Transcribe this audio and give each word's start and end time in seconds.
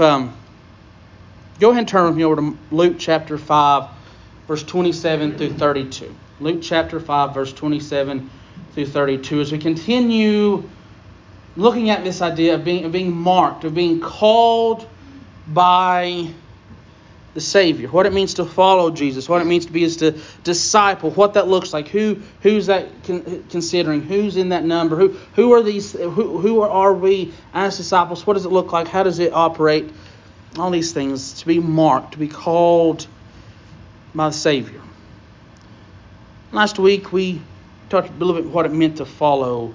Um, 0.00 0.36
go 1.58 1.70
ahead 1.70 1.80
and 1.80 1.88
turn 1.88 2.06
with 2.06 2.16
me 2.16 2.24
over 2.24 2.36
to 2.36 2.58
Luke 2.70 2.96
chapter 2.98 3.38
5, 3.38 3.90
verse 4.46 4.62
27 4.62 5.38
through 5.38 5.54
32. 5.54 6.14
Luke 6.40 6.60
chapter 6.62 7.00
5, 7.00 7.34
verse 7.34 7.52
27 7.52 8.30
through 8.72 8.86
32. 8.86 9.40
As 9.40 9.52
we 9.52 9.58
continue 9.58 10.68
looking 11.56 11.90
at 11.90 12.04
this 12.04 12.20
idea 12.20 12.54
of 12.54 12.64
being, 12.64 12.84
of 12.84 12.92
being 12.92 13.12
marked, 13.14 13.64
of 13.64 13.74
being 13.74 14.00
called 14.00 14.86
by 15.48 16.28
the 17.36 17.42
Savior, 17.42 17.88
what 17.88 18.06
it 18.06 18.14
means 18.14 18.32
to 18.34 18.46
follow 18.46 18.90
Jesus, 18.90 19.28
what 19.28 19.42
it 19.42 19.44
means 19.44 19.66
to 19.66 19.72
be 19.72 19.82
his 19.82 19.98
disciple, 20.42 21.10
what 21.10 21.34
that 21.34 21.46
looks 21.46 21.74
like, 21.74 21.86
who 21.86 22.16
who's 22.40 22.64
that 22.66 22.88
con- 23.04 23.44
considering, 23.50 24.00
who's 24.00 24.38
in 24.38 24.48
that 24.48 24.64
number, 24.64 24.96
who 24.96 25.08
who 25.34 25.52
are 25.52 25.62
these, 25.62 25.92
who 25.92 26.38
who 26.38 26.62
are 26.62 26.94
we 26.94 27.34
as 27.52 27.76
disciples, 27.76 28.26
what 28.26 28.34
does 28.34 28.46
it 28.46 28.48
look 28.48 28.72
like, 28.72 28.88
how 28.88 29.02
does 29.02 29.18
it 29.18 29.34
operate, 29.34 29.90
all 30.58 30.70
these 30.70 30.92
things. 30.92 31.34
To 31.40 31.46
be 31.46 31.58
marked, 31.58 32.12
to 32.12 32.18
be 32.18 32.26
called 32.26 33.06
by 34.14 34.30
the 34.30 34.34
Savior. 34.34 34.80
Last 36.52 36.78
week 36.78 37.12
we 37.12 37.42
talked 37.90 38.08
a 38.08 38.12
little 38.14 38.32
bit 38.32 38.46
what 38.46 38.64
it 38.64 38.72
meant 38.72 38.96
to 38.96 39.04
follow 39.04 39.74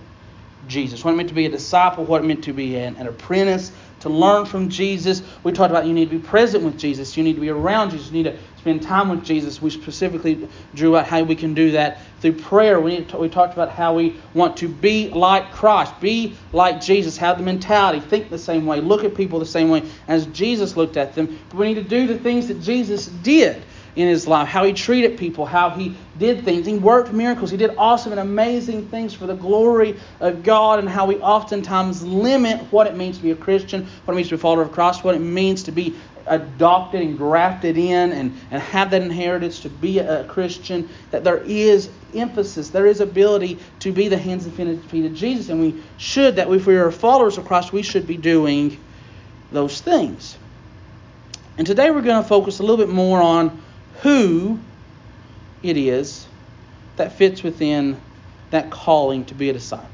Jesus, 0.68 1.06
what 1.06 1.14
it 1.14 1.18
meant 1.18 1.30
to 1.30 1.36
be 1.36 1.46
a 1.46 1.50
disciple, 1.50 2.06
what 2.06 2.24
it 2.24 2.26
meant 2.26 2.46
to 2.46 2.54
be 2.54 2.76
an, 2.76 2.96
an 2.96 3.06
apprentice, 3.06 3.72
to 4.02 4.10
learn 4.10 4.46
from 4.46 4.70
Jesus. 4.70 5.22
We 5.44 5.52
talked 5.52 5.72
about 5.72 5.86
you 5.86 5.94
need 5.94 6.10
to 6.10 6.18
be 6.18 6.24
present 6.24 6.64
with 6.64 6.78
Jesus. 6.78 7.16
You 7.16 7.24
need 7.24 7.36
to 7.36 7.42
be 7.42 7.50
around 7.50 7.92
Jesus. 7.92 8.08
You 8.08 8.24
need 8.24 8.32
to 8.32 8.38
spend 8.58 8.84
time 8.84 9.10
with 9.10 9.24
Jesus. 9.24 9.62
We 9.62 9.70
specifically 9.70 10.48
drew 10.76 10.98
out 10.98 11.08
how 11.08 11.24
we 11.24 11.36
can 11.36 11.54
do 11.54 11.72
that 11.72 12.00
through 12.20 12.34
prayer. 12.34 12.80
We, 12.80 13.04
to, 13.06 13.18
we 13.18 13.30
talked 13.30 13.54
about 13.54 13.70
how 13.70 13.96
we 13.96 14.16
want 14.34 14.58
to 14.58 14.68
be 14.68 15.10
like 15.10 15.52
Christ, 15.52 16.00
be 16.00 16.36
like 16.54 16.82
Jesus, 16.82 17.18
have 17.18 17.38
the 17.38 17.44
mentality, 17.44 18.00
think 18.00 18.30
the 18.30 18.38
same 18.38 18.66
way, 18.66 18.82
look 18.82 19.04
at 19.04 19.16
people 19.16 19.40
the 19.40 19.46
same 19.46 19.70
way 19.70 19.84
as 20.08 20.26
Jesus 20.28 20.78
looked 20.78 20.98
at 20.98 21.16
them. 21.16 21.40
But 21.50 21.58
we 21.58 21.74
need 21.74 21.82
to 21.82 21.90
do 21.90 22.06
the 22.08 22.20
things 22.20 22.48
that 22.50 22.62
Jesus 22.62 23.08
did 23.08 23.64
in 23.96 24.08
his 24.08 24.28
life, 24.28 24.48
how 24.48 24.64
he 24.64 24.74
treated 24.74 25.18
people, 25.18 25.46
how 25.46 25.70
he 25.70 25.96
did 26.18 26.46
things. 26.46 26.66
He 26.66 26.78
worked 26.78 27.12
miracles. 27.12 27.52
He 27.52 27.58
did 27.58 27.76
awesome 27.78 28.12
and 28.12 28.22
amazing 28.22 28.88
things 28.88 29.14
for 29.14 29.28
the 29.28 29.36
glory 29.36 30.00
of 30.20 30.44
God, 30.44 30.80
and 30.80 30.88
how 30.88 31.06
we 31.06 31.18
oftentimes 31.18 32.04
limit 32.04 32.60
what 32.72 32.88
it 32.88 32.96
means 32.96 33.18
to 33.18 33.24
be 33.24 33.32
a 33.32 33.36
Christian, 33.36 33.88
what 34.06 34.14
it 34.14 34.16
means 34.16 34.30
to 34.30 34.36
be 34.36 34.40
a 34.40 34.42
follower 34.42 34.62
of 34.62 34.72
Christ, 34.72 35.04
what 35.04 35.16
it 35.16 35.20
means 35.20 35.64
to 35.64 35.72
be 35.72 35.96
adopted 36.28 37.02
and 37.02 37.18
grafted 37.18 37.78
in 37.78 38.12
and, 38.12 38.38
and 38.52 38.62
have 38.62 38.92
that 38.92 39.02
inheritance 39.02 39.60
to 39.62 39.70
be 39.70 40.00
a, 40.00 40.24
Christian, 40.26 40.88
that 41.10 41.24
there 41.24 41.40
is 41.40 41.90
emphasis, 42.14 42.70
there 42.70 42.86
is 42.86 43.02
ability 43.02 43.58
to 43.80 43.92
be 43.92 44.08
the 44.08 44.18
hands 44.18 44.46
and 44.46 44.84
feet 44.86 45.06
of 45.06 45.14
Jesus, 45.14 45.50
and 45.50 45.60
we 45.60 45.82
should, 45.98 46.36
that 46.38 46.50
if 46.50 46.66
we 46.66 46.76
are 46.78 46.92
followers 46.92 47.38
of 47.38 47.46
Christ, 47.46 47.74
we 47.74 47.82
should 47.82 48.08
be 48.08 48.18
doing 48.18 48.80
those 49.52 49.82
things. 49.82 50.38
And 51.58 51.68
today 51.68 51.92
we're 51.92 52.02
going 52.02 52.22
to 52.22 52.28
focus 52.28 52.60
a 52.60 52.64
little 52.64 52.78
bit 52.78 52.90
more 52.90 53.22
on 53.22 53.62
who 54.02 54.60
it 55.64 55.78
is 55.78 56.28
that 56.98 57.14
fits 57.14 57.44
within 57.44 58.00
that 58.50 58.70
calling 58.70 59.26
to 59.26 59.36
be 59.36 59.50
a 59.50 59.54
disciple. 59.54 59.88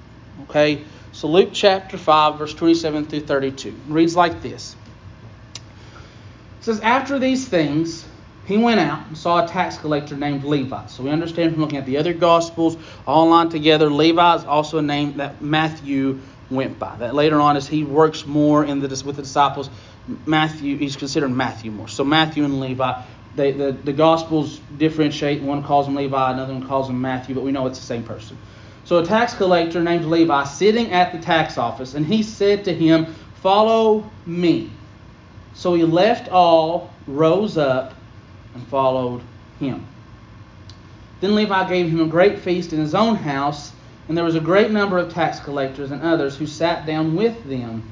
Okay? 0.44 0.84
So 1.12 1.28
Luke 1.28 1.50
chapter 1.54 1.98
5, 1.98 2.38
verse 2.38 2.54
27 2.54 3.06
through 3.06 3.22
32 3.22 3.74
reads 3.88 4.16
like 4.16 4.42
this. 4.42 4.76
It 5.56 5.62
says, 6.64 6.80
After 6.82 7.20
these 7.20 7.48
things, 7.48 8.06
he 8.46 8.58
went 8.58 8.80
out 8.80 9.06
and 9.08 9.18
saw 9.18 9.44
a 9.44 9.48
tax 9.48 9.78
collector 9.78 10.16
named 10.16 10.44
Levi. 10.44 10.88
So 10.88 11.04
we 11.04 11.10
understand 11.10 11.54
from 11.54 11.62
looking 11.62 11.78
at 11.78 11.86
the 11.86 11.98
other 11.98 12.14
gospels 12.14 12.78
all 13.06 13.30
lined 13.30 13.52
together, 13.52 13.90
Levi 13.90 14.36
is 14.36 14.46
also 14.46 14.78
a 14.78 14.82
name 14.82 15.18
that 15.18 15.42
Matthew 15.42 16.20
went 16.50 16.80
by. 16.80 16.96
That 16.98 17.14
later 17.14 17.42
on, 17.42 17.58
as 17.58 17.68
he 17.68 17.84
works 17.84 18.26
more 18.26 18.64
in 18.64 18.80
the 18.80 18.88
with 19.06 19.18
the 19.18 19.22
disciples, 19.22 19.70
Matthew 20.26 20.78
he's 20.78 20.96
considered 20.96 21.30
Matthew 21.30 21.72
more. 21.72 21.90
So 21.90 22.06
Matthew 22.06 22.46
and 22.46 22.62
Levi 22.62 23.02
they, 23.38 23.52
the, 23.52 23.72
the 23.72 23.94
Gospels 23.94 24.60
differentiate. 24.78 25.42
One 25.42 25.64
calls 25.64 25.88
him 25.88 25.96
Levi, 25.96 26.32
another 26.32 26.54
one 26.54 26.68
calls 26.68 26.90
him 26.90 27.00
Matthew, 27.00 27.36
but 27.36 27.44
we 27.44 27.52
know 27.52 27.68
it's 27.68 27.80
the 27.80 27.86
same 27.86 28.04
person. 28.04 28.38
So 28.84 28.98
a 28.98 29.06
tax 29.06 29.34
collector 29.34 29.82
named 29.82 30.06
Levi 30.06 30.44
sitting 30.45 30.92
at 30.92 31.11
the 31.14 31.20
tax 31.20 31.58
office, 31.58 31.94
and 31.94 32.06
he 32.06 32.23
said 32.23 32.66
to 32.66 32.73
him, 32.73 33.14
Follow 33.42 34.10
me. 34.26 34.72
So 35.54 35.76
he 35.76 35.84
left 35.84 36.30
all, 36.30 36.92
rose 37.06 37.58
up, 37.58 37.94
and 38.54 38.67
followed 38.67 39.22
him. 39.60 39.86
Then 41.22 41.36
Levi 41.36 41.70
gave 41.70 41.90
him 41.90 42.02
a 42.02 42.08
great 42.08 42.40
feast 42.40 42.73
in 42.73 42.80
his 42.80 42.95
own 42.95 43.16
house, 43.16 43.72
and 44.08 44.17
there 44.17 44.26
was 44.26 44.36
a 44.36 44.40
great 44.40 44.72
number 44.72 44.98
of 44.98 45.14
tax 45.14 45.40
collectors 45.40 45.92
and 45.92 46.02
others 46.02 46.38
who 46.38 46.48
sat 46.48 46.86
down 46.86 47.16
with 47.16 47.44
them. 47.45 47.84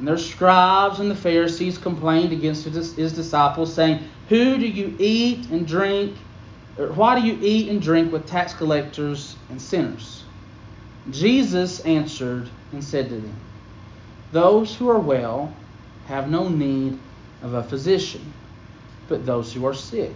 And 0.00 0.08
their 0.08 0.16
scribes 0.16 0.98
and 0.98 1.10
the 1.10 1.14
Pharisees 1.14 1.76
complained 1.76 2.32
against 2.32 2.64
his 2.64 3.12
disciples, 3.12 3.74
saying, 3.74 4.02
Who 4.30 4.56
do 4.56 4.66
you 4.66 4.96
eat 4.98 5.50
and 5.50 5.66
drink? 5.66 6.16
Or 6.78 6.86
why 6.86 7.20
do 7.20 7.26
you 7.26 7.36
eat 7.42 7.68
and 7.68 7.82
drink 7.82 8.10
with 8.10 8.24
tax 8.24 8.54
collectors 8.54 9.36
and 9.50 9.60
sinners? 9.60 10.24
Jesus 11.10 11.80
answered 11.80 12.48
and 12.72 12.82
said 12.82 13.10
to 13.10 13.16
them, 13.16 13.36
Those 14.32 14.74
who 14.74 14.88
are 14.88 14.98
well 14.98 15.52
have 16.06 16.30
no 16.30 16.48
need 16.48 16.98
of 17.42 17.52
a 17.52 17.62
physician, 17.62 18.32
but 19.06 19.26
those 19.26 19.52
who 19.52 19.66
are 19.66 19.74
sick. 19.74 20.14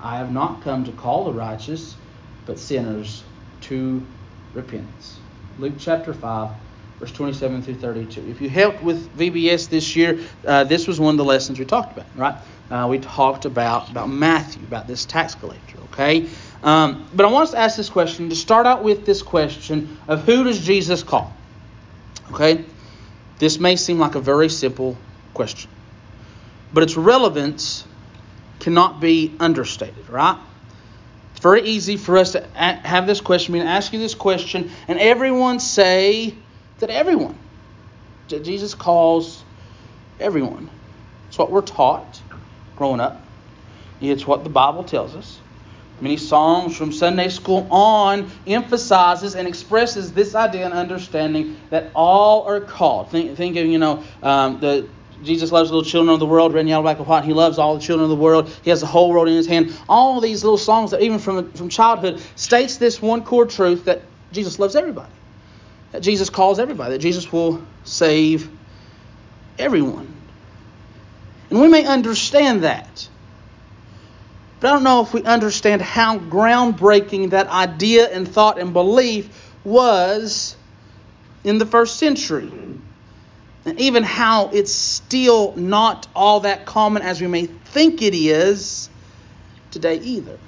I 0.00 0.18
have 0.18 0.30
not 0.30 0.62
come 0.62 0.84
to 0.84 0.92
call 0.92 1.24
the 1.24 1.32
righteous, 1.32 1.96
but 2.46 2.60
sinners 2.60 3.24
to 3.62 4.06
repentance. 4.54 5.18
Luke 5.58 5.74
chapter 5.80 6.14
5 6.14 6.69
verse 7.00 7.10
27 7.12 7.62
through 7.62 7.74
32. 7.76 8.26
If 8.28 8.42
you 8.42 8.50
helped 8.50 8.82
with 8.82 9.16
VBS 9.16 9.70
this 9.70 9.96
year, 9.96 10.20
uh, 10.46 10.64
this 10.64 10.86
was 10.86 11.00
one 11.00 11.14
of 11.14 11.18
the 11.18 11.24
lessons 11.24 11.58
we 11.58 11.64
talked 11.64 11.96
about, 11.96 12.06
right? 12.14 12.34
Uh, 12.70 12.86
we 12.88 12.98
talked 12.98 13.46
about, 13.46 13.90
about 13.90 14.10
Matthew, 14.10 14.62
about 14.64 14.86
this 14.86 15.06
tax 15.06 15.34
collector, 15.34 15.78
okay? 15.92 16.28
Um, 16.62 17.08
but 17.14 17.24
I 17.24 17.30
want 17.30 17.44
us 17.44 17.50
to 17.52 17.58
ask 17.58 17.76
this 17.78 17.88
question, 17.88 18.28
to 18.28 18.36
start 18.36 18.66
out 18.66 18.84
with 18.84 19.06
this 19.06 19.22
question 19.22 19.96
of 20.06 20.24
who 20.24 20.44
does 20.44 20.60
Jesus 20.60 21.02
call? 21.02 21.34
Okay? 22.32 22.66
This 23.38 23.58
may 23.58 23.76
seem 23.76 23.98
like 23.98 24.14
a 24.14 24.20
very 24.20 24.50
simple 24.50 24.98
question, 25.32 25.70
but 26.74 26.82
its 26.82 26.98
relevance 26.98 27.86
cannot 28.58 29.00
be 29.00 29.34
understated, 29.40 30.10
right? 30.10 30.38
It's 31.30 31.40
very 31.40 31.62
easy 31.62 31.96
for 31.96 32.18
us 32.18 32.32
to 32.32 32.46
have 32.54 33.06
this 33.06 33.22
question, 33.22 33.54
I 33.54 33.58
mean, 33.58 33.66
ask 33.66 33.94
you 33.94 33.98
this 33.98 34.14
question, 34.14 34.70
and 34.86 34.98
everyone 34.98 35.60
say, 35.60 36.34
that 36.80 36.90
everyone. 36.90 37.36
that 38.28 38.44
Jesus 38.44 38.74
calls 38.74 39.44
everyone. 40.18 40.70
It's 41.28 41.38
what 41.38 41.50
we're 41.50 41.62
taught 41.62 42.20
growing 42.76 43.00
up. 43.00 43.22
It's 44.00 44.26
what 44.26 44.44
the 44.44 44.50
Bible 44.50 44.84
tells 44.84 45.14
us. 45.14 45.38
Many 46.00 46.16
songs 46.16 46.76
from 46.76 46.92
Sunday 46.92 47.28
school 47.28 47.68
on 47.70 48.30
emphasizes 48.46 49.34
and 49.34 49.46
expresses 49.46 50.12
this 50.12 50.34
idea 50.34 50.64
and 50.64 50.72
understanding 50.72 51.56
that 51.68 51.90
all 51.94 52.44
are 52.44 52.60
called. 52.60 53.10
Think, 53.10 53.36
think 53.36 53.56
of, 53.56 53.66
you 53.66 53.78
know, 53.78 54.02
um, 54.22 54.60
the 54.60 54.88
Jesus 55.22 55.52
loves 55.52 55.70
little 55.70 55.84
children 55.84 56.14
of 56.14 56.18
the 56.18 56.24
world, 56.24 56.54
red 56.54 56.60
and 56.60 56.68
yellow, 56.70 56.82
black 56.82 56.96
and 56.96 57.06
white. 57.06 57.24
He 57.24 57.34
loves 57.34 57.58
all 57.58 57.74
the 57.74 57.82
children 57.82 58.04
of 58.04 58.08
the 58.08 58.22
world. 58.22 58.48
He 58.62 58.70
has 58.70 58.80
the 58.80 58.86
whole 58.86 59.10
world 59.10 59.28
in 59.28 59.34
his 59.34 59.46
hand. 59.46 59.78
All 59.86 60.18
these 60.18 60.42
little 60.42 60.56
songs 60.56 60.92
that 60.92 61.02
even 61.02 61.18
from, 61.18 61.52
from 61.52 61.68
childhood 61.68 62.22
states 62.36 62.78
this 62.78 63.02
one 63.02 63.22
core 63.22 63.44
truth 63.44 63.84
that 63.84 64.00
Jesus 64.32 64.58
loves 64.58 64.74
everybody 64.74 65.12
that 65.92 66.00
Jesus 66.02 66.30
calls 66.30 66.58
everybody, 66.58 66.92
that 66.92 67.00
Jesus 67.00 67.32
will 67.32 67.64
save 67.84 68.48
everyone. 69.58 70.14
And 71.50 71.60
we 71.60 71.68
may 71.68 71.84
understand 71.84 72.64
that. 72.64 73.08
But 74.60 74.68
I 74.68 74.72
don't 74.74 74.84
know 74.84 75.00
if 75.00 75.12
we 75.12 75.22
understand 75.24 75.82
how 75.82 76.18
groundbreaking 76.18 77.30
that 77.30 77.48
idea 77.48 78.08
and 78.08 78.28
thought 78.28 78.58
and 78.58 78.72
belief 78.72 79.54
was 79.64 80.54
in 81.44 81.58
the 81.58 81.66
first 81.66 81.96
century. 81.96 82.52
And 83.64 83.80
even 83.80 84.02
how 84.02 84.48
it's 84.48 84.72
still 84.72 85.54
not 85.56 86.06
all 86.14 86.40
that 86.40 86.66
common 86.66 87.02
as 87.02 87.20
we 87.20 87.26
may 87.26 87.46
think 87.46 88.02
it 88.02 88.14
is 88.14 88.88
today 89.70 89.98
either. 89.98 90.38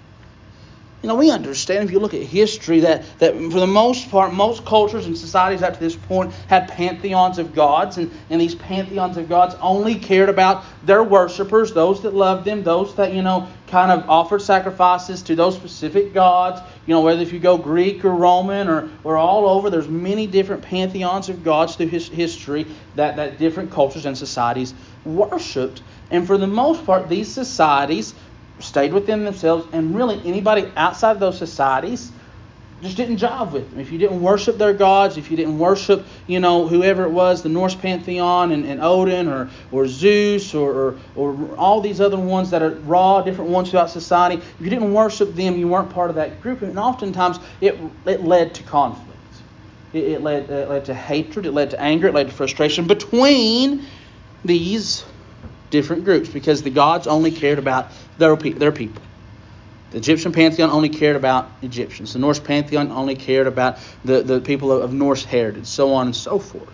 You 1.03 1.09
know, 1.09 1.17
we 1.17 1.33
understand 1.33 1.83
if 1.83 1.91
you 1.91 1.99
look 1.99 2.15
at 2.15 2.23
history 2.23 2.81
that, 2.81 3.03
that 3.19 3.35
for 3.35 3.59
the 3.59 3.67
most 3.67 4.09
part, 4.09 4.33
most 4.33 4.65
cultures 4.65 5.07
and 5.07 5.19
societies 5.19 5.61
up 5.61 5.75
to 5.75 5.81
this 5.81 5.97
point 5.97 6.33
had 6.47 6.69
pantheons 6.69 7.39
of 7.39 7.57
gods, 7.57 7.99
and, 7.99 8.09
and 8.31 8.41
these 8.41 8.55
pantheons 8.55 9.17
of 9.17 9.29
gods 9.29 9.57
only 9.61 9.97
cared 9.97 10.29
about 10.29 10.65
their 10.85 11.03
worshippers, 11.03 11.73
those 11.73 12.03
that 12.03 12.15
loved 12.15 12.45
them, 12.45 12.63
those 12.63 12.95
that, 12.95 13.13
you 13.13 13.23
know, 13.23 13.49
kind 13.67 13.91
of 13.91 14.09
offered 14.09 14.43
sacrifices 14.43 15.23
to 15.23 15.35
those 15.35 15.57
specific 15.57 16.15
gods. 16.15 16.61
You 16.87 16.95
know, 16.95 17.01
whether 17.01 17.21
if 17.21 17.33
you 17.33 17.41
go 17.41 17.59
Greek 17.59 18.05
or 18.05 18.15
Roman 18.15 18.69
or, 18.69 18.89
or 19.03 19.17
all 19.17 19.49
over, 19.49 19.71
there's 19.71 19.89
many 19.89 20.29
different 20.29 20.63
pantheons 20.63 21.29
of 21.29 21.43
gods 21.43 21.75
through 21.75 21.89
his, 21.89 22.07
history 22.07 22.65
that, 22.95 23.17
that 23.17 23.39
different 23.39 23.73
cultures 23.73 24.07
and 24.07 24.17
societies 24.17 24.73
worshipped. 25.05 25.83
And 26.13 26.27
for 26.27 26.39
the 26.39 26.47
most 26.47 26.87
part, 26.87 27.09
these 27.09 27.33
societies 27.33 28.15
stayed 28.63 28.93
within 28.93 29.25
themselves, 29.25 29.67
and 29.73 29.95
really 29.95 30.21
anybody 30.25 30.71
outside 30.77 31.13
of 31.13 31.21
those 31.21 31.39
societies 31.39 32.13
just 32.83 32.97
didn't 32.97 33.19
jive 33.19 33.53
with 33.53 33.71
them. 33.71 33.79
If 33.79 33.93
you 33.93 33.99
didn't 33.99 34.21
worship 34.21 34.59
their 34.59 34.73
gods, 34.73 35.17
if 35.17 35.31
you 35.31 35.37
didn't 35.37 35.59
worship, 35.59 36.05
you 36.27 36.41
know, 36.41 36.67
whoever 36.67 37.05
it 37.05 37.11
was, 37.11 37.43
the 37.43 37.49
Norse 37.49 37.77
pantheon 37.77 38.51
and, 38.51 38.67
and 38.67 38.83
Odin 38.83 39.29
or, 39.29 39.49
or 39.71 39.87
Zeus 39.87 40.53
or, 40.53 40.73
or, 40.73 40.99
or 41.15 41.57
all 41.57 41.81
these 41.81 42.01
other 42.01 42.19
ones 42.19 42.51
that 42.51 42.61
are 42.61 42.71
raw, 42.71 43.23
different 43.23 43.51
ones 43.51 43.71
throughout 43.71 43.91
society, 43.91 44.37
if 44.37 44.61
you 44.61 44.69
didn't 44.69 44.93
worship 44.93 45.33
them, 45.35 45.57
you 45.57 45.69
weren't 45.69 45.91
part 45.91 46.11
of 46.11 46.17
that 46.17 46.41
group. 46.43 46.63
And 46.63 46.77
oftentimes 46.77 47.39
it, 47.61 47.79
it 48.05 48.25
led 48.25 48.55
to 48.57 48.65
conflict. 48.65 49.11
It, 49.93 50.05
it 50.05 50.23
led, 50.23 50.51
it 50.51 50.69
led 50.69 50.85
to 50.87 50.95
hatred, 50.95 51.47
it 51.47 51.53
led 51.53 51.71
to 51.71 51.81
anger, 51.81 52.09
it 52.09 52.15
led 52.15 52.29
to 52.29 52.35
frustration 52.35 52.89
between 52.89 53.87
these 54.45 55.05
different 55.71 56.05
groups 56.05 56.29
because 56.29 56.63
the 56.63 56.71
gods 56.71 57.07
only 57.07 57.31
cared 57.31 57.59
about 57.59 57.93
their, 58.23 58.37
their 58.37 58.73
people. 58.73 59.03
The 59.91 59.99
Egyptian 59.99 60.33
pantheon 60.33 60.71
only 60.71 60.89
cared 60.89 61.17
about 61.17 61.51
Egyptians. 61.61 62.15
The 62.15 62.19
Norse 62.19 62.41
pantheon 62.41 62.91
only 62.91 63.15
cared 63.15 63.47
about 63.47 63.79
the, 64.05 64.23
the 64.23 64.41
people 64.41 64.73
of, 64.73 64.83
of 64.83 64.93
Norse 64.95 65.25
heritage, 65.25 65.67
so 65.67 65.93
on 65.93 66.07
and 66.07 66.17
so 66.17 66.39
forth. 66.39 66.69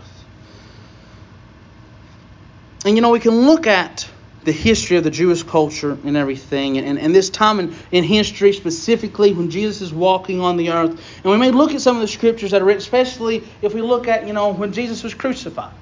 And 2.84 2.94
you 2.94 3.02
know, 3.02 3.10
we 3.10 3.18
can 3.18 3.34
look 3.34 3.66
at 3.66 4.08
the 4.44 4.52
history 4.52 4.96
of 4.96 5.04
the 5.04 5.10
Jewish 5.10 5.42
culture 5.42 5.98
and 6.04 6.16
everything, 6.16 6.78
and, 6.78 6.98
and 6.98 7.12
this 7.12 7.28
time 7.28 7.58
in, 7.58 7.74
in 7.90 8.04
history, 8.04 8.52
specifically 8.52 9.32
when 9.32 9.50
Jesus 9.50 9.80
is 9.80 9.92
walking 9.92 10.40
on 10.40 10.56
the 10.56 10.70
earth. 10.70 10.90
And 11.24 11.32
we 11.32 11.36
may 11.36 11.50
look 11.50 11.74
at 11.74 11.80
some 11.80 11.96
of 11.96 12.02
the 12.02 12.08
scriptures 12.08 12.52
that 12.52 12.62
are 12.62 12.64
written, 12.64 12.80
especially 12.80 13.42
if 13.62 13.74
we 13.74 13.82
look 13.82 14.06
at, 14.06 14.26
you 14.28 14.32
know, 14.32 14.52
when 14.52 14.72
Jesus 14.72 15.02
was 15.02 15.12
crucified. 15.12 15.74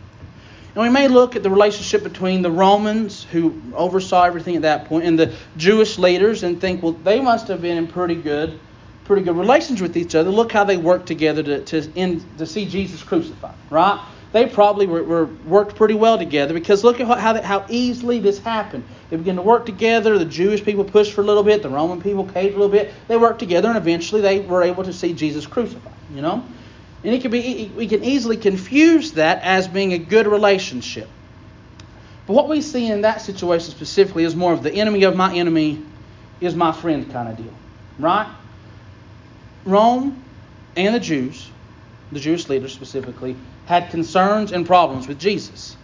And 0.76 0.82
we 0.82 0.90
may 0.90 1.08
look 1.08 1.36
at 1.36 1.42
the 1.42 1.48
relationship 1.48 2.02
between 2.02 2.42
the 2.42 2.50
Romans, 2.50 3.24
who 3.32 3.62
oversaw 3.74 4.24
everything 4.24 4.56
at 4.56 4.62
that 4.62 4.84
point, 4.84 5.06
and 5.06 5.18
the 5.18 5.32
Jewish 5.56 5.98
leaders 5.98 6.42
and 6.42 6.60
think, 6.60 6.82
well, 6.82 6.92
they 6.92 7.18
must 7.18 7.48
have 7.48 7.62
been 7.62 7.78
in 7.78 7.86
pretty 7.86 8.14
good, 8.14 8.60
pretty 9.06 9.22
good 9.22 9.38
relations 9.38 9.80
with 9.80 9.96
each 9.96 10.14
other. 10.14 10.28
Look 10.28 10.52
how 10.52 10.64
they 10.64 10.76
worked 10.76 11.06
together 11.06 11.42
to, 11.44 11.64
to, 11.64 11.90
in, 11.94 12.22
to 12.36 12.44
see 12.44 12.66
Jesus 12.66 13.02
crucified, 13.02 13.54
right? 13.70 14.04
They 14.32 14.44
probably 14.44 14.86
were, 14.86 15.02
were 15.02 15.24
worked 15.46 15.76
pretty 15.76 15.94
well 15.94 16.18
together 16.18 16.52
because 16.52 16.84
look 16.84 17.00
at 17.00 17.06
how, 17.06 17.40
how 17.40 17.64
easily 17.70 18.18
this 18.18 18.38
happened. 18.38 18.84
They 19.08 19.16
began 19.16 19.36
to 19.36 19.42
work 19.42 19.64
together. 19.64 20.18
The 20.18 20.26
Jewish 20.26 20.62
people 20.62 20.84
pushed 20.84 21.14
for 21.14 21.22
a 21.22 21.24
little 21.24 21.42
bit. 21.42 21.62
The 21.62 21.70
Roman 21.70 22.02
people 22.02 22.24
caved 22.24 22.54
a 22.54 22.58
little 22.58 22.68
bit. 22.68 22.92
They 23.08 23.16
worked 23.16 23.38
together, 23.38 23.68
and 23.68 23.78
eventually 23.78 24.20
they 24.20 24.40
were 24.40 24.62
able 24.62 24.84
to 24.84 24.92
see 24.92 25.14
Jesus 25.14 25.46
crucified. 25.46 25.94
You 26.14 26.20
know, 26.20 26.44
and 27.04 27.14
it 27.14 27.22
can 27.22 27.30
be, 27.30 27.70
we 27.76 27.86
can 27.86 28.02
easily 28.02 28.36
confuse 28.36 29.12
that 29.12 29.42
as 29.42 29.68
being 29.68 29.92
a 29.92 29.98
good 29.98 30.26
relationship. 30.26 31.08
But 32.26 32.32
what 32.32 32.48
we 32.48 32.60
see 32.60 32.90
in 32.90 33.02
that 33.02 33.20
situation 33.20 33.70
specifically 33.70 34.24
is 34.24 34.34
more 34.34 34.52
of 34.52 34.62
the 34.62 34.72
enemy 34.72 35.04
of 35.04 35.14
my 35.14 35.34
enemy 35.34 35.82
is 36.40 36.54
my 36.54 36.72
friend 36.72 37.10
kind 37.12 37.28
of 37.28 37.36
deal. 37.36 37.54
Right? 37.98 38.28
Rome 39.64 40.22
and 40.76 40.94
the 40.94 41.00
Jews, 41.00 41.50
the 42.12 42.20
Jewish 42.20 42.48
leaders 42.48 42.72
specifically, 42.72 43.36
had 43.66 43.90
concerns 43.90 44.52
and 44.52 44.66
problems 44.66 45.08
with 45.08 45.18
Jesus. 45.18 45.75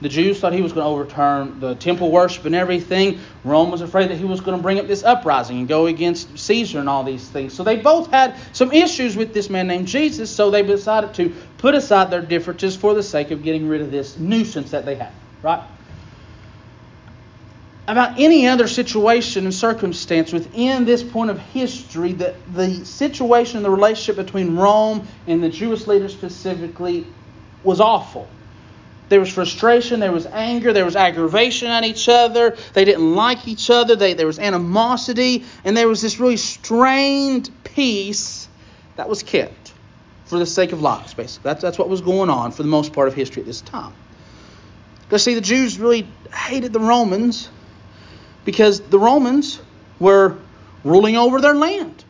The 0.00 0.08
Jews 0.08 0.40
thought 0.40 0.52
he 0.52 0.60
was 0.60 0.72
going 0.72 0.84
to 0.84 0.90
overturn 0.90 1.60
the 1.60 1.76
temple 1.76 2.10
worship 2.10 2.44
and 2.44 2.54
everything. 2.54 3.20
Rome 3.44 3.70
was 3.70 3.80
afraid 3.80 4.10
that 4.10 4.16
he 4.16 4.24
was 4.24 4.40
going 4.40 4.56
to 4.56 4.62
bring 4.62 4.78
up 4.78 4.86
this 4.86 5.04
uprising 5.04 5.58
and 5.60 5.68
go 5.68 5.86
against 5.86 6.36
Caesar 6.36 6.80
and 6.80 6.88
all 6.88 7.04
these 7.04 7.26
things. 7.28 7.54
So 7.54 7.62
they 7.62 7.76
both 7.76 8.10
had 8.10 8.34
some 8.52 8.72
issues 8.72 9.16
with 9.16 9.32
this 9.32 9.48
man 9.48 9.68
named 9.68 9.86
Jesus, 9.86 10.30
so 10.30 10.50
they 10.50 10.62
decided 10.62 11.14
to 11.14 11.32
put 11.58 11.74
aside 11.74 12.10
their 12.10 12.20
differences 12.20 12.76
for 12.76 12.92
the 12.92 13.02
sake 13.02 13.30
of 13.30 13.42
getting 13.42 13.68
rid 13.68 13.80
of 13.80 13.90
this 13.90 14.18
nuisance 14.18 14.72
that 14.72 14.84
they 14.84 14.96
had. 14.96 15.12
Right? 15.42 15.62
About 17.86 18.18
any 18.18 18.48
other 18.48 18.66
situation 18.66 19.44
and 19.44 19.54
circumstance 19.54 20.32
within 20.32 20.86
this 20.86 21.02
point 21.02 21.30
of 21.30 21.38
history, 21.38 22.12
that 22.14 22.34
the 22.54 22.84
situation 22.84 23.58
and 23.58 23.64
the 23.64 23.70
relationship 23.70 24.16
between 24.16 24.56
Rome 24.56 25.06
and 25.26 25.42
the 25.42 25.50
Jewish 25.50 25.86
leaders 25.86 26.12
specifically 26.12 27.06
was 27.62 27.80
awful. 27.80 28.28
There 29.08 29.20
was 29.20 29.32
frustration, 29.32 30.00
there 30.00 30.12
was 30.12 30.26
anger, 30.26 30.72
there 30.72 30.84
was 30.84 30.96
aggravation 30.96 31.68
at 31.68 31.84
each 31.84 32.08
other. 32.08 32.56
They 32.72 32.84
didn't 32.84 33.14
like 33.14 33.46
each 33.46 33.68
other, 33.70 33.96
they, 33.96 34.14
there 34.14 34.26
was 34.26 34.38
animosity, 34.38 35.44
and 35.64 35.76
there 35.76 35.88
was 35.88 36.00
this 36.00 36.18
really 36.18 36.38
strained 36.38 37.50
peace 37.64 38.48
that 38.96 39.08
was 39.08 39.22
kept 39.22 39.72
for 40.26 40.38
the 40.38 40.46
sake 40.46 40.72
of 40.72 40.80
lives, 40.80 41.14
basically. 41.14 41.50
That's, 41.50 41.62
that's 41.62 41.78
what 41.78 41.88
was 41.88 42.00
going 42.00 42.30
on 42.30 42.52
for 42.52 42.62
the 42.62 42.68
most 42.68 42.92
part 42.92 43.08
of 43.08 43.14
history 43.14 43.42
at 43.42 43.46
this 43.46 43.60
time. 43.60 43.92
Because, 45.02 45.22
see, 45.22 45.34
the 45.34 45.40
Jews 45.40 45.78
really 45.78 46.06
hated 46.32 46.72
the 46.72 46.80
Romans 46.80 47.50
because 48.44 48.80
the 48.80 48.98
Romans 48.98 49.60
were 49.98 50.38
ruling 50.82 51.16
over 51.16 51.40
their 51.40 51.54
land. 51.54 52.03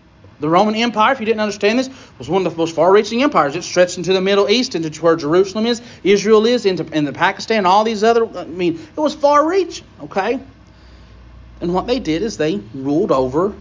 The 0.44 0.50
Roman 0.50 0.75
Empire, 0.75 1.11
if 1.11 1.20
you 1.20 1.25
didn't 1.25 1.41
understand 1.41 1.79
this, 1.79 1.88
was 2.19 2.29
one 2.29 2.44
of 2.44 2.52
the 2.52 2.58
most 2.58 2.75
far-reaching 2.75 3.23
empires. 3.23 3.56
It 3.56 3.64
stretched 3.64 3.96
into 3.96 4.12
the 4.12 4.20
Middle 4.20 4.50
East, 4.50 4.75
into 4.75 4.91
where 5.00 5.17
Jerusalem 5.17 5.64
is, 5.64 5.81
Israel 6.02 6.44
is, 6.44 6.67
into, 6.67 6.85
into 6.94 7.14
Pakistan, 7.14 7.64
all 7.64 7.82
these 7.82 8.05
other. 8.05 8.26
I 8.37 8.44
mean, 8.44 8.75
it 8.75 9.00
was 9.00 9.14
far-reaching. 9.14 9.87
Okay. 10.02 10.38
And 11.62 11.73
what 11.73 11.87
they 11.87 11.99
did 11.99 12.20
is 12.20 12.37
they 12.37 12.56
ruled 12.75 13.11
over 13.11 13.55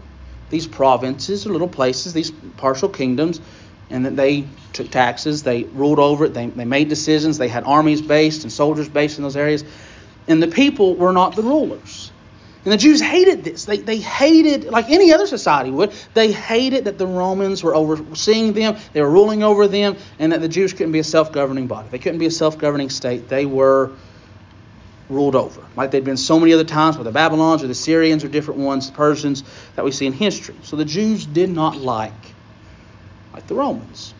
these 0.50 0.66
provinces 0.66 1.46
or 1.46 1.52
little 1.52 1.68
places, 1.68 2.12
these 2.12 2.30
partial 2.58 2.90
kingdoms, 2.90 3.40
and 3.88 4.04
that 4.04 4.16
they 4.16 4.44
took 4.74 4.90
taxes. 4.90 5.42
They 5.42 5.62
ruled 5.62 5.98
over 5.98 6.26
it. 6.26 6.34
They, 6.34 6.48
they 6.48 6.66
made 6.66 6.90
decisions. 6.90 7.38
They 7.38 7.48
had 7.48 7.64
armies 7.64 8.02
based 8.02 8.42
and 8.42 8.52
soldiers 8.52 8.90
based 8.90 9.16
in 9.16 9.24
those 9.24 9.36
areas, 9.36 9.64
and 10.28 10.42
the 10.42 10.48
people 10.48 10.96
were 10.96 11.14
not 11.14 11.34
the 11.34 11.44
rulers. 11.44 12.12
And 12.64 12.72
the 12.72 12.78
Jews 12.78 13.00
hated 13.00 13.44
this. 13.44 13.66
They, 13.66 13.76
they 13.76 13.98
hated, 13.98 14.64
like 14.64 14.88
any 14.88 15.12
other 15.12 15.26
society 15.26 15.70
would, 15.70 15.92
they 16.14 16.32
hated 16.32 16.84
that 16.84 16.96
the 16.96 17.06
Romans 17.06 17.62
were 17.62 17.74
overseeing 17.74 18.54
them, 18.54 18.76
they 18.94 19.02
were 19.02 19.10
ruling 19.10 19.42
over 19.42 19.68
them, 19.68 19.96
and 20.18 20.32
that 20.32 20.40
the 20.40 20.48
Jews 20.48 20.72
couldn't 20.72 20.92
be 20.92 20.98
a 20.98 21.04
self 21.04 21.30
governing 21.30 21.66
body. 21.66 21.88
They 21.90 21.98
couldn't 21.98 22.18
be 22.18 22.26
a 22.26 22.30
self 22.30 22.56
governing 22.56 22.88
state. 22.88 23.28
They 23.28 23.44
were 23.44 23.92
ruled 25.10 25.36
over, 25.36 25.62
like 25.76 25.90
they'd 25.90 26.04
been 26.04 26.16
so 26.16 26.40
many 26.40 26.54
other 26.54 26.64
times 26.64 26.96
with 26.96 27.04
the 27.04 27.12
Babylons 27.12 27.62
or 27.62 27.66
the 27.66 27.74
Syrians 27.74 28.24
or 28.24 28.28
different 28.28 28.60
ones, 28.60 28.90
the 28.90 28.96
Persians 28.96 29.44
that 29.76 29.84
we 29.84 29.90
see 29.90 30.06
in 30.06 30.14
history. 30.14 30.56
So 30.62 30.76
the 30.76 30.86
Jews 30.86 31.26
did 31.26 31.50
not 31.50 31.76
like, 31.76 32.12
like 33.34 33.46
the 33.46 33.54
Romans. 33.54 34.14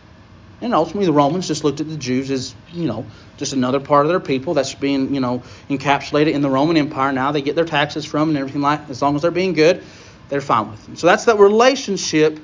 And 0.65 0.73
ultimately, 0.73 1.05
the 1.05 1.13
Romans 1.13 1.47
just 1.47 1.63
looked 1.63 1.79
at 1.79 1.87
the 1.87 1.95
Jews 1.95 2.31
as, 2.31 2.55
you 2.73 2.87
know, 2.87 3.05
just 3.37 3.53
another 3.53 3.79
part 3.79 4.07
of 4.07 4.09
their 4.09 4.19
people 4.19 4.55
that's 4.55 4.73
being, 4.73 5.13
you 5.13 5.19
know, 5.21 5.43
encapsulated 5.69 6.33
in 6.33 6.41
the 6.41 6.49
Roman 6.49 6.75
Empire. 6.75 7.11
Now 7.11 7.31
they 7.31 7.43
get 7.43 7.55
their 7.55 7.65
taxes 7.65 8.03
from 8.03 8.29
and 8.29 8.37
everything 8.39 8.61
like. 8.61 8.89
As 8.89 8.99
long 8.99 9.15
as 9.15 9.21
they're 9.21 9.29
being 9.29 9.53
good, 9.53 9.83
they're 10.27 10.41
fine 10.41 10.71
with 10.71 10.83
them. 10.87 10.95
So 10.95 11.05
that's 11.05 11.25
that 11.25 11.37
relationship 11.37 12.39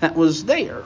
that 0.00 0.16
was 0.16 0.44
there, 0.44 0.82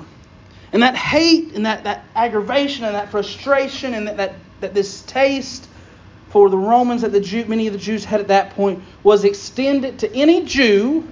and 0.71 0.83
that 0.83 0.95
hate 0.95 1.55
and 1.55 1.65
that 1.65 1.85
that 1.85 2.05
aggravation 2.15 2.85
and 2.85 2.95
that 2.95 3.11
frustration 3.11 3.95
and 3.95 4.07
that 4.07 4.19
that, 4.19 4.35
that 4.61 4.75
this 4.75 5.01
taste 5.05 5.67
for 6.29 6.51
the 6.51 6.59
Romans 6.59 7.01
that 7.01 7.13
the 7.13 7.23
Jew, 7.23 7.47
many 7.47 7.69
of 7.69 7.73
the 7.73 7.79
Jews 7.79 8.05
had 8.05 8.21
at 8.21 8.29
that 8.29 8.51
point 8.51 8.83
was 9.03 9.25
extended 9.25 10.01
to 10.01 10.15
any 10.15 10.45
Jew 10.45 11.09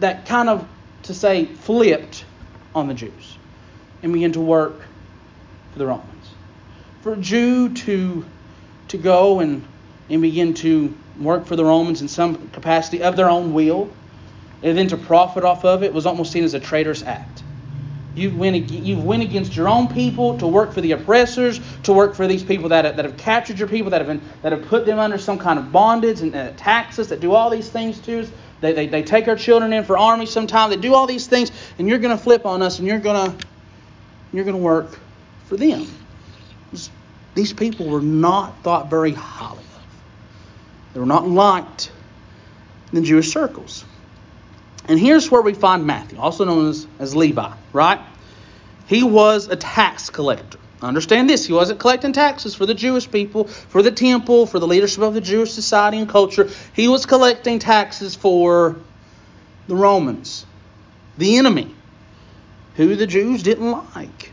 that 0.00 0.26
kind 0.26 0.50
of 0.50 0.68
to 1.04 1.14
say 1.14 1.46
flipped 1.46 2.26
on 2.74 2.88
the 2.88 2.94
Jews 2.94 3.38
and 4.06 4.12
begin 4.12 4.32
to 4.32 4.40
work 4.40 4.78
for 5.72 5.78
the 5.80 5.86
Romans. 5.86 6.30
For 7.02 7.14
a 7.14 7.16
Jew 7.16 7.74
to, 7.74 8.24
to 8.88 8.96
go 8.96 9.40
and, 9.40 9.64
and 10.08 10.22
begin 10.22 10.54
to 10.54 10.96
work 11.20 11.46
for 11.46 11.56
the 11.56 11.64
Romans 11.64 12.02
in 12.02 12.08
some 12.08 12.48
capacity 12.50 13.02
of 13.02 13.16
their 13.16 13.28
own 13.28 13.52
will, 13.52 13.90
and 14.62 14.78
then 14.78 14.86
to 14.88 14.96
profit 14.96 15.42
off 15.42 15.64
of 15.64 15.82
it 15.82 15.92
was 15.92 16.06
almost 16.06 16.30
seen 16.30 16.44
as 16.44 16.54
a 16.54 16.60
traitorous 16.60 17.02
act. 17.02 17.42
You've 18.14 18.38
went, 18.38 18.70
you've 18.70 19.04
went 19.04 19.24
against 19.24 19.56
your 19.56 19.68
own 19.68 19.88
people 19.88 20.38
to 20.38 20.46
work 20.46 20.72
for 20.72 20.80
the 20.80 20.92
oppressors, 20.92 21.60
to 21.82 21.92
work 21.92 22.14
for 22.14 22.28
these 22.28 22.44
people 22.44 22.68
that, 22.68 22.96
that 22.96 23.04
have 23.04 23.16
captured 23.16 23.58
your 23.58 23.68
people, 23.68 23.90
that 23.90 24.00
have, 24.00 24.06
been, 24.06 24.22
that 24.42 24.52
have 24.52 24.66
put 24.66 24.86
them 24.86 25.00
under 25.00 25.18
some 25.18 25.38
kind 25.38 25.58
of 25.58 25.72
bondage 25.72 26.20
and 26.20 26.34
uh, 26.34 26.52
taxes, 26.56 27.08
that 27.08 27.18
do 27.18 27.32
all 27.32 27.50
these 27.50 27.68
things 27.68 27.98
to 28.02 28.20
us. 28.20 28.30
They, 28.60 28.72
they, 28.72 28.86
they 28.86 29.02
take 29.02 29.26
our 29.26 29.36
children 29.36 29.72
in 29.72 29.82
for 29.82 29.98
army 29.98 30.26
sometimes. 30.26 30.74
They 30.74 30.80
do 30.80 30.94
all 30.94 31.08
these 31.08 31.26
things, 31.26 31.50
and 31.78 31.88
you're 31.88 31.98
going 31.98 32.16
to 32.16 32.22
flip 32.22 32.46
on 32.46 32.62
us, 32.62 32.78
and 32.78 32.86
you're 32.86 33.00
going 33.00 33.32
to 33.32 33.46
you're 34.32 34.44
going 34.44 34.56
to 34.56 34.62
work 34.62 34.98
for 35.46 35.56
them. 35.56 35.86
These 37.34 37.52
people 37.52 37.86
were 37.86 38.00
not 38.00 38.62
thought 38.62 38.88
very 38.88 39.12
highly 39.12 39.58
of. 39.58 39.84
They 40.94 41.00
were 41.00 41.06
not 41.06 41.28
liked 41.28 41.92
in 42.92 43.04
Jewish 43.04 43.32
circles. 43.32 43.84
And 44.88 44.98
here's 44.98 45.30
where 45.30 45.42
we 45.42 45.52
find 45.52 45.86
Matthew, 45.86 46.18
also 46.18 46.44
known 46.44 46.68
as, 46.68 46.86
as 46.98 47.14
Levi, 47.14 47.52
right? 47.72 48.00
He 48.86 49.02
was 49.02 49.48
a 49.48 49.56
tax 49.56 50.10
collector. 50.10 50.58
Understand 50.80 51.28
this, 51.28 51.46
he 51.46 51.52
wasn't 51.52 51.80
collecting 51.80 52.12
taxes 52.12 52.54
for 52.54 52.66
the 52.66 52.74
Jewish 52.74 53.10
people, 53.10 53.44
for 53.44 53.82
the 53.82 53.90
temple, 53.90 54.46
for 54.46 54.58
the 54.58 54.66
leadership 54.66 55.02
of 55.02 55.14
the 55.14 55.20
Jewish 55.20 55.52
society 55.52 55.98
and 55.98 56.08
culture. 56.08 56.50
He 56.74 56.86
was 56.86 57.06
collecting 57.06 57.58
taxes 57.58 58.14
for 58.14 58.76
the 59.68 59.74
Romans, 59.74 60.46
the 61.18 61.38
enemy 61.38 61.74
who 62.76 62.94
the 62.96 63.06
Jews 63.06 63.42
didn't 63.42 63.70
like. 63.94 64.32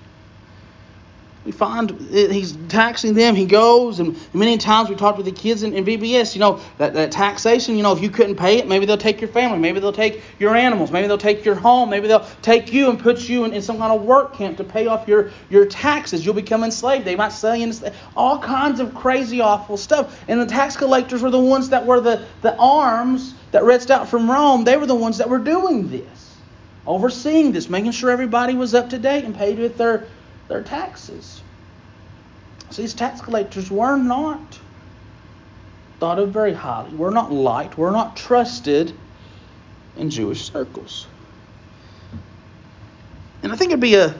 we 1.45 1.51
find 1.51 1.91
eh, 2.13 2.27
he's 2.31 2.57
taxing 2.69 3.13
them. 3.13 3.35
He 3.35 3.45
goes, 3.45 3.99
and 3.99 4.17
many 4.33 4.57
times 4.57 4.89
we 4.89 4.95
talked 4.95 5.17
with 5.17 5.25
the 5.25 5.31
kids 5.31 5.63
in, 5.63 5.73
in 5.73 5.85
VBS. 5.85 6.35
You 6.35 6.39
know 6.39 6.61
that, 6.77 6.93
that 6.93 7.11
taxation. 7.11 7.75
You 7.77 7.83
know, 7.83 7.93
if 7.93 8.01
you 8.01 8.09
couldn't 8.09 8.35
pay 8.35 8.59
it, 8.59 8.67
maybe 8.67 8.85
they'll 8.85 8.97
take 8.97 9.21
your 9.21 9.29
family, 9.29 9.59
maybe 9.59 9.79
they'll 9.79 9.93
take 9.93 10.21
your 10.39 10.55
animals, 10.55 10.91
maybe 10.91 11.07
they'll 11.07 11.17
take 11.17 11.45
your 11.45 11.55
home, 11.55 11.89
maybe 11.89 12.07
they'll 12.07 12.27
take 12.41 12.73
you 12.73 12.89
and 12.89 12.99
put 12.99 13.27
you 13.29 13.45
in, 13.45 13.53
in 13.53 13.61
some 13.61 13.77
kind 13.77 13.93
of 13.93 14.03
work 14.03 14.33
camp 14.35 14.57
to 14.57 14.63
pay 14.63 14.87
off 14.87 15.07
your 15.07 15.31
your 15.49 15.65
taxes. 15.65 16.25
You'll 16.25 16.35
become 16.35 16.63
enslaved. 16.63 17.05
They 17.05 17.15
might 17.15 17.31
sell 17.31 17.55
you 17.55 17.63
into 17.63 17.93
all 18.15 18.39
kinds 18.39 18.79
of 18.79 18.93
crazy, 18.95 19.41
awful 19.41 19.77
stuff. 19.77 20.21
And 20.27 20.39
the 20.41 20.45
tax 20.45 20.75
collectors 20.77 21.21
were 21.21 21.31
the 21.31 21.39
ones 21.39 21.69
that 21.69 21.85
were 21.85 22.01
the 22.01 22.25
the 22.41 22.55
arms 22.57 23.35
that 23.51 23.63
reached 23.63 23.91
out 23.91 24.09
from 24.09 24.29
Rome. 24.29 24.63
They 24.63 24.77
were 24.77 24.87
the 24.87 24.95
ones 24.95 25.19
that 25.19 25.29
were 25.29 25.39
doing 25.39 25.89
this, 25.89 26.12
overseeing 26.85 27.51
this, 27.51 27.69
making 27.69 27.91
sure 27.91 28.09
everybody 28.09 28.53
was 28.55 28.73
up 28.73 28.89
to 28.89 28.97
date 28.97 29.23
and 29.23 29.35
paid 29.35 29.59
with 29.59 29.77
their 29.77 30.07
their 30.47 30.63
taxes. 30.63 31.41
So 32.69 32.81
these 32.81 32.93
tax 32.93 33.21
collectors 33.21 33.69
were 33.69 33.97
not 33.97 34.59
thought 35.99 36.19
of 36.19 36.31
very 36.31 36.53
highly, 36.53 36.95
were 36.95 37.11
not 37.11 37.31
liked, 37.31 37.77
were 37.77 37.91
not 37.91 38.17
trusted 38.17 38.93
in 39.95 40.09
Jewish 40.09 40.51
circles. 40.51 41.07
And 43.43 43.51
I 43.51 43.55
think 43.55 43.71
it'd 43.71 43.79
be 43.79 43.95
a 43.95 44.15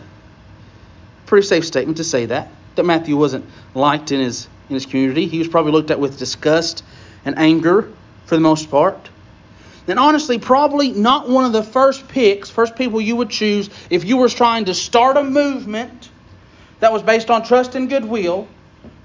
pretty 1.25 1.48
safe 1.48 1.65
statement 1.65 1.98
to 1.98 2.03
say 2.03 2.27
that 2.27 2.50
that 2.75 2.84
Matthew 2.84 3.17
wasn't 3.17 3.46
liked 3.74 4.12
in 4.12 4.20
his 4.20 4.48
in 4.70 4.75
his 4.75 4.86
community. 4.86 5.27
He 5.27 5.39
was 5.39 5.48
probably 5.48 5.72
looked 5.72 5.91
at 5.91 6.00
with 6.00 6.17
disgust 6.17 6.84
and 7.25 7.38
anger 7.38 7.91
for 8.25 8.36
the 8.36 8.41
most 8.41 8.70
part. 8.70 9.10
And 9.88 10.00
honestly, 10.00 10.40
probably 10.40 10.92
not 10.92 11.28
one 11.28 11.46
of 11.46 11.52
the 11.52 11.63
first 11.63 12.08
picks, 12.08 12.50
first 12.50 12.75
people 12.75 13.02
you 13.02 13.16
would 13.18 13.30
choose 13.30 13.70
if 13.90 14.06
you 14.06 14.18
were 14.18 14.30
trying 14.30 14.66
to 14.66 14.74
start 14.74 15.18
a 15.18 15.24
movement 15.24 16.10
that 16.80 16.94
was 16.94 17.02
based 17.02 17.30
on 17.30 17.44
trust 17.44 17.75
and 17.75 17.90
goodwill, 17.90 18.48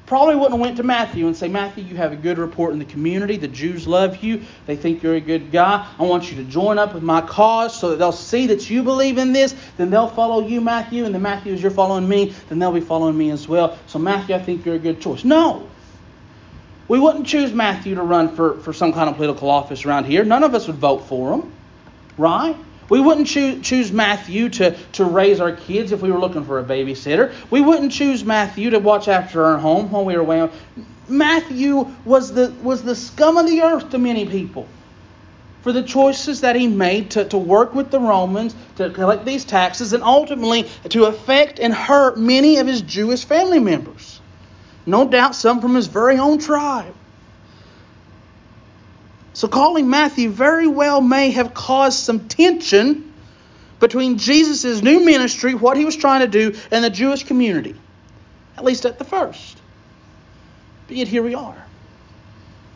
probably 0.08 0.34
wouldn't 0.36 0.52
have 0.52 0.60
went 0.60 0.76
to 0.78 0.82
Matthew 0.82 1.26
and 1.26 1.36
say, 1.36 1.48
Matthew, 1.48 1.84
you 1.84 1.96
have 1.96 2.12
a 2.12 2.16
good 2.16 2.38
report 2.38 2.72
in 2.72 2.78
the 2.78 2.84
community. 2.86 3.36
The 3.36 3.48
Jews 3.48 3.86
love 3.86 4.22
you. 4.22 4.42
They 4.66 4.74
think 4.74 5.02
you're 5.02 5.16
a 5.16 5.20
good 5.20 5.52
guy. 5.52 5.86
I 5.98 6.02
want 6.04 6.30
you 6.30 6.42
to 6.42 6.44
join 6.44 6.78
up 6.78 6.94
with 6.94 7.02
my 7.02 7.20
cause 7.20 7.78
so 7.78 7.90
that 7.90 7.98
they'll 7.98 8.10
see 8.10 8.46
that 8.46 8.70
you 8.70 8.82
believe 8.82 9.18
in 9.18 9.32
this. 9.32 9.54
Then 9.76 9.90
they'll 9.90 10.08
follow 10.08 10.46
you, 10.46 10.62
Matthew. 10.62 11.04
And 11.04 11.14
then 11.14 11.22
Matthew, 11.22 11.52
as 11.52 11.60
you're 11.60 11.70
following 11.70 12.08
me, 12.08 12.34
then 12.48 12.58
they'll 12.58 12.72
be 12.72 12.80
following 12.80 13.18
me 13.18 13.30
as 13.30 13.46
well. 13.46 13.78
So 13.86 13.98
Matthew, 13.98 14.34
I 14.34 14.38
think 14.38 14.64
you're 14.64 14.76
a 14.76 14.78
good 14.78 15.00
choice. 15.00 15.24
No. 15.24 15.68
We 16.88 16.98
wouldn't 16.98 17.26
choose 17.26 17.52
Matthew 17.52 17.94
to 17.96 18.02
run 18.02 18.34
for, 18.34 18.58
for 18.60 18.72
some 18.72 18.92
kind 18.92 19.10
of 19.10 19.16
political 19.16 19.50
office 19.50 19.84
around 19.84 20.04
here. 20.04 20.24
None 20.24 20.42
of 20.42 20.54
us 20.54 20.66
would 20.66 20.76
vote 20.76 21.06
for 21.06 21.34
him. 21.34 21.52
Right? 22.16 22.56
We 22.88 23.00
wouldn't 23.00 23.26
choo- 23.26 23.60
choose 23.60 23.92
Matthew 23.92 24.48
to, 24.48 24.76
to 24.92 25.04
raise 25.04 25.40
our 25.40 25.52
kids 25.52 25.92
if 25.92 26.00
we 26.00 26.10
were 26.10 26.18
looking 26.18 26.44
for 26.44 26.58
a 26.58 26.64
babysitter. 26.64 27.34
We 27.50 27.60
wouldn't 27.60 27.92
choose 27.92 28.24
Matthew 28.24 28.70
to 28.70 28.78
watch 28.78 29.08
after 29.08 29.44
our 29.44 29.58
home 29.58 29.92
when 29.92 30.06
we 30.06 30.14
were 30.14 30.22
away. 30.22 30.50
Matthew 31.06 31.86
was 32.04 32.32
the, 32.32 32.52
was 32.62 32.82
the 32.82 32.94
scum 32.94 33.36
of 33.36 33.46
the 33.46 33.60
earth 33.62 33.90
to 33.90 33.98
many 33.98 34.26
people 34.26 34.66
for 35.62 35.72
the 35.72 35.82
choices 35.82 36.40
that 36.40 36.56
he 36.56 36.66
made 36.66 37.10
to, 37.10 37.24
to 37.26 37.36
work 37.36 37.74
with 37.74 37.90
the 37.90 38.00
Romans, 38.00 38.54
to 38.76 38.88
collect 38.90 39.24
these 39.24 39.44
taxes, 39.44 39.92
and 39.92 40.02
ultimately 40.02 40.68
to 40.88 41.04
affect 41.04 41.58
and 41.58 41.74
hurt 41.74 42.16
many 42.18 42.56
of 42.56 42.66
his 42.66 42.80
Jewish 42.80 43.24
family 43.24 43.58
members. 43.58 44.17
No 44.88 45.06
doubt 45.06 45.34
some 45.34 45.60
from 45.60 45.74
his 45.74 45.86
very 45.86 46.18
own 46.18 46.38
tribe. 46.38 46.94
So 49.34 49.46
calling 49.46 49.90
Matthew 49.90 50.30
very 50.30 50.66
well 50.66 51.02
may 51.02 51.30
have 51.32 51.52
caused 51.52 51.98
some 51.98 52.26
tension 52.26 53.12
between 53.80 54.16
Jesus' 54.16 54.82
new 54.82 55.04
ministry, 55.04 55.54
what 55.54 55.76
he 55.76 55.84
was 55.84 55.94
trying 55.94 56.20
to 56.20 56.26
do, 56.26 56.58
and 56.70 56.82
the 56.82 56.88
Jewish 56.88 57.24
community, 57.24 57.74
at 58.56 58.64
least 58.64 58.86
at 58.86 58.98
the 58.98 59.04
first. 59.04 59.60
But 60.86 60.96
yet 60.96 61.06
here 61.06 61.22
we 61.22 61.34
are. 61.34 61.62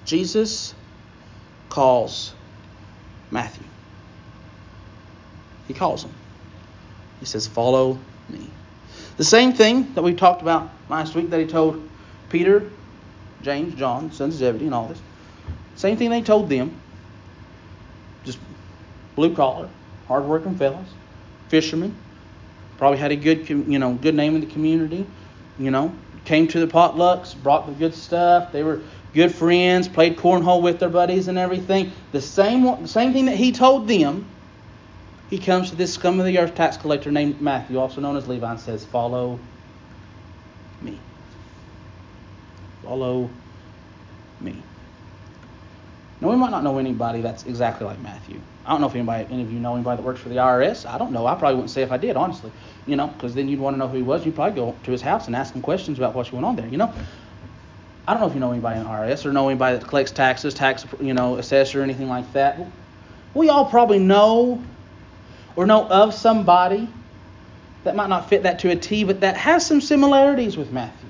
Jesus 0.05 0.75
calls 1.71 2.35
Matthew. 3.31 3.65
He 5.67 5.73
calls 5.73 6.05
him. 6.05 6.13
He 7.21 7.25
says, 7.25 7.47
Follow 7.47 7.99
me. 8.29 8.51
The 9.17 9.25
same 9.25 9.55
thing 9.55 9.95
that 9.95 10.03
we 10.03 10.13
talked 10.13 10.43
about 10.43 10.71
last 10.91 11.15
week 11.15 11.31
that 11.31 11.41
he 11.41 11.47
told 11.47 11.89
Peter, 12.33 12.69
James, 13.43 13.75
John, 13.75 14.11
sons 14.11 14.35
of 14.35 14.41
Zebedee, 14.41 14.65
and 14.65 14.75
all 14.75 14.89
this. 14.89 15.01
Same 15.77 15.97
thing 15.97 16.11
they 16.11 16.23
told 16.23 16.49
them. 16.49 16.75
Just 18.25 18.39
blue 19.15 19.35
collar, 19.35 19.69
hard 20.09 20.25
working 20.25 20.57
fellas, 20.57 20.89
fishermen. 21.49 21.95
Probably 22.79 22.99
had 22.99 23.13
a 23.13 23.17
good, 23.17 23.49
you 23.49 23.79
know, 23.79 23.95
good 23.95 24.15
name 24.15 24.35
in 24.35 24.41
the 24.41 24.47
community. 24.47 25.07
You 25.59 25.71
know, 25.71 25.95
came 26.25 26.49
to 26.49 26.61
the 26.61 26.67
potlucks, 26.67 27.41
brought 27.41 27.67
the 27.67 27.73
good 27.73 27.95
stuff. 27.95 28.51
They 28.51 28.63
were 28.63 28.81
good 29.13 29.35
friends, 29.35 29.87
played 29.87 30.17
cornhole 30.17 30.63
with 30.63 30.81
their 30.81 30.89
buddies 30.89 31.29
and 31.29 31.37
everything. 31.37 31.93
The 32.13 32.21
same, 32.23 32.63
the 32.63 32.89
same 32.89 33.13
thing 33.13 33.27
that 33.27 33.37
he 33.37 33.53
told 33.53 33.87
them. 33.87 34.27
He 35.29 35.39
comes 35.39 35.71
to 35.71 35.77
this 35.77 35.95
scum 35.95 36.21
of 36.21 36.27
the 36.27 36.39
earth 36.39 36.55
tax 36.55 36.77
collector 36.77 37.11
named 37.11 37.41
Matthew, 37.41 37.79
also 37.79 38.01
known 38.01 38.17
as 38.17 38.29
Levi, 38.29 38.51
and 38.51 38.61
says, 38.61 38.85
"Follow 38.85 39.39
me. 40.83 40.99
Follow 42.85 43.31
me." 44.41 44.57
Now, 46.21 46.31
we 46.31 46.37
might 46.37 46.51
not 46.51 46.63
know 46.63 46.79
anybody 46.79 47.21
that's 47.21 47.45
exactly 47.47 47.85
like 47.85 48.01
Matthew. 48.01 48.41
I 48.65 48.71
don't 48.71 48.81
know 48.81 48.87
if 48.87 48.95
anybody, 48.95 49.27
any 49.33 49.43
of 49.43 49.53
you 49.53 49.59
know 49.59 49.75
anybody 49.75 49.97
that 49.97 50.05
works 50.05 50.21
for 50.21 50.29
the 50.29 50.37
IRS. 50.37 50.89
I 50.89 50.97
don't 50.97 51.11
know. 51.11 51.27
I 51.27 51.35
probably 51.35 51.57
wouldn't 51.57 51.71
say 51.71 51.83
if 51.83 51.91
I 51.91 51.97
did, 51.97 52.17
honestly. 52.17 52.53
You 52.87 52.95
know, 52.95 53.09
because 53.09 53.35
then 53.35 53.49
you'd 53.49 53.59
want 53.59 53.75
to 53.75 53.79
know 53.79 53.89
who 53.89 53.97
he 53.97 54.03
was. 54.03 54.25
You'd 54.25 54.37
probably 54.37 54.55
go 54.55 54.77
to 54.85 54.91
his 54.93 55.03
house 55.03 55.27
and 55.27 55.35
ask 55.35 55.53
him 55.53 55.63
questions 55.63 55.99
about 55.99 56.15
what's 56.15 56.31
going 56.31 56.45
on 56.45 56.55
there. 56.55 56.69
You 56.69 56.77
know, 56.77 56.93
I 58.07 58.13
don't 58.13 58.21
know 58.21 58.29
if 58.29 58.35
you 58.35 58.41
know 58.41 58.53
anybody 58.53 58.79
in 58.79 58.87
IRS 58.87 59.27
or 59.27 59.33
know 59.33 59.49
anybody 59.49 59.79
that 59.79 59.87
collects 59.87 60.13
taxes, 60.13 60.55
tax, 60.55 60.87
you 61.01 61.13
know, 61.13 61.37
assessor, 61.37 61.81
or 61.81 61.83
anything 61.83 62.09
like 62.09 62.33
that. 62.35 62.61
We 63.35 63.49
all 63.49 63.67
probably 63.67 63.99
know 63.99 64.63
or 65.57 65.67
know 65.67 65.87
of 65.89 66.15
somebody 66.15 66.89
that 67.83 67.97
might 67.97 68.09
not 68.09 68.29
fit 68.29 68.45
that 68.45 68.61
to 68.61 68.71
a 68.71 68.77
T, 68.77 69.03
but 69.03 69.21
that 69.21 69.37
has 69.37 69.67
some 69.67 69.81
similarities 69.81 70.57
with 70.57 70.71
Matthew. 70.71 71.02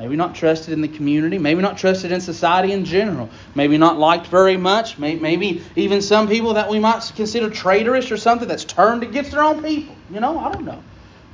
Maybe 0.00 0.16
not 0.16 0.34
trusted 0.34 0.72
in 0.72 0.80
the 0.80 0.88
community. 0.88 1.36
Maybe 1.36 1.60
not 1.60 1.76
trusted 1.76 2.10
in 2.10 2.22
society 2.22 2.72
in 2.72 2.86
general. 2.86 3.28
Maybe 3.54 3.76
not 3.76 3.98
liked 3.98 4.28
very 4.28 4.56
much. 4.56 4.96
Maybe 4.96 5.62
even 5.76 6.00
some 6.00 6.26
people 6.26 6.54
that 6.54 6.70
we 6.70 6.78
might 6.78 7.12
consider 7.14 7.50
traitorous 7.50 8.10
or 8.10 8.16
something 8.16 8.48
that's 8.48 8.64
turned 8.64 9.02
against 9.02 9.32
their 9.32 9.44
own 9.44 9.62
people. 9.62 9.94
You 10.10 10.20
know, 10.20 10.38
I 10.38 10.52
don't 10.52 10.64
know. 10.64 10.82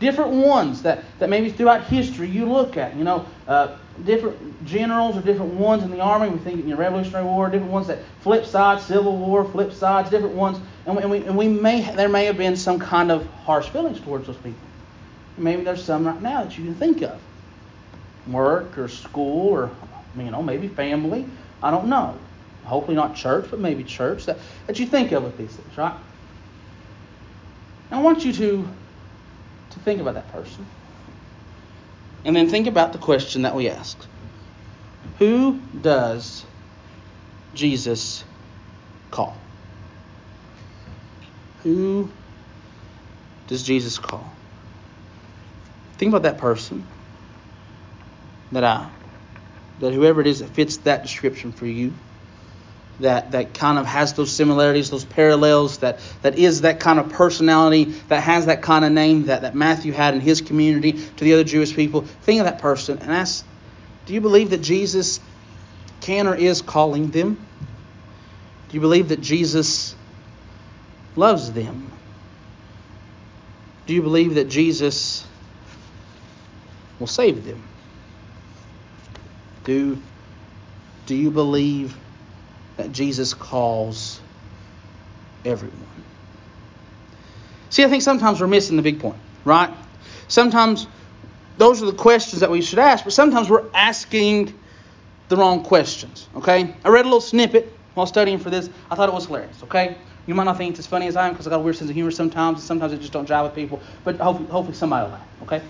Different 0.01 0.33
ones 0.33 0.83
that, 0.83 1.05
that 1.21 1.31
maybe 1.31 1.49
throughout 1.49 1.85
history 1.85 2.29
you 2.29 2.47
look 2.47 2.77
at. 2.77 2.97
You 2.97 3.05
know, 3.05 3.25
uh, 3.47 3.77
different 4.05 4.67
generals 4.67 5.17
or 5.17 5.21
different 5.21 5.55
ones 5.55 5.85
in 5.85 5.93
the 5.93 6.01
army. 6.01 6.29
We 6.29 6.39
think 6.39 6.59
in 6.59 6.69
the 6.69 6.75
Revolutionary 6.75 7.25
War, 7.25 7.49
different 7.49 7.71
ones 7.71 7.87
that 7.87 8.01
flip 8.23 8.45
sides, 8.47 8.85
Civil 8.85 9.17
War, 9.17 9.45
flip 9.45 9.73
sides, 9.73 10.11
different 10.11 10.35
ones. 10.35 10.59
And 10.87 10.97
we, 10.97 11.03
and 11.03 11.11
we, 11.13 11.19
and 11.19 11.37
we 11.37 11.47
may 11.47 11.83
there 11.95 12.09
may 12.09 12.25
have 12.25 12.37
been 12.37 12.57
some 12.57 12.81
kind 12.81 13.13
of 13.13 13.25
harsh 13.45 13.69
feelings 13.69 14.01
towards 14.01 14.27
those 14.27 14.37
people. 14.39 14.59
Maybe 15.39 15.63
there's 15.63 15.85
some 15.85 16.05
right 16.05 16.21
now 16.21 16.43
that 16.43 16.59
you 16.59 16.65
can 16.65 16.75
think 16.75 17.03
of 17.03 17.21
work 18.29 18.79
or 18.79 18.89
school 18.89 19.49
or 19.49 19.71
you 20.17 20.31
know 20.31 20.43
maybe 20.43 20.69
family. 20.69 21.27
I 21.63 21.71
don't 21.71 21.89
know. 21.89 22.19
Hopefully 22.65 22.97
not 22.97 23.15
church, 23.15 23.47
but 23.51 23.61
maybe 23.61 23.85
church 23.85 24.27
that, 24.27 24.39
that 24.67 24.79
you 24.79 24.87
think 24.87 25.13
of 25.13 25.23
with 25.23 25.39
these 25.39 25.55
things, 25.55 25.79
right? 25.79 25.95
I 27.91 28.01
want 28.03 28.25
you 28.25 28.33
to 28.33 28.69
to 29.71 29.79
think 29.81 30.01
about 30.01 30.15
that 30.15 30.31
person. 30.33 30.67
And 32.25 32.35
then 32.35 32.49
think 32.49 32.67
about 32.67 32.93
the 32.93 32.99
question 32.99 33.43
that 33.43 33.55
we 33.55 33.69
asked. 33.69 34.07
Who 35.19 35.61
does 35.81 36.45
Jesus 37.55 38.25
call? 39.13 39.37
Who 41.63 42.11
does 43.47 43.63
Jesus 43.63 43.99
call? 43.99 44.29
Think 45.99 46.11
about 46.11 46.23
that 46.25 46.39
person 46.39 46.85
that 48.53 48.65
I, 48.65 48.89
that 49.81 49.93
whoever 49.93 50.21
it 50.21 50.27
is 50.27 50.41
that 50.41 50.51
fits 50.51 50.79
that 50.79 51.03
description 51.03 51.53
for 51.53 51.67
you, 51.67 51.93
that 53.01 53.33
that 53.33 53.53
kind 53.53 53.79
of 53.79 53.87
has 53.87 54.15
those 54.15 54.33
similarities, 54.33 54.91
those 54.91 55.05
parallels, 55.05 55.79
that 55.79 56.01
that 56.23 56.39
is 56.39 56.63
that 56.63 56.81
kind 56.81 56.99
of 56.99 57.11
personality, 57.11 57.85
that 58.09 58.23
has 58.23 58.47
that 58.47 58.63
kind 58.63 58.85
of 58.85 58.93
name 58.93 59.27
that, 59.27 59.43
that 59.43 59.55
Matthew 59.55 59.93
had 59.93 60.15
in 60.15 60.21
his 60.21 60.41
community 60.41 60.93
to 60.93 61.25
the 61.25 61.35
other 61.35 61.45
Jewish 61.45 61.75
people. 61.75 62.03
Think 62.03 62.41
of 62.41 62.47
that 62.47 62.59
person 62.59 62.99
and 62.99 63.13
ask, 63.13 63.45
do 64.07 64.15
you 64.15 64.21
believe 64.21 64.51
that 64.51 64.63
Jesus 64.63 65.21
can 66.01 66.27
or 66.27 66.35
is 66.35 66.63
calling 66.63 67.11
them? 67.11 67.37
Do 68.69 68.75
you 68.75 68.81
believe 68.81 69.09
that 69.09 69.21
Jesus 69.21 69.95
loves 71.17 71.53
them? 71.53 71.91
Do 73.87 73.95
you 73.95 74.03
believe 74.03 74.35
that 74.35 74.49
Jesus 74.49 75.27
will 76.99 77.07
save 77.07 77.45
them? 77.45 77.63
Do, 79.67 79.99
do 81.07 81.15
you 81.17 81.33
believe 81.33 81.97
that 82.77 82.93
Jesus 82.93 83.35
calls 83.35 84.21
everyone? 85.45 85.77
See, 87.69 87.83
I 87.83 87.89
think 87.89 88.03
sometimes 88.03 88.41
we're 88.41 88.47
missing 88.47 88.77
the 88.77 88.83
big 88.83 89.01
point, 89.01 89.17
right? 89.45 89.75
Sometimes 90.29 90.87
those 91.59 91.83
are 91.83 91.87
the 91.87 91.99
questions 91.99 92.41
that 92.41 92.51
we 92.51 92.63
should 92.63 92.79
ask, 92.79 93.03
but 93.03 93.13
sometimes 93.13 93.51
we're 93.51 93.65
asking 93.75 94.55
the 95.29 95.37
wrong 95.37 95.65
questions. 95.65 96.29
Okay? 96.37 96.73
I 96.85 96.89
read 96.89 97.05
a 97.05 97.09
little 97.09 97.21
snippet 97.21 97.77
while 97.95 98.07
studying 98.07 98.39
for 98.39 98.51
this. 98.51 98.71
I 98.89 98.95
thought 98.95 99.09
it 99.09 99.15
was 99.15 99.27
hilarious. 99.27 99.65
Okay? 99.65 99.97
You 100.29 100.37
might 100.37 100.45
not 100.45 100.59
think 100.59 100.71
it's 100.71 100.79
as 100.79 100.87
funny 100.87 101.09
as 101.09 101.17
I 101.17 101.27
am 101.27 101.33
because 101.33 101.49
I 101.49 101.51
got 101.51 101.57
a 101.57 101.63
weird 101.63 101.77
sense 101.77 101.91
of 101.91 101.97
humor 101.97 102.13
sometimes, 102.13 102.59
and 102.59 102.67
sometimes 102.67 102.93
it 102.93 103.01
just 103.01 103.13
don't 103.13 103.29
jive 103.29 103.43
with 103.43 103.55
people. 103.55 103.81
But 104.05 104.19
hopefully, 104.19 104.49
hopefully 104.49 104.77
somebody 104.77 105.07
will 105.07 105.13
laugh. 105.13 105.27
Okay? 105.43 105.63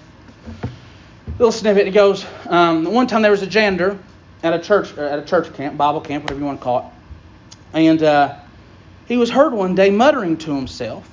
Little 1.38 1.52
snippet. 1.52 1.87
It 1.87 1.90
goes. 1.90 2.25
Um, 2.47 2.85
one 2.85 3.07
time 3.07 3.21
there 3.21 3.31
was 3.31 3.43
a 3.43 3.47
janitor 3.47 3.99
at 4.43 4.55
a 4.55 4.59
church 4.59 4.97
at 4.97 5.19
a 5.19 5.23
church 5.23 5.52
camp, 5.52 5.76
Bible 5.76 6.00
camp, 6.00 6.25
whatever 6.25 6.40
you 6.40 6.47
want 6.47 6.61
to 6.61 6.64
call 6.64 6.78
it, 6.78 7.78
and 7.78 8.02
uh, 8.02 8.37
he 9.07 9.19
was 9.19 9.28
heard 9.28 9.52
one 9.52 9.75
day 9.75 9.90
muttering 9.90 10.38
to 10.38 10.55
himself, 10.55 11.07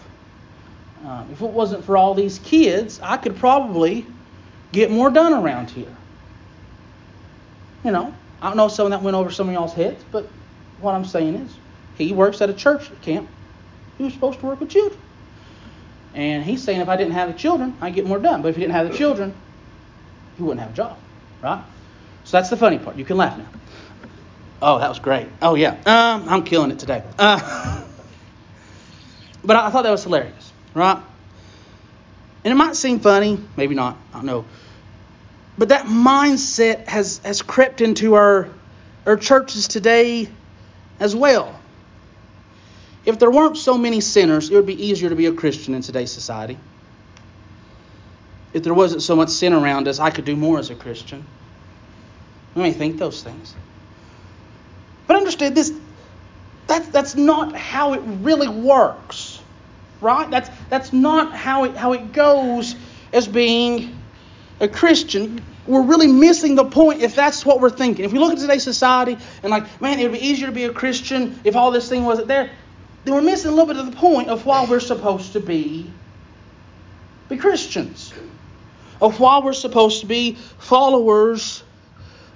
um, 1.06 1.27
"If 1.34 1.42
it 1.42 1.50
wasn't 1.50 1.84
for 1.84 1.98
all 1.98 2.13
these 2.13 2.39
kids, 2.39 3.01
I 3.03 3.18
could 3.18 3.36
probably 3.36 4.06
get 4.72 4.89
more 4.89 5.10
done 5.10 5.34
around 5.34 5.72
here." 5.72 5.94
You 7.84 7.92
know, 7.92 8.13
I 8.42 8.48
don't 8.48 8.56
know 8.56 8.68
if 8.68 8.72
some 8.72 8.86
of 8.86 8.92
that 8.92 9.01
went 9.01 9.18
over 9.18 9.30
some 9.30 9.50
of 9.50 9.53
y'all's 9.53 9.74
heads, 9.74 10.01
but 10.10 10.30
what 10.80 10.96
I'm 10.96 11.03
saying 11.03 11.36
is, 11.36 11.53
he 11.98 12.13
works 12.13 12.39
at 12.42 12.50
a 12.50 12.53
church 12.53 12.89
camp. 13.01 13.27
He 13.98 14.06
was 14.06 14.13
supposed 14.13 14.39
to 14.39 14.46
work 14.46 14.62
with 14.62 14.70
children. 14.70 15.00
And 16.13 16.44
he's 16.44 16.63
saying 16.63 16.80
if 16.80 16.88
I 16.88 16.96
didn't 16.96 17.13
have 17.13 17.32
the 17.32 17.38
children, 17.38 17.75
I'd 17.82 17.94
get 17.94 18.06
more 18.06 18.20
done. 18.20 18.42
But 18.42 18.50
if 18.50 18.56
he 18.56 18.62
didn't 18.62 18.74
have 18.74 18.89
the 18.89 18.98
children, 18.98 19.34
he 20.37 20.43
wouldn't 20.43 20.61
have 20.61 20.71
a 20.71 20.75
job. 20.75 20.97
Right? 21.41 21.63
So 22.23 22.37
that's 22.37 22.49
the 22.49 22.57
funny 22.57 22.79
part. 22.79 22.95
You 22.95 23.05
can 23.05 23.17
laugh 23.17 23.37
now. 23.37 23.47
Oh, 24.61 24.79
that 24.79 24.87
was 24.89 24.99
great. 24.99 25.27
Oh, 25.41 25.55
yeah. 25.55 25.71
Um, 25.85 26.29
I'm 26.29 26.43
killing 26.43 26.71
it 26.71 26.79
today. 26.79 27.03
Uh, 27.19 27.83
but 29.43 29.57
I, 29.57 29.67
I 29.67 29.69
thought 29.71 29.83
that 29.83 29.91
was 29.91 30.03
hilarious. 30.03 30.53
Right? 30.73 31.01
And 32.45 32.51
it 32.51 32.55
might 32.55 32.75
seem 32.75 32.99
funny, 32.99 33.39
maybe 33.57 33.75
not. 33.75 33.97
I 34.13 34.17
don't 34.17 34.25
know. 34.25 34.45
But 35.57 35.69
that 35.69 35.85
mindset 35.85 36.87
has, 36.87 37.19
has 37.19 37.41
crept 37.41 37.81
into 37.81 38.15
our, 38.15 38.49
our 39.05 39.17
churches 39.17 39.67
today 39.67 40.27
as 40.99 41.15
well. 41.15 41.59
If 43.05 43.19
there 43.19 43.29
weren't 43.29 43.57
so 43.57 43.77
many 43.77 44.01
sinners, 44.01 44.49
it 44.49 44.55
would 44.55 44.65
be 44.65 44.85
easier 44.87 45.09
to 45.09 45.15
be 45.15 45.25
a 45.25 45.33
Christian 45.33 45.73
in 45.73 45.81
today's 45.81 46.11
society. 46.11 46.57
If 48.53 48.63
there 48.63 48.74
wasn't 48.74 49.01
so 49.01 49.15
much 49.15 49.29
sin 49.29 49.53
around 49.53 49.88
us, 49.88 50.00
I 50.00 50.10
could 50.12 50.25
do 50.25 50.36
more 50.36 50.60
as 50.60 50.69
a 50.69 50.75
Christian. 50.75 51.25
We 52.55 52.62
may 52.62 52.72
think 52.72 52.98
those 52.98 53.24
things. 53.24 53.55
But 55.07 55.17
understand 55.17 55.55
this 55.57 55.74
that's, 56.67 56.88
that's 56.89 57.15
not 57.15 57.55
how 57.55 57.93
it 57.93 58.01
really 58.22 58.48
works. 58.48 59.39
Right? 60.01 60.29
That's, 60.29 60.50
that's 60.69 60.91
not 60.91 61.33
how 61.33 61.65
it, 61.65 61.75
how 61.75 61.93
it 61.93 62.12
goes 62.13 62.75
as 63.12 63.27
being 63.27 63.98
a 64.60 64.67
Christian. 64.67 65.43
We're 65.65 65.83
really 65.83 66.07
missing 66.07 66.55
the 66.55 66.65
point 66.65 67.01
if 67.01 67.15
that's 67.15 67.45
what 67.45 67.62
we're 67.62 67.69
thinking. 67.69 68.03
If 68.03 68.12
we 68.12 68.19
look 68.19 68.33
at 68.33 68.39
today's 68.39 68.63
society 68.63 69.17
and, 69.43 69.51
like, 69.51 69.81
man, 69.81 70.00
it 70.00 70.03
would 70.03 70.19
be 70.19 70.25
easier 70.25 70.48
to 70.48 70.53
be 70.53 70.65
a 70.65 70.74
Christian 70.74 71.39
if 71.43 71.55
all 71.55 71.72
this 71.72 71.88
thing 71.88 72.03
wasn't 72.03 72.27
there, 72.27 72.50
then 73.05 73.13
we're 73.13 73.22
missing 73.22 73.51
a 73.51 73.53
little 73.53 73.67
bit 73.67 73.77
of 73.77 73.86
the 73.86 73.95
point 73.98 74.29
of 74.29 74.45
why 74.45 74.65
we're 74.65 74.79
supposed 74.81 75.33
to 75.33 75.39
be, 75.39 75.89
be 77.29 77.38
Christians, 77.38 78.13
of 79.03 79.19
why 79.19 79.39
we're 79.39 79.51
supposed 79.51 80.00
to 80.00 80.07
be 80.07 80.36
followers 80.60 81.62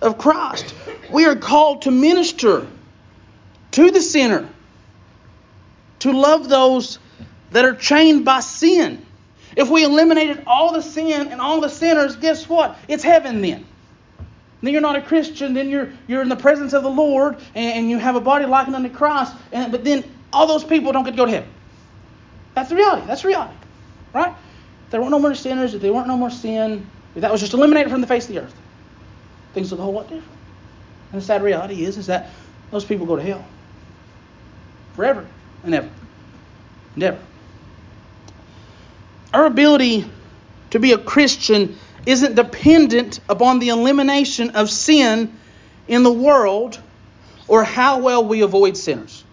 of 0.02 0.18
Christ. 0.18 0.76
We 1.10 1.26
are 1.26 1.38
called 1.38 1.84
to 1.84 1.92
minister 1.92 2.68
to 3.72 3.90
the 3.90 4.02
sinner, 4.02 4.50
to 6.00 6.12
love 6.12 6.50
those 6.50 7.00
that 7.52 7.64
are 7.64 7.74
chained 7.74 8.26
by 8.26 8.42
sin. 8.42 9.04
If 9.56 9.70
we 9.70 9.86
eliminated 9.86 10.44
all 10.46 10.74
the 10.74 10.82
sin 10.82 11.30
and 11.30 11.40
all 11.40 11.62
the 11.62 11.70
sinners, 11.70 12.18
guess 12.18 12.48
what? 12.50 12.78
It's 12.90 13.04
heaven 13.04 13.42
then. 13.42 13.66
Then 14.62 14.74
you're 14.74 14.82
not 14.82 14.98
a 14.98 15.02
Christian, 15.02 15.54
then 15.54 15.70
you're 15.70 15.92
you're 16.08 16.22
in 16.22 16.30
the 16.30 16.36
presence 16.36 16.74
of 16.74 16.84
the 16.84 16.90
Lord 16.90 17.38
and, 17.56 17.80
and 17.80 17.90
you 17.90 17.98
have 17.98 18.16
a 18.16 18.22
body 18.22 18.46
likened 18.46 18.76
unto 18.76 18.90
Christ, 18.90 19.34
and 19.54 19.72
but 19.72 19.86
then 19.86 20.04
all 20.34 20.48
those 20.48 20.66
people 20.66 20.92
don't 20.92 21.06
get 21.06 21.12
to 21.12 21.18
go 21.18 21.26
to 21.26 21.32
heaven. 21.32 21.50
That's 22.56 22.70
the 22.70 22.76
reality. 22.76 23.08
That's 23.08 23.24
reality. 23.24 23.56
Right? 24.14 24.36
There 24.90 25.00
weren't 25.02 25.12
no 25.12 25.20
more 25.20 25.36
sinners, 25.36 25.74
if 25.74 25.82
there 25.82 25.94
weren't 25.94 26.08
no 26.08 26.18
more 26.18 26.30
sin, 26.30 26.86
if 27.16 27.22
that 27.22 27.32
was 27.32 27.42
just 27.42 27.54
eliminated 27.54 27.92
from 27.92 28.02
the 28.02 28.08
face 28.08 28.28
of 28.30 28.36
the 28.36 28.42
earth, 28.42 28.56
things 29.54 29.72
look 29.72 29.80
a 29.80 29.84
whole 29.84 29.94
lot 29.94 30.04
different. 30.04 30.38
And 31.12 31.22
the 31.22 31.26
sad 31.26 31.42
reality 31.42 31.84
is, 31.84 31.98
is 31.98 32.08
that 32.08 32.30
those 32.72 32.86
people 32.86 33.06
go 33.06 33.16
to 33.16 33.24
hell. 33.24 33.46
Forever 34.96 35.26
and 35.64 35.74
ever. 35.74 35.90
And 36.96 37.04
ever. 37.04 37.20
Our 39.34 39.46
ability 39.46 40.06
to 40.72 40.80
be 40.80 40.94
a 40.94 40.98
Christian 40.98 41.78
isn't 42.06 42.36
dependent 42.36 43.20
upon 43.30 43.60
the 43.60 43.70
elimination 43.70 44.52
of 44.52 44.70
sin 44.70 45.38
in 45.88 46.04
the 46.04 46.12
world 46.12 46.80
or 47.48 47.64
how 47.64 48.00
well 48.00 48.24
we 48.24 48.42
avoid 48.42 48.78
sinners. 48.78 49.24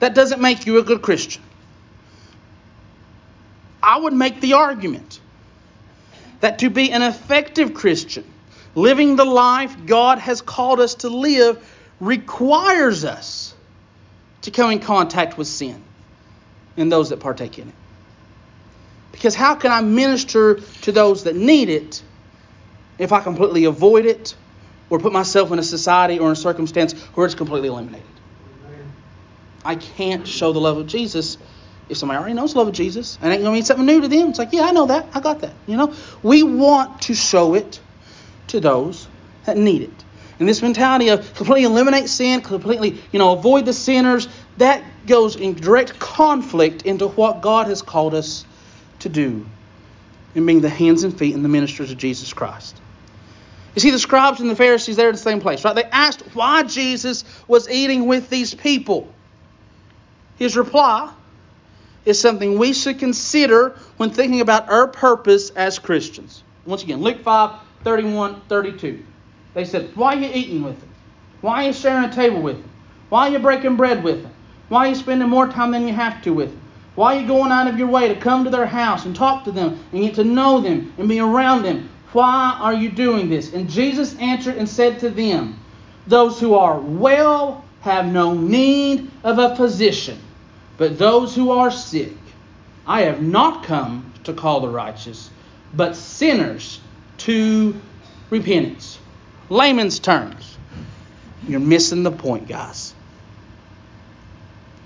That 0.00 0.14
doesn't 0.14 0.40
make 0.40 0.66
you 0.66 0.78
a 0.78 0.82
good 0.82 1.02
Christian. 1.02 1.42
I 3.86 3.98
would 3.98 4.12
make 4.12 4.40
the 4.40 4.54
argument 4.54 5.20
that 6.40 6.58
to 6.58 6.70
be 6.70 6.90
an 6.90 7.02
effective 7.02 7.72
Christian, 7.72 8.24
living 8.74 9.14
the 9.14 9.24
life 9.24 9.86
God 9.86 10.18
has 10.18 10.42
called 10.42 10.80
us 10.80 10.96
to 10.96 11.08
live, 11.08 11.64
requires 12.00 13.04
us 13.04 13.54
to 14.42 14.50
come 14.50 14.72
in 14.72 14.80
contact 14.80 15.38
with 15.38 15.46
sin 15.46 15.80
and 16.76 16.90
those 16.90 17.10
that 17.10 17.20
partake 17.20 17.60
in 17.60 17.68
it. 17.68 17.74
Because 19.12 19.36
how 19.36 19.54
can 19.54 19.70
I 19.70 19.80
minister 19.82 20.56
to 20.82 20.92
those 20.92 21.22
that 21.24 21.36
need 21.36 21.68
it 21.68 22.02
if 22.98 23.12
I 23.12 23.20
completely 23.20 23.64
avoid 23.66 24.04
it 24.04 24.34
or 24.90 24.98
put 24.98 25.12
myself 25.12 25.52
in 25.52 25.60
a 25.60 25.62
society 25.62 26.18
or 26.18 26.26
in 26.26 26.32
a 26.32 26.36
circumstance 26.36 26.92
where 27.14 27.24
it's 27.24 27.36
completely 27.36 27.68
eliminated? 27.68 28.06
I 29.64 29.76
can't 29.76 30.26
show 30.26 30.52
the 30.52 30.60
love 30.60 30.76
of 30.76 30.88
Jesus 30.88 31.38
if 31.88 31.96
somebody 31.96 32.18
already 32.18 32.34
knows 32.34 32.52
the 32.52 32.58
love 32.58 32.68
of 32.68 32.74
Jesus 32.74 33.18
and 33.20 33.32
ain't 33.32 33.42
gonna 33.42 33.54
mean 33.54 33.64
something 33.64 33.86
new 33.86 34.00
to 34.00 34.08
them. 34.08 34.30
It's 34.30 34.38
like, 34.38 34.52
yeah, 34.52 34.62
I 34.62 34.72
know 34.72 34.86
that. 34.86 35.06
I 35.14 35.20
got 35.20 35.40
that. 35.40 35.52
You 35.66 35.76
know? 35.76 35.94
We 36.22 36.42
want 36.42 37.02
to 37.02 37.14
show 37.14 37.54
it 37.54 37.80
to 38.48 38.60
those 38.60 39.06
that 39.44 39.56
need 39.56 39.82
it. 39.82 40.04
And 40.38 40.48
this 40.48 40.60
mentality 40.60 41.08
of 41.08 41.34
completely 41.34 41.64
eliminate 41.64 42.08
sin, 42.08 42.40
completely, 42.42 43.00
you 43.10 43.18
know, 43.18 43.32
avoid 43.32 43.64
the 43.64 43.72
sinners, 43.72 44.28
that 44.58 44.84
goes 45.06 45.36
in 45.36 45.54
direct 45.54 45.98
conflict 45.98 46.82
into 46.82 47.08
what 47.08 47.40
God 47.40 47.68
has 47.68 47.80
called 47.80 48.14
us 48.14 48.44
to 49.00 49.08
do 49.08 49.46
in 50.34 50.44
being 50.44 50.60
the 50.60 50.68
hands 50.68 51.04
and 51.04 51.16
feet 51.16 51.34
and 51.34 51.44
the 51.44 51.48
ministers 51.48 51.90
of 51.90 51.96
Jesus 51.96 52.32
Christ. 52.32 52.76
You 53.74 53.80
see, 53.80 53.90
the 53.90 53.98
scribes 53.98 54.40
and 54.40 54.50
the 54.50 54.56
Pharisees, 54.56 54.96
they're 54.96 55.08
in 55.08 55.14
the 55.14 55.20
same 55.20 55.40
place, 55.40 55.64
right? 55.64 55.74
They 55.74 55.84
asked 55.84 56.22
why 56.34 56.62
Jesus 56.64 57.24
was 57.46 57.68
eating 57.68 58.06
with 58.06 58.28
these 58.28 58.54
people. 58.54 59.12
His 60.38 60.56
reply 60.56 61.12
is 62.06 62.20
something 62.20 62.56
we 62.56 62.72
should 62.72 62.98
consider 62.98 63.76
when 63.98 64.10
thinking 64.10 64.40
about 64.40 64.70
our 64.70 64.86
purpose 64.86 65.50
as 65.50 65.78
Christians. 65.78 66.42
Once 66.64 66.82
again, 66.82 67.02
Luke 67.02 67.22
5 67.22 67.60
31 67.84 68.40
32. 68.48 69.04
They 69.54 69.64
said, 69.64 69.90
Why 69.94 70.14
are 70.14 70.20
you 70.20 70.30
eating 70.32 70.62
with 70.62 70.78
them? 70.80 70.88
Why 71.40 71.64
are 71.64 71.66
you 71.66 71.72
sharing 71.72 72.08
a 72.08 72.12
table 72.12 72.40
with 72.40 72.56
them? 72.56 72.70
Why 73.08 73.28
are 73.28 73.32
you 73.32 73.38
breaking 73.40 73.76
bread 73.76 74.02
with 74.02 74.22
them? 74.22 74.32
Why 74.68 74.86
are 74.86 74.88
you 74.88 74.94
spending 74.94 75.28
more 75.28 75.48
time 75.48 75.72
than 75.72 75.86
you 75.86 75.94
have 75.94 76.22
to 76.22 76.32
with 76.32 76.50
them? 76.50 76.60
Why 76.94 77.16
are 77.16 77.20
you 77.20 77.26
going 77.26 77.52
out 77.52 77.68
of 77.68 77.78
your 77.78 77.88
way 77.88 78.08
to 78.08 78.16
come 78.16 78.44
to 78.44 78.50
their 78.50 78.66
house 78.66 79.04
and 79.04 79.14
talk 79.14 79.44
to 79.44 79.52
them 79.52 79.78
and 79.92 80.02
get 80.02 80.14
to 80.14 80.24
know 80.24 80.60
them 80.60 80.92
and 80.96 81.08
be 81.08 81.20
around 81.20 81.62
them? 81.62 81.90
Why 82.12 82.56
are 82.60 82.72
you 82.72 82.90
doing 82.90 83.28
this? 83.28 83.52
And 83.52 83.68
Jesus 83.68 84.16
answered 84.18 84.56
and 84.56 84.68
said 84.68 84.98
to 85.00 85.10
them, 85.10 85.58
Those 86.06 86.40
who 86.40 86.54
are 86.54 86.78
well 86.78 87.64
have 87.80 88.06
no 88.06 88.32
need 88.32 89.10
of 89.22 89.38
a 89.38 89.54
physician 89.54 90.18
but 90.76 90.98
those 90.98 91.34
who 91.34 91.50
are 91.50 91.70
sick, 91.70 92.12
I 92.86 93.02
have 93.02 93.22
not 93.22 93.64
come 93.64 94.12
to 94.24 94.32
call 94.32 94.60
the 94.60 94.68
righteous, 94.68 95.30
but 95.74 95.96
sinners 95.96 96.80
to 97.18 97.74
repentance. 98.30 98.98
Layman's 99.48 99.98
terms. 99.98 100.56
You're 101.46 101.60
missing 101.60 102.02
the 102.02 102.10
point, 102.10 102.48
guys. 102.48 102.92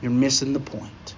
You're 0.02 0.10
missing 0.10 0.52
the 0.52 0.60
point. 0.60 1.14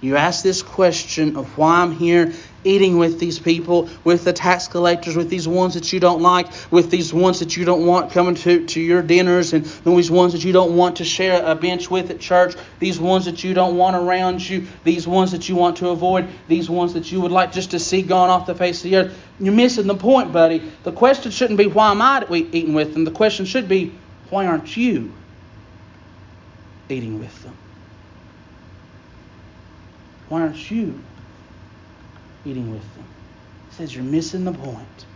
You 0.00 0.16
ask 0.16 0.42
this 0.42 0.62
question 0.62 1.36
of 1.36 1.58
why 1.58 1.82
I'm 1.82 1.92
here 1.92 2.32
eating 2.64 2.98
with 2.98 3.18
these 3.18 3.38
people, 3.38 3.88
with 4.04 4.24
the 4.24 4.32
tax 4.32 4.68
collectors, 4.68 5.16
with 5.16 5.30
these 5.30 5.48
ones 5.48 5.74
that 5.74 5.92
you 5.92 6.00
don't 6.00 6.20
like, 6.20 6.48
with 6.70 6.90
these 6.90 7.12
ones 7.12 7.40
that 7.40 7.56
you 7.56 7.64
don't 7.64 7.86
want 7.86 8.12
coming 8.12 8.34
to, 8.34 8.66
to 8.66 8.80
your 8.80 9.02
dinners, 9.02 9.52
and 9.52 9.64
these 9.64 10.10
ones 10.10 10.32
that 10.32 10.44
you 10.44 10.52
don't 10.52 10.76
want 10.76 10.96
to 10.96 11.04
share 11.04 11.44
a 11.44 11.54
bench 11.54 11.90
with 11.90 12.10
at 12.10 12.20
church, 12.20 12.54
these 12.78 12.98
ones 12.98 13.24
that 13.24 13.42
you 13.42 13.54
don't 13.54 13.76
want 13.76 13.96
around 13.96 14.46
you, 14.46 14.66
these 14.84 15.06
ones 15.06 15.32
that 15.32 15.48
you 15.48 15.56
want 15.56 15.78
to 15.78 15.88
avoid, 15.88 16.28
these 16.48 16.68
ones 16.68 16.94
that 16.94 17.10
you 17.10 17.20
would 17.20 17.32
like 17.32 17.52
just 17.52 17.70
to 17.70 17.78
see 17.78 18.02
gone 18.02 18.30
off 18.30 18.46
the 18.46 18.54
face 18.54 18.84
of 18.84 18.90
the 18.90 18.96
earth. 18.96 19.26
You're 19.38 19.54
missing 19.54 19.86
the 19.86 19.94
point, 19.94 20.32
buddy. 20.32 20.62
The 20.82 20.92
question 20.92 21.30
shouldn't 21.30 21.58
be 21.58 21.66
why 21.66 21.90
am 21.90 22.02
I 22.02 22.26
eating 22.30 22.74
with 22.74 22.92
them? 22.92 23.04
The 23.04 23.10
question 23.10 23.46
should 23.46 23.68
be 23.68 23.94
why 24.28 24.46
aren't 24.46 24.76
you 24.76 25.12
eating 26.88 27.18
with 27.18 27.42
them? 27.42 27.56
Why 30.28 30.42
aren't 30.42 30.70
you 30.70 31.00
eating 32.44 32.70
with 32.72 32.94
them? 32.94 33.04
He 33.70 33.76
says, 33.76 33.94
You're 33.94 34.04
missing 34.04 34.44
the 34.44 34.52
point. 34.52 35.06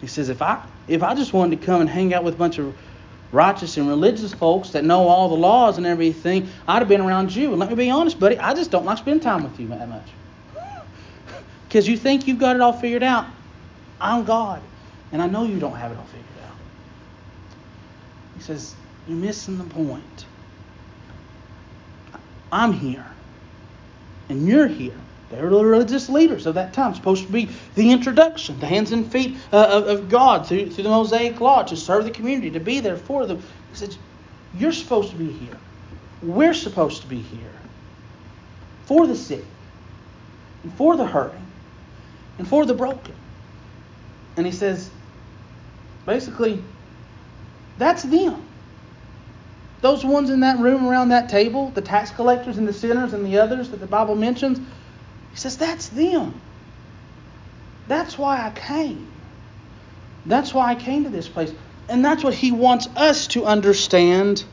He 0.00 0.06
says, 0.06 0.28
If 0.28 0.42
I 0.42 0.64
if 0.88 1.02
I 1.02 1.14
just 1.14 1.32
wanted 1.32 1.60
to 1.60 1.66
come 1.66 1.80
and 1.80 1.88
hang 1.88 2.12
out 2.14 2.24
with 2.24 2.34
a 2.34 2.36
bunch 2.36 2.58
of 2.58 2.76
righteous 3.32 3.76
and 3.76 3.88
religious 3.88 4.34
folks 4.34 4.70
that 4.70 4.84
know 4.84 5.06
all 5.06 5.28
the 5.28 5.36
laws 5.36 5.78
and 5.78 5.86
everything, 5.86 6.48
I'd 6.66 6.80
have 6.80 6.88
been 6.88 7.00
around 7.00 7.34
you. 7.34 7.50
And 7.50 7.60
let 7.60 7.68
me 7.68 7.76
be 7.76 7.90
honest, 7.90 8.18
buddy, 8.18 8.38
I 8.38 8.54
just 8.54 8.70
don't 8.70 8.84
like 8.84 8.98
spending 8.98 9.22
time 9.22 9.44
with 9.44 9.58
you 9.60 9.68
that 9.68 9.88
much. 9.88 10.08
Because 11.68 11.86
you 11.86 11.96
think 11.96 12.26
you've 12.26 12.40
got 12.40 12.56
it 12.56 12.62
all 12.62 12.72
figured 12.72 13.04
out. 13.04 13.26
I'm 14.00 14.24
God. 14.24 14.60
And 15.12 15.22
I 15.22 15.28
know 15.28 15.44
you 15.44 15.60
don't 15.60 15.76
have 15.76 15.92
it 15.92 15.98
all 15.98 16.04
figured 16.06 16.24
out. 16.44 16.56
He 18.36 18.42
says, 18.42 18.74
You're 19.06 19.16
missing 19.16 19.58
the 19.58 19.64
point. 19.64 20.24
I'm 22.50 22.72
here. 22.72 23.06
And 24.28 24.48
you're 24.48 24.66
here. 24.66 24.98
They're 25.30 25.48
the 25.48 25.64
religious 25.64 26.08
leaders 26.08 26.46
of 26.46 26.56
that 26.56 26.72
time. 26.72 26.94
supposed 26.94 27.26
to 27.26 27.32
be 27.32 27.48
the 27.76 27.92
introduction, 27.92 28.58
the 28.58 28.66
hands 28.66 28.90
and 28.90 29.10
feet 29.10 29.36
uh, 29.52 29.66
of, 29.70 29.86
of, 29.86 30.08
God 30.08 30.46
through, 30.46 30.70
through 30.70 30.84
the 30.84 30.90
Mosaic 30.90 31.40
Law 31.40 31.62
to 31.62 31.76
serve 31.76 32.04
the 32.04 32.10
community, 32.10 32.50
to 32.50 32.60
be 32.60 32.80
there 32.80 32.96
for 32.96 33.26
them. 33.26 33.38
He 33.70 33.76
said, 33.76 33.96
You're 34.54 34.72
supposed 34.72 35.10
to 35.10 35.16
be 35.16 35.30
here. 35.30 35.56
We're 36.20 36.54
supposed 36.54 37.02
to 37.02 37.08
be 37.08 37.20
here 37.20 37.52
for 38.86 39.06
the 39.06 39.14
sick, 39.14 39.44
and 40.64 40.74
for 40.74 40.96
the 40.96 41.06
hurting, 41.06 41.46
and 42.38 42.48
for 42.48 42.66
the 42.66 42.74
broken. 42.74 43.14
And 44.36 44.44
he 44.44 44.52
says, 44.52 44.90
basically, 46.06 46.60
that's 47.78 48.02
them. 48.02 48.44
Those 49.80 50.04
ones 50.04 50.28
in 50.28 50.40
that 50.40 50.58
room 50.58 50.86
around 50.86 51.10
that 51.10 51.28
table, 51.28 51.70
the 51.70 51.80
tax 51.80 52.10
collectors 52.10 52.58
and 52.58 52.66
the 52.66 52.72
sinners 52.72 53.12
and 53.12 53.24
the 53.24 53.38
others 53.38 53.70
that 53.70 53.78
the 53.78 53.86
Bible 53.86 54.16
mentions, 54.16 54.58
he 55.32 55.36
says, 55.36 55.56
That's 55.56 55.88
them. 55.88 56.40
That's 57.88 58.16
why 58.16 58.46
I 58.46 58.50
came. 58.50 59.10
That's 60.26 60.54
why 60.54 60.70
I 60.70 60.74
came 60.74 61.04
to 61.04 61.10
this 61.10 61.28
place. 61.28 61.52
And 61.88 62.04
that's 62.04 62.22
what 62.22 62.34
he 62.34 62.52
wants 62.52 62.86
us 62.96 63.26
to 63.28 63.44
understand 63.44 64.44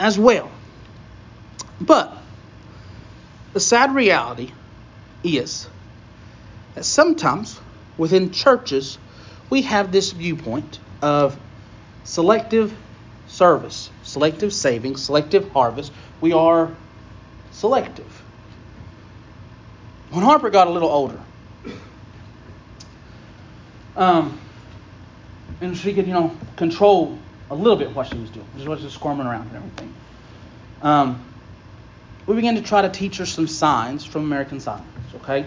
as 0.00 0.18
well. 0.18 0.50
But 1.80 2.16
the 3.52 3.60
sad 3.60 3.94
reality 3.94 4.52
is 5.22 5.68
that 6.74 6.84
sometimes 6.84 7.60
within 7.98 8.30
churches 8.30 8.98
we 9.50 9.62
have 9.62 9.92
this 9.92 10.12
viewpoint 10.12 10.78
of 11.02 11.38
selective 12.04 12.74
service, 13.28 13.90
selective 14.02 14.52
saving, 14.52 14.96
selective 14.96 15.50
harvest. 15.52 15.92
We 16.20 16.32
are 16.32 16.74
selective. 17.52 18.23
When 20.14 20.22
Harper 20.22 20.48
got 20.48 20.68
a 20.68 20.70
little 20.70 20.90
older, 20.90 21.18
um, 23.96 24.38
and 25.60 25.76
she 25.76 25.92
could, 25.92 26.06
you 26.06 26.12
know, 26.12 26.30
control 26.54 27.18
a 27.50 27.54
little 27.56 27.76
bit 27.76 27.92
what 27.96 28.06
she 28.06 28.16
was 28.16 28.30
doing. 28.30 28.46
She 28.56 28.68
wasn't 28.68 28.92
squirming 28.92 29.26
around 29.26 29.48
and 29.48 29.56
everything. 29.56 29.94
Um, 30.82 31.24
we 32.26 32.36
began 32.36 32.54
to 32.54 32.62
try 32.62 32.82
to 32.82 32.88
teach 32.88 33.16
her 33.16 33.26
some 33.26 33.48
signs 33.48 34.04
from 34.04 34.22
American 34.22 34.60
Sign 34.60 34.78
Language, 34.78 35.22
okay? 35.22 35.46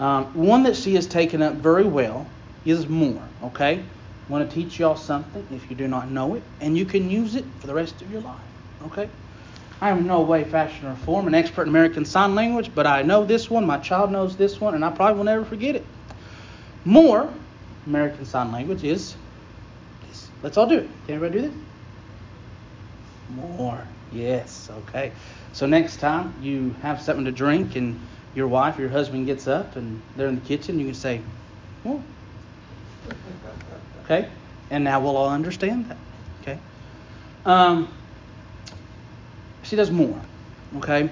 Um, 0.00 0.24
one 0.34 0.64
that 0.64 0.74
she 0.74 0.96
has 0.96 1.06
taken 1.06 1.40
up 1.40 1.54
very 1.54 1.84
well 1.84 2.28
is 2.64 2.88
more, 2.88 3.22
okay? 3.44 3.78
I 3.78 4.32
want 4.32 4.50
to 4.50 4.52
teach 4.52 4.80
y'all 4.80 4.96
something 4.96 5.46
if 5.52 5.70
you 5.70 5.76
do 5.76 5.86
not 5.86 6.10
know 6.10 6.34
it, 6.34 6.42
and 6.60 6.76
you 6.76 6.86
can 6.86 7.08
use 7.08 7.36
it 7.36 7.44
for 7.60 7.68
the 7.68 7.74
rest 7.74 8.02
of 8.02 8.10
your 8.10 8.20
life, 8.20 8.40
okay? 8.86 9.08
I 9.80 9.90
am 9.90 10.06
no 10.06 10.22
way, 10.22 10.44
fashion, 10.44 10.86
or 10.86 10.94
form 10.96 11.26
an 11.26 11.34
expert 11.34 11.62
in 11.62 11.68
American 11.68 12.04
Sign 12.04 12.34
Language, 12.34 12.70
but 12.74 12.86
I 12.86 13.02
know 13.02 13.24
this 13.24 13.50
one, 13.50 13.66
my 13.66 13.78
child 13.78 14.10
knows 14.10 14.36
this 14.36 14.60
one, 14.60 14.74
and 14.74 14.84
I 14.84 14.90
probably 14.90 15.18
will 15.18 15.24
never 15.24 15.44
forget 15.44 15.76
it. 15.76 15.84
More 16.84 17.30
American 17.86 18.24
Sign 18.24 18.52
Language 18.52 18.84
is 18.84 19.16
this. 20.08 20.28
Let's 20.42 20.56
all 20.56 20.66
do 20.66 20.78
it. 20.78 20.88
Can 21.06 21.16
everybody 21.16 21.42
do 21.42 21.48
this? 21.48 21.58
More. 23.58 23.86
Yes, 24.12 24.70
okay. 24.70 25.12
So 25.52 25.66
next 25.66 25.98
time 25.98 26.32
you 26.40 26.74
have 26.80 27.02
something 27.02 27.24
to 27.24 27.32
drink 27.32 27.76
and 27.76 28.00
your 28.34 28.48
wife 28.48 28.78
or 28.78 28.82
your 28.82 28.90
husband 28.90 29.26
gets 29.26 29.46
up 29.46 29.76
and 29.76 30.00
they're 30.16 30.28
in 30.28 30.36
the 30.36 30.46
kitchen, 30.46 30.78
you 30.78 30.86
can 30.86 30.94
say, 30.94 31.20
more. 31.84 32.02
Okay? 34.04 34.28
And 34.70 34.84
now 34.84 35.00
we'll 35.00 35.16
all 35.16 35.30
understand 35.30 35.88
that. 35.90 35.96
Okay? 36.42 36.58
Um, 37.44 37.88
she 39.66 39.76
does 39.76 39.90
more. 39.90 40.20
Okay? 40.78 41.10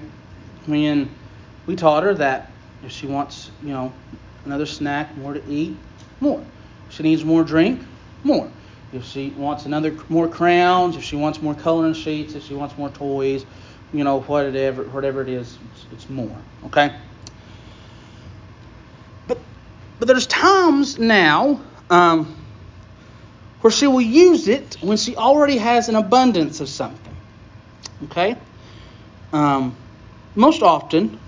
When 0.67 1.11
we 1.67 1.77
taught 1.77 2.03
her 2.03 2.15
that 2.15 2.51
if 2.85 2.93
she 2.93 3.07
wants, 3.07 3.51
you 3.63 3.71
know, 3.71 3.93
another 4.45 4.67
snack, 4.67 5.17
more 5.17 5.35
to 5.35 5.43
eat, 5.49 5.77
more. 6.21 6.45
If 6.89 6.95
she 6.97 7.03
needs 7.03 7.25
more 7.25 7.43
drink, 7.43 7.81
more. 8.23 8.51
If 8.93 9.05
she 9.05 9.31
wants 9.31 9.67
another 9.67 9.97
more 10.09 10.29
crowns, 10.29 10.97
if 10.97 11.03
she 11.03 11.17
wants 11.17 11.43
more 11.43 11.55
coloring 11.55 11.95
sheets, 11.95 12.35
if 12.35 12.45
she 12.45 12.55
wants 12.55 12.79
more 12.79 12.91
toys, 12.91 13.45
you 13.93 14.05
know, 14.05 14.21
whatever 14.21 14.85
whatever 14.85 15.23
it 15.23 15.29
is, 15.29 15.59
it's, 15.73 15.87
it's 15.93 16.11
more. 16.11 16.37
Okay? 16.67 16.95
But 19.27 19.39
but 19.99 20.07
there's 20.07 20.27
times 20.27 20.99
now 20.99 21.61
um, 21.91 22.37
where 23.63 23.71
she 23.71 23.87
will 23.87 24.01
use 24.01 24.47
it 24.47 24.77
when 24.81 24.97
she 24.97 25.17
already 25.17 25.57
has 25.57 25.89
an 25.89 25.97
abundance 25.97 26.61
of 26.61 26.69
something. 26.69 27.14
Okay? 28.05 28.37
Um, 29.33 29.77
most 30.35 30.63
often, 30.63 31.19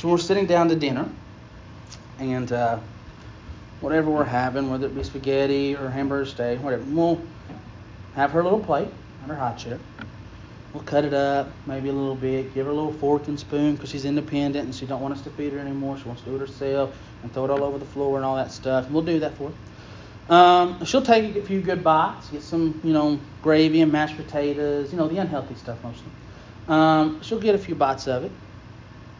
when 0.00 0.10
we're 0.12 0.18
sitting 0.18 0.46
down 0.46 0.68
to 0.68 0.76
dinner, 0.76 1.08
and 2.18 2.50
uh, 2.52 2.78
whatever 3.80 4.10
we're 4.10 4.24
having, 4.24 4.70
whether 4.70 4.86
it 4.86 4.94
be 4.94 5.02
spaghetti 5.02 5.74
or 5.74 5.88
hamburger 5.88 6.26
steak, 6.26 6.62
whatever, 6.62 6.82
we'll 6.88 7.20
have 8.14 8.30
her 8.32 8.42
little 8.42 8.60
plate 8.60 8.88
on 9.22 9.28
her 9.28 9.36
high 9.36 9.54
chair. 9.54 9.78
We'll 10.72 10.84
cut 10.84 11.04
it 11.04 11.14
up, 11.14 11.50
maybe 11.66 11.88
a 11.88 11.92
little 11.92 12.14
bit, 12.14 12.54
give 12.54 12.66
her 12.66 12.72
a 12.72 12.74
little 12.74 12.92
fork 12.92 13.26
and 13.26 13.38
spoon 13.38 13.74
because 13.74 13.90
she's 13.90 14.04
independent 14.04 14.66
and 14.66 14.74
she 14.74 14.86
don't 14.86 15.00
want 15.00 15.14
us 15.14 15.22
to 15.22 15.30
feed 15.30 15.52
her 15.52 15.58
anymore. 15.58 15.98
She 15.98 16.04
wants 16.04 16.22
to 16.22 16.30
do 16.30 16.36
it 16.36 16.40
herself 16.40 16.96
and 17.22 17.32
throw 17.32 17.44
it 17.46 17.50
all 17.50 17.64
over 17.64 17.78
the 17.78 17.86
floor 17.86 18.16
and 18.16 18.24
all 18.24 18.36
that 18.36 18.52
stuff. 18.52 18.84
And 18.84 18.94
we'll 18.94 19.02
do 19.02 19.18
that 19.18 19.36
for 19.36 19.48
her. 19.48 19.54
Um, 20.30 20.84
she'll 20.84 21.02
take 21.02 21.34
a 21.36 21.42
few 21.42 21.60
good 21.60 21.82
bites, 21.82 22.30
get 22.30 22.42
some, 22.42 22.80
you 22.84 22.92
know, 22.92 23.20
gravy 23.42 23.80
and 23.80 23.90
mashed 23.90 24.16
potatoes, 24.16 24.92
you 24.92 24.98
know, 24.98 25.08
the 25.08 25.18
unhealthy 25.18 25.56
stuff 25.56 25.82
mostly. 25.82 26.12
Um, 26.68 27.20
she'll 27.22 27.40
get 27.40 27.56
a 27.56 27.58
few 27.58 27.74
bites 27.74 28.06
of 28.06 28.22
it, 28.22 28.30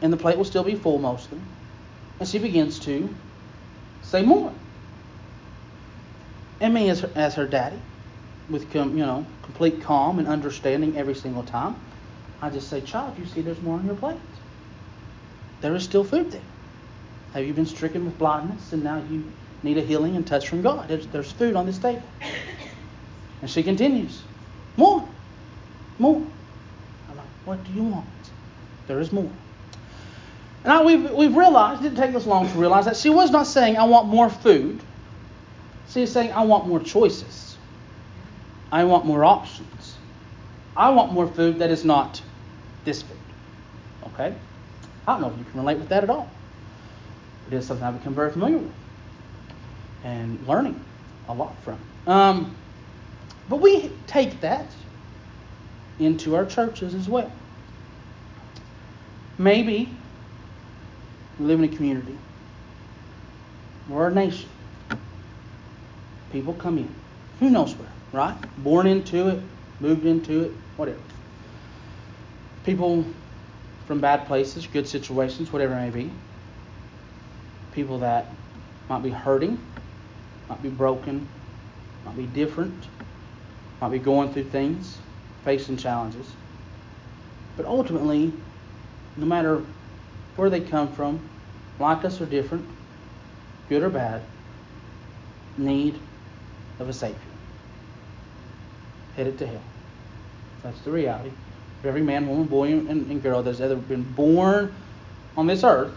and 0.00 0.12
the 0.12 0.16
plate 0.16 0.38
will 0.38 0.44
still 0.44 0.62
be 0.62 0.76
full 0.76 0.98
mostly. 1.00 1.40
And 2.20 2.28
she 2.28 2.38
begins 2.38 2.78
to 2.80 3.12
say 4.02 4.22
more. 4.22 4.54
And 6.60 6.74
me, 6.74 6.88
as 6.90 7.00
her, 7.00 7.10
as 7.16 7.34
her 7.34 7.46
daddy, 7.46 7.80
with 8.48 8.70
com, 8.72 8.96
you 8.96 9.04
know 9.04 9.26
complete 9.42 9.82
calm 9.82 10.20
and 10.20 10.28
understanding 10.28 10.96
every 10.96 11.14
single 11.14 11.42
time, 11.42 11.74
I 12.40 12.50
just 12.50 12.68
say, 12.68 12.80
"Child, 12.82 13.18
you 13.18 13.26
see, 13.26 13.40
there's 13.40 13.60
more 13.60 13.78
on 13.78 13.86
your 13.86 13.96
plate. 13.96 14.16
There 15.60 15.74
is 15.74 15.82
still 15.82 16.04
food 16.04 16.30
there. 16.30 16.42
Have 17.32 17.44
you 17.44 17.52
been 17.52 17.66
stricken 17.66 18.04
with 18.04 18.16
blindness, 18.16 18.72
and 18.72 18.84
now 18.84 19.02
you 19.10 19.32
need 19.62 19.78
a 19.78 19.82
healing 19.82 20.16
and 20.16 20.26
touch 20.26 20.48
from 20.48 20.62
God. 20.62 20.88
There's, 20.88 21.06
there's 21.08 21.32
food 21.32 21.56
on 21.56 21.66
this 21.66 21.78
table. 21.78 22.02
And 23.40 23.50
she 23.50 23.62
continues, 23.62 24.22
More, 24.76 25.06
more. 25.98 26.22
I'm 27.10 27.16
like, 27.16 27.26
What 27.44 27.64
do 27.64 27.72
you 27.72 27.82
want? 27.82 28.06
There 28.86 29.00
is 29.00 29.12
more. 29.12 29.30
And 30.64 30.84
we've, 30.84 31.10
we've 31.12 31.36
realized, 31.36 31.80
it 31.80 31.90
didn't 31.90 31.98
take 32.04 32.14
us 32.14 32.26
long 32.26 32.50
to 32.50 32.58
realize 32.58 32.84
that 32.84 32.96
she 32.96 33.08
was 33.08 33.30
not 33.30 33.46
saying, 33.46 33.76
I 33.76 33.84
want 33.84 34.08
more 34.08 34.28
food. 34.28 34.80
She 35.88 36.02
is 36.02 36.12
saying, 36.12 36.32
I 36.32 36.44
want 36.44 36.66
more 36.66 36.80
choices. 36.80 37.56
I 38.70 38.84
want 38.84 39.06
more 39.06 39.24
options. 39.24 39.96
I 40.76 40.90
want 40.90 41.12
more 41.12 41.26
food 41.26 41.58
that 41.60 41.70
is 41.70 41.84
not 41.84 42.22
this 42.84 43.02
food. 43.02 43.16
Okay? 44.08 44.34
I 45.08 45.12
don't 45.12 45.22
know 45.22 45.30
if 45.30 45.38
you 45.38 45.44
can 45.44 45.60
relate 45.60 45.78
with 45.78 45.88
that 45.88 46.04
at 46.04 46.10
all. 46.10 46.30
It 47.48 47.54
is 47.54 47.66
something 47.66 47.84
I've 47.84 47.98
become 47.98 48.14
very 48.14 48.30
familiar 48.30 48.58
with 48.58 48.72
and 50.04 50.46
learning 50.46 50.84
a 51.28 51.34
lot 51.34 51.54
from. 51.62 51.78
Um, 52.06 52.56
but 53.48 53.60
we 53.60 53.90
take 54.06 54.40
that 54.40 54.66
into 55.98 56.34
our 56.34 56.46
churches 56.46 56.94
as 56.94 57.08
well. 57.08 57.30
Maybe 59.38 59.88
we 61.38 61.46
live 61.46 61.58
in 61.62 61.72
a 61.72 61.76
community 61.76 62.16
or 63.90 64.08
a 64.08 64.14
nation. 64.14 64.48
People 66.32 66.54
come 66.54 66.78
in, 66.78 66.94
who 67.40 67.50
knows 67.50 67.74
where, 67.74 67.88
right? 68.12 68.36
Born 68.58 68.86
into 68.86 69.28
it, 69.28 69.42
moved 69.80 70.06
into 70.06 70.44
it, 70.44 70.52
whatever. 70.76 70.98
People 72.64 73.04
from 73.86 74.00
bad 74.00 74.26
places, 74.26 74.66
good 74.66 74.86
situations, 74.86 75.52
whatever 75.52 75.74
it 75.74 75.80
may 75.80 75.90
be. 75.90 76.10
People 77.72 77.98
that 77.98 78.32
might 78.88 79.02
be 79.02 79.10
hurting, 79.10 79.58
might 80.50 80.62
be 80.62 80.68
broken, 80.68 81.26
might 82.04 82.16
be 82.16 82.26
different, 82.26 82.74
might 83.80 83.92
be 83.92 83.98
going 83.98 84.32
through 84.32 84.44
things, 84.44 84.98
facing 85.44 85.76
challenges. 85.76 86.26
But 87.56 87.66
ultimately, 87.66 88.32
no 89.16 89.26
matter 89.26 89.62
where 90.34 90.50
they 90.50 90.60
come 90.60 90.92
from, 90.92 91.20
like 91.78 92.04
us 92.04 92.20
or 92.20 92.26
different, 92.26 92.66
good 93.68 93.82
or 93.82 93.90
bad, 93.90 94.22
need 95.56 95.94
of 96.80 96.88
a 96.88 96.92
Savior. 96.92 97.16
Headed 99.16 99.38
to 99.38 99.46
hell. 99.46 99.62
That's 100.64 100.80
the 100.80 100.90
reality 100.90 101.30
of 101.80 101.86
every 101.86 102.02
man, 102.02 102.26
woman, 102.26 102.46
boy, 102.46 102.72
and, 102.72 102.88
and 102.88 103.22
girl 103.22 103.42
that's 103.42 103.60
ever 103.60 103.76
been 103.76 104.02
born 104.14 104.74
on 105.36 105.46
this 105.46 105.62
earth. 105.62 105.94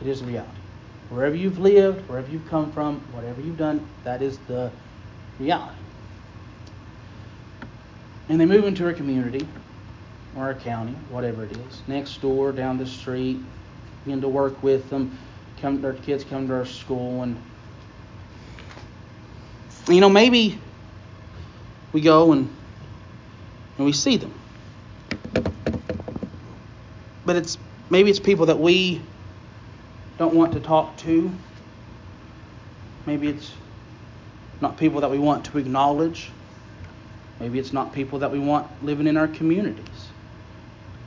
It 0.00 0.08
is 0.08 0.20
the 0.20 0.26
reality. 0.26 0.63
Wherever 1.10 1.36
you've 1.36 1.58
lived, 1.58 2.08
wherever 2.08 2.30
you've 2.30 2.48
come 2.48 2.72
from, 2.72 3.00
whatever 3.12 3.40
you've 3.40 3.58
done, 3.58 3.86
that 4.04 4.22
is 4.22 4.38
the 4.48 4.70
reality. 5.38 5.76
And 8.28 8.40
they 8.40 8.46
move 8.46 8.64
into 8.64 8.88
a 8.88 8.94
community 8.94 9.46
or 10.36 10.50
a 10.50 10.54
county, 10.54 10.94
whatever 11.10 11.44
it 11.44 11.52
is, 11.52 11.82
next 11.86 12.20
door, 12.20 12.52
down 12.52 12.78
the 12.78 12.86
street, 12.86 13.38
begin 14.04 14.20
to 14.22 14.28
work 14.28 14.62
with 14.62 14.88
them. 14.90 15.18
Come, 15.60 15.80
their 15.80 15.92
kids 15.92 16.24
come 16.24 16.48
to 16.48 16.54
our 16.54 16.66
school, 16.66 17.22
and 17.22 17.36
you 19.88 20.00
know 20.00 20.08
maybe 20.10 20.58
we 21.92 22.00
go 22.00 22.32
and 22.32 22.48
and 23.76 23.86
we 23.86 23.92
see 23.92 24.16
them, 24.16 24.34
but 27.24 27.36
it's 27.36 27.56
maybe 27.90 28.10
it's 28.10 28.20
people 28.20 28.46
that 28.46 28.58
we 28.58 29.00
don't 30.18 30.34
want 30.34 30.52
to 30.52 30.60
talk 30.60 30.96
to. 30.98 31.30
Maybe 33.06 33.28
it's 33.28 33.52
not 34.60 34.76
people 34.76 35.00
that 35.00 35.10
we 35.10 35.18
want 35.18 35.44
to 35.46 35.58
acknowledge. 35.58 36.30
Maybe 37.40 37.58
it's 37.58 37.72
not 37.72 37.92
people 37.92 38.20
that 38.20 38.30
we 38.30 38.38
want 38.38 38.66
living 38.84 39.06
in 39.06 39.16
our 39.16 39.28
communities. 39.28 40.08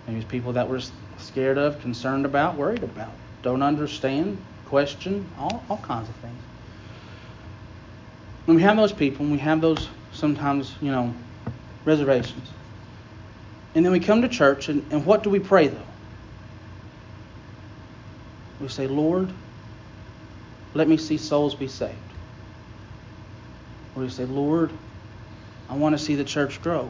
Maybe 0.05 0.19
it's 0.19 0.29
people 0.29 0.53
that 0.53 0.69
we're 0.69 0.81
scared 1.17 1.57
of, 1.57 1.79
concerned 1.81 2.25
about, 2.25 2.55
worried 2.55 2.83
about, 2.83 3.11
don't 3.41 3.63
understand, 3.63 4.37
question, 4.65 5.27
all, 5.39 5.63
all 5.69 5.77
kinds 5.77 6.09
of 6.09 6.15
things. 6.17 6.41
When 8.45 8.55
we 8.55 8.63
have 8.63 8.77
those 8.77 8.93
people, 8.93 9.25
and 9.25 9.31
we 9.31 9.39
have 9.39 9.61
those 9.61 9.89
sometimes, 10.13 10.75
you 10.81 10.91
know, 10.91 11.13
reservations. 11.85 12.49
And 13.75 13.85
then 13.85 13.91
we 13.91 13.99
come 13.99 14.21
to 14.21 14.29
church, 14.29 14.69
and, 14.69 14.85
and 14.91 15.05
what 15.05 15.23
do 15.23 15.29
we 15.29 15.39
pray 15.39 15.67
though? 15.67 15.86
We 18.59 18.67
say, 18.67 18.87
Lord, 18.87 19.31
let 20.73 20.87
me 20.87 20.97
see 20.97 21.17
souls 21.17 21.55
be 21.55 21.67
saved. 21.67 21.93
Or 23.95 24.03
we 24.03 24.09
say, 24.09 24.25
Lord, 24.25 24.71
I 25.69 25.75
want 25.75 25.97
to 25.97 26.03
see 26.03 26.15
the 26.15 26.23
church 26.23 26.61
grow. 26.61 26.89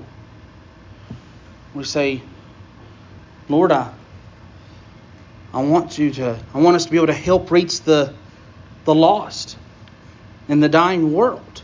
We 1.73 1.83
say, 1.83 2.21
Lord, 3.49 3.71
I, 3.71 3.93
I 5.53 5.61
want 5.63 5.97
you 5.97 6.11
to, 6.11 6.39
I 6.53 6.59
want 6.59 6.75
us 6.75 6.85
to 6.85 6.91
be 6.91 6.97
able 6.97 7.07
to 7.07 7.13
help 7.13 7.49
reach 7.51 7.81
the, 7.81 8.13
the 8.85 8.95
lost 8.95 9.57
in 10.47 10.59
the 10.59 10.69
dying 10.69 11.13
world. 11.13 11.63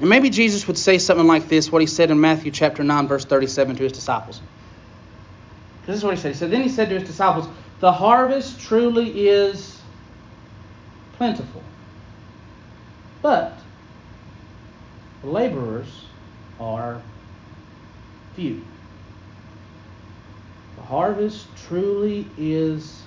And 0.00 0.08
maybe 0.10 0.28
Jesus 0.28 0.66
would 0.66 0.76
say 0.76 0.98
something 0.98 1.26
like 1.26 1.48
this, 1.48 1.72
what 1.72 1.80
he 1.80 1.86
said 1.86 2.10
in 2.10 2.20
Matthew 2.20 2.50
chapter 2.50 2.84
9, 2.84 3.08
verse 3.08 3.24
37 3.24 3.76
to 3.76 3.82
his 3.82 3.92
disciples. 3.92 4.40
This 5.86 5.96
is 5.96 6.04
what 6.04 6.14
he 6.14 6.20
said. 6.20 6.32
He 6.32 6.38
said, 6.38 6.50
Then 6.50 6.62
he 6.62 6.68
said 6.68 6.88
to 6.90 6.98
his 6.98 7.08
disciples, 7.08 7.48
The 7.80 7.92
harvest 7.92 8.58
truly 8.58 9.28
is 9.28 9.80
plentiful, 11.18 11.62
but 13.20 13.58
the 15.22 15.28
laborers 15.28 16.06
are 16.58 17.02
few. 18.34 18.62
The 20.76 20.82
harvest 20.82 21.46
truly 21.68 22.26
is 22.38 23.02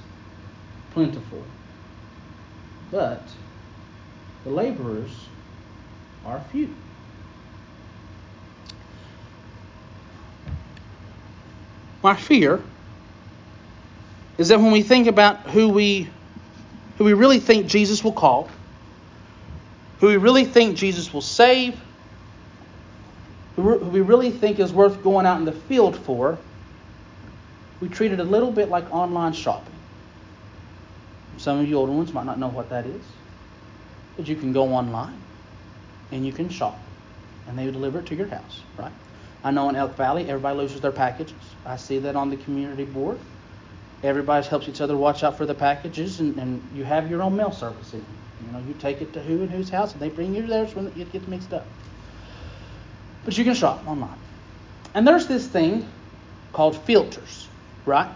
plentiful, 0.93 1.43
but 2.91 3.23
the 4.43 4.51
laborers 4.51 5.12
are 6.25 6.39
few. 6.51 6.69
My 12.03 12.15
fear 12.15 12.62
is 14.39 14.47
that 14.47 14.60
when 14.60 14.71
we 14.71 14.82
think 14.82 15.06
about 15.06 15.38
who 15.49 15.67
we 15.69 16.08
who 16.97 17.04
we 17.04 17.13
really 17.13 17.39
think 17.39 17.67
Jesus 17.67 18.04
will 18.04 18.13
call, 18.13 18.49
who 19.99 20.08
we 20.08 20.17
really 20.17 20.45
think 20.45 20.78
Jesus 20.78 21.13
will 21.13 21.21
save, 21.21 21.80
who 23.56 23.75
we 23.78 24.02
really 24.02 24.32
think 24.32 24.60
is 24.60 24.73
worth 24.73 25.04
going 25.04 25.25
out 25.25 25.38
in 25.38 25.45
the 25.45 25.52
field 25.52 25.95
for, 25.97 26.38
we 27.82 27.89
treat 27.89 28.12
it 28.12 28.19
a 28.19 28.23
little 28.23 28.52
bit 28.52 28.69
like 28.69 28.91
online 28.93 29.34
shopping. 29.34 29.73
Some 31.38 31.60
of 31.60 31.69
you 31.69 31.75
older 31.75 31.91
ones 31.91 32.13
might 32.13 32.25
not 32.25 32.39
know 32.39 32.49
what 32.49 32.69
that 32.69 32.86
is, 32.86 33.04
but 34.17 34.28
you 34.28 34.36
can 34.36 34.52
go 34.52 34.73
online 34.73 35.21
and 36.12 36.25
you 36.25 36.32
can 36.32 36.49
shop, 36.49 36.80
and 37.47 37.58
they 37.58 37.69
deliver 37.69 37.99
it 37.99 38.06
to 38.08 38.15
your 38.15 38.28
house, 38.28 38.62
right? 38.78 38.91
I 39.43 39.52
know 39.52 39.69
in 39.69 39.75
Elk 39.75 39.95
Valley, 39.95 40.30
everybody 40.30 40.58
loses 40.58 40.82
their 40.82 40.91
packages. 40.91 41.36
I 41.65 41.75
see 41.78 41.99
that 41.99 42.15
on 42.15 42.30
the 42.30 42.38
community 42.38 42.84
board. 42.86 43.19
Everybody 44.03 44.47
helps 44.47 44.67
each 44.69 44.81
other 44.81 44.95
watch 44.95 45.23
out 45.23 45.38
for 45.38 45.45
the 45.45 45.53
packages, 45.53 46.19
and, 46.19 46.38
and 46.38 46.62
you 46.73 46.83
have 46.85 47.09
your 47.09 47.21
own 47.21 47.35
mail 47.35 47.51
service 47.51 47.93
in 47.93 47.99
You 48.45 48.51
know, 48.53 48.59
you 48.67 48.73
take 48.75 49.01
it 49.01 49.13
to 49.13 49.21
who 49.21 49.41
and 49.41 49.49
whose 49.49 49.69
house, 49.69 49.91
and 49.93 50.01
they 50.01 50.09
bring 50.09 50.33
you 50.35 50.47
theirs 50.47 50.73
when 50.73 50.88
it 50.88 51.12
gets 51.12 51.27
mixed 51.27 51.53
up. 51.53 51.65
But 53.25 53.38
you 53.38 53.43
can 53.43 53.53
shop 53.53 53.85
online. 53.88 54.17
And 54.93 55.07
there's 55.07 55.27
this 55.27 55.47
thing 55.47 55.85
called 56.53 56.77
filters 56.77 57.49
right? 57.89 58.09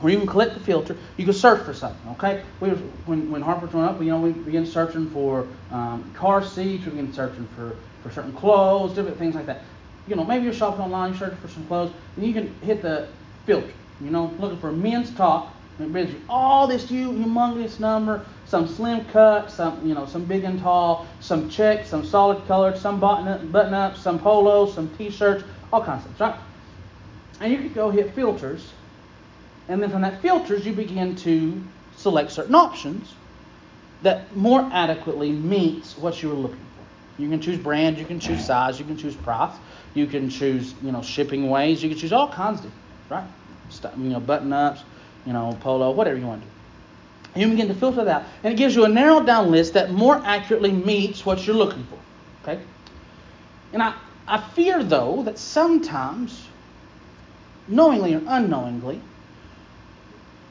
Where 0.00 0.12
you 0.12 0.18
can 0.18 0.26
collect 0.26 0.54
the 0.54 0.60
filter. 0.60 0.96
You 1.16 1.24
can 1.24 1.34
search 1.34 1.64
for 1.64 1.72
something. 1.72 2.10
Okay. 2.12 2.42
We 2.60 2.70
when 3.06 3.30
when 3.30 3.42
Harper 3.42 3.66
went 3.66 3.90
up, 3.90 4.00
you 4.00 4.06
know, 4.06 4.20
we 4.20 4.32
began 4.32 4.66
searching 4.66 5.08
for 5.10 5.46
um, 5.70 6.10
car 6.14 6.44
seats. 6.44 6.84
We 6.84 6.90
began 6.92 7.12
searching 7.12 7.46
for 7.56 7.76
for 8.02 8.10
certain 8.10 8.32
clothes, 8.32 8.94
different 8.94 9.18
things 9.18 9.34
like 9.34 9.46
that. 9.46 9.62
You 10.06 10.16
know, 10.16 10.24
maybe 10.24 10.44
you're 10.44 10.54
shopping 10.54 10.80
online, 10.80 11.10
you're 11.10 11.18
searching 11.18 11.38
for 11.38 11.48
some 11.48 11.66
clothes, 11.66 11.92
and 12.16 12.26
you 12.26 12.32
can 12.32 12.54
hit 12.60 12.82
the 12.82 13.08
filter. 13.44 13.72
You 14.00 14.10
know, 14.10 14.34
looking 14.38 14.58
for 14.58 14.72
men's. 14.72 15.10
And 15.18 15.88
it 15.88 15.92
brings 15.92 16.10
you 16.10 16.20
all 16.28 16.66
this 16.66 16.86
humongous 16.86 17.78
number, 17.78 18.24
some 18.46 18.66
slim 18.66 19.04
cut, 19.06 19.50
some 19.50 19.86
you 19.86 19.94
know, 19.94 20.06
some 20.06 20.24
big 20.24 20.44
and 20.44 20.58
tall, 20.58 21.06
some 21.20 21.50
check, 21.50 21.84
some 21.84 22.04
solid 22.04 22.46
colored, 22.46 22.78
some 22.78 22.98
button 22.98 23.50
button 23.50 23.74
up, 23.74 23.96
some 23.96 24.18
polos, 24.18 24.74
some 24.74 24.88
t-shirts, 24.96 25.44
all 25.72 25.84
kinds 25.84 26.06
of 26.06 26.14
stuff, 26.14 26.36
right? 26.36 26.44
And 27.40 27.52
you 27.52 27.58
could 27.58 27.74
go 27.74 27.90
hit 27.90 28.14
filters 28.14 28.72
and 29.68 29.82
then 29.82 29.90
from 29.90 30.02
that 30.02 30.22
filters, 30.22 30.64
you 30.64 30.72
begin 30.72 31.16
to 31.16 31.60
select 31.96 32.30
certain 32.30 32.54
options 32.54 33.14
that 34.02 34.34
more 34.36 34.68
adequately 34.72 35.32
meets 35.32 35.96
what 35.98 36.22
you 36.22 36.28
were 36.28 36.34
looking 36.34 36.56
for. 36.56 37.22
You 37.22 37.28
can 37.28 37.40
choose 37.40 37.58
brand, 37.58 37.98
you 37.98 38.04
can 38.04 38.20
choose 38.20 38.44
size, 38.44 38.78
you 38.78 38.84
can 38.84 38.96
choose 38.96 39.16
price, 39.16 39.56
you 39.94 40.06
can 40.06 40.30
choose, 40.30 40.74
you 40.82 40.92
know, 40.92 41.02
shipping 41.02 41.48
ways, 41.48 41.82
you 41.82 41.88
can 41.88 41.98
choose 41.98 42.12
all 42.12 42.28
kinds 42.28 42.58
of 42.58 42.66
things, 42.66 42.74
right? 43.08 43.24
You 43.96 44.10
know, 44.10 44.20
button 44.20 44.52
ups, 44.52 44.82
you 45.24 45.32
know, 45.32 45.56
polo, 45.60 45.90
whatever 45.90 46.18
you 46.18 46.26
want 46.26 46.42
to 46.42 46.46
do. 46.46 47.40
You 47.40 47.48
begin 47.48 47.68
to 47.68 47.74
filter 47.74 48.04
that, 48.04 48.26
and 48.42 48.54
it 48.54 48.56
gives 48.56 48.74
you 48.74 48.84
a 48.84 48.88
narrowed 48.88 49.26
down 49.26 49.50
list 49.50 49.74
that 49.74 49.90
more 49.90 50.16
accurately 50.24 50.72
meets 50.72 51.26
what 51.26 51.46
you're 51.46 51.56
looking 51.56 51.84
for. 51.84 51.98
Okay? 52.42 52.62
And 53.72 53.82
I, 53.82 53.94
I 54.26 54.40
fear 54.54 54.82
though 54.82 55.22
that 55.24 55.38
sometimes, 55.38 56.46
knowingly 57.68 58.14
or 58.14 58.22
unknowingly, 58.26 59.00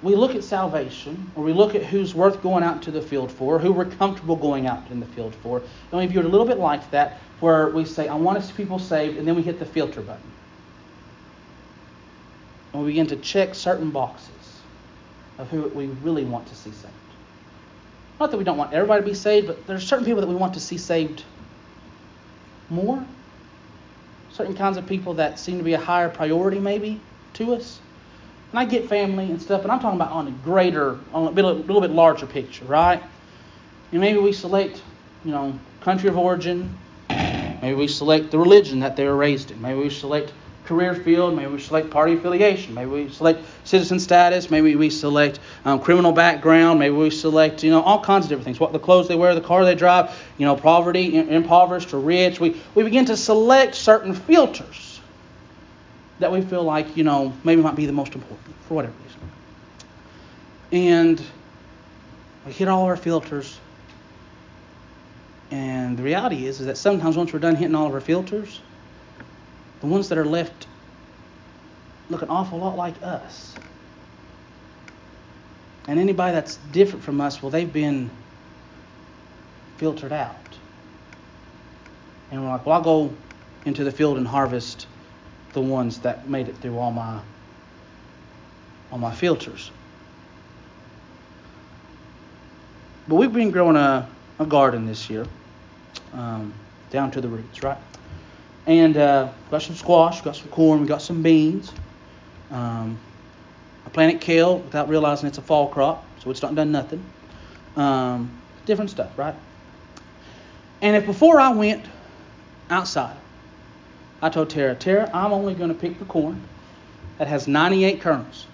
we 0.03 0.15
look 0.15 0.35
at 0.35 0.43
salvation, 0.43 1.31
or 1.35 1.43
we 1.43 1.53
look 1.53 1.73
at 1.73 1.81
who's 1.81 2.13
worth 2.13 2.43
going 2.43 2.63
out 2.63 2.75
into 2.75 2.91
the 2.91 3.01
field 3.01 3.31
for, 3.31 3.57
who 3.57 3.71
we're 3.71 3.85
comfortable 3.85 4.35
going 4.35 4.67
out 4.67 4.83
in 4.91 4.99
the 4.99 5.05
field 5.07 5.33
for, 5.41 5.63
and 5.91 5.99
we 5.99 6.05
view 6.05 6.19
it 6.19 6.25
a 6.25 6.29
little 6.29 6.45
bit 6.45 6.59
like 6.59 6.91
that, 6.91 7.19
where 7.39 7.69
we 7.69 7.85
say, 7.85 8.07
I 8.07 8.13
want 8.13 8.39
to 8.39 8.45
see 8.45 8.53
people 8.53 8.77
saved, 8.77 9.17
and 9.17 9.27
then 9.27 9.35
we 9.35 9.41
hit 9.41 9.57
the 9.57 9.65
filter 9.65 10.01
button. 10.01 10.31
And 12.75 12.83
we 12.83 12.91
begin 12.91 13.07
to 13.07 13.15
check 13.15 13.55
certain 13.55 13.89
boxes 13.89 14.59
of 15.37 15.49
who 15.49 15.61
we 15.69 15.85
really 16.03 16.25
want 16.25 16.45
to 16.47 16.55
see 16.55 16.71
saved. 16.71 16.93
Not 18.19 18.31
that 18.31 18.37
we 18.37 18.43
don't 18.43 18.57
want 18.57 18.73
everybody 18.73 19.01
to 19.01 19.07
be 19.07 19.13
saved, 19.13 19.47
but 19.47 19.65
there's 19.65 19.87
certain 19.87 20.03
people 20.03 20.19
that 20.19 20.27
we 20.27 20.35
want 20.35 20.55
to 20.55 20.59
see 20.59 20.77
saved 20.77 21.23
more. 22.69 23.01
Certain 24.29 24.55
kinds 24.55 24.75
of 24.75 24.85
people 24.87 25.13
that 25.13 25.39
seem 25.39 25.57
to 25.57 25.63
be 25.63 25.71
a 25.71 25.79
higher 25.79 26.09
priority, 26.09 26.59
maybe, 26.59 26.99
to 27.35 27.53
us. 27.53 27.79
And 28.51 28.59
I 28.59 28.65
get 28.65 28.89
family 28.89 29.31
and 29.31 29.41
stuff, 29.41 29.61
but 29.61 29.71
I'm 29.71 29.79
talking 29.79 29.97
about 29.97 30.11
on 30.11 30.27
a 30.27 30.31
greater, 30.31 30.99
on 31.13 31.27
a 31.27 31.29
little, 31.29 31.53
little 31.53 31.81
bit 31.81 31.91
larger 31.91 32.25
picture, 32.25 32.65
right? 32.65 33.01
And 33.93 34.01
maybe 34.01 34.19
we 34.19 34.33
select, 34.33 34.83
you 35.23 35.31
know, 35.31 35.57
country 35.79 36.09
of 36.09 36.17
origin. 36.17 36.77
Maybe 37.09 37.73
we 37.73 37.87
select 37.87 38.31
the 38.31 38.37
religion 38.37 38.81
that 38.81 38.97
they 38.97 39.05
were 39.05 39.15
raised 39.15 39.51
in. 39.51 39.61
Maybe 39.61 39.79
we 39.79 39.89
select 39.89 40.33
career 40.65 40.95
field. 40.95 41.35
Maybe 41.35 41.51
we 41.51 41.59
select 41.59 41.89
party 41.89 42.13
affiliation. 42.13 42.73
Maybe 42.73 42.89
we 42.89 43.09
select 43.09 43.43
citizen 43.63 43.99
status. 43.99 44.49
Maybe 44.49 44.75
we 44.75 44.89
select 44.89 45.39
um, 45.65 45.79
criminal 45.79 46.11
background. 46.11 46.79
Maybe 46.79 46.95
we 46.95 47.09
select, 47.09 47.63
you 47.63 47.71
know, 47.71 47.81
all 47.81 48.01
kinds 48.01 48.25
of 48.25 48.29
different 48.29 48.45
things. 48.45 48.59
What 48.59 48.73
the 48.73 48.79
clothes 48.79 49.07
they 49.07 49.15
wear, 49.15 49.35
the 49.35 49.41
car 49.41 49.65
they 49.65 49.75
drive, 49.75 50.17
you 50.37 50.45
know, 50.45 50.55
poverty, 50.55 51.15
impoverished 51.17 51.93
or 51.93 51.99
rich. 51.99 52.39
We, 52.39 52.61
we 52.75 52.83
begin 52.83 53.05
to 53.05 53.17
select 53.17 53.75
certain 53.75 54.13
filters 54.13 54.99
that 56.19 56.31
we 56.31 56.41
feel 56.41 56.63
like, 56.63 56.95
you 56.97 57.03
know, 57.03 57.33
maybe 57.43 57.61
might 57.61 57.75
be 57.75 57.85
the 57.85 57.91
most 57.91 58.15
important 58.15 58.55
for 58.67 58.73
whatever 58.75 58.93
reason. 59.03 59.19
And 60.71 61.21
We 62.45 62.53
hit 62.53 62.67
all 62.67 62.83
our 62.83 62.95
filters. 62.95 63.59
And 65.51 65.97
the 65.97 66.03
reality 66.03 66.45
is, 66.45 66.59
is 66.59 66.65
that 66.67 66.77
sometimes 66.77 67.17
once 67.17 67.33
we're 67.33 67.39
done 67.39 67.55
hitting 67.55 67.75
all 67.75 67.87
of 67.87 67.93
our 67.93 68.01
filters, 68.01 68.61
the 69.85 69.91
ones 69.91 70.09
that 70.09 70.17
are 70.17 70.25
left 70.25 70.65
look 72.09 72.23
an 72.23 72.29
awful 72.29 72.57
lot 72.57 72.75
like 72.75 72.95
us. 73.03 73.53
And 75.87 75.99
anybody 75.99 76.33
that's 76.33 76.55
different 76.71 77.05
from 77.05 77.21
us, 77.21 77.39
well, 77.43 77.51
they've 77.51 77.71
been 77.71 78.09
filtered 79.77 80.11
out. 80.11 80.35
And 82.31 82.41
we're 82.41 82.49
like, 82.49 82.65
well, 82.65 82.77
I'll 82.77 82.81
go 82.81 83.13
into 83.65 83.83
the 83.83 83.91
field 83.91 84.17
and 84.17 84.27
harvest 84.27 84.87
the 85.53 85.61
ones 85.61 85.99
that 85.99 86.27
made 86.27 86.47
it 86.47 86.57
through 86.57 86.79
all 86.79 86.91
my 86.91 87.21
all 88.91 88.97
my 88.97 89.13
filters. 89.13 89.69
But 93.07 93.15
we've 93.15 93.31
been 93.31 93.51
growing 93.51 93.75
a, 93.75 94.09
a 94.39 94.45
garden 94.47 94.87
this 94.87 95.11
year, 95.11 95.27
um, 96.13 96.53
down 96.89 97.11
to 97.11 97.21
the 97.21 97.27
roots, 97.27 97.61
right? 97.61 97.77
And 98.67 98.97
uh, 98.97 99.29
got 99.51 99.61
some 99.61 99.75
squash, 99.75 100.21
got 100.21 100.35
some 100.35 100.47
corn, 100.49 100.81
we 100.81 100.87
got 100.87 101.01
some 101.01 101.21
beans. 101.21 101.71
Um, 102.51 102.97
I 103.85 103.89
planted 103.89 104.21
kale 104.21 104.59
without 104.59 104.89
realizing 104.89 105.27
it's 105.27 105.37
a 105.37 105.41
fall 105.41 105.67
crop, 105.67 106.05
so 106.19 106.31
it's 106.31 106.41
not 106.41 106.55
done 106.55 106.71
nothing. 106.71 107.03
Um, 107.75 108.41
different 108.65 108.89
stuff, 108.89 109.15
right? 109.17 109.35
And 110.81 110.95
if 110.95 111.05
before 111.05 111.39
I 111.39 111.49
went 111.49 111.85
outside, 112.69 113.17
I 114.21 114.29
told 114.29 114.49
Tara, 114.49 114.75
Tara, 114.75 115.09
I'm 115.13 115.33
only 115.33 115.53
going 115.53 115.69
to 115.69 115.75
pick 115.75 115.99
the 115.99 116.05
corn 116.05 116.41
that 117.17 117.27
has 117.27 117.47
98 117.47 118.01
kernels. 118.01 118.47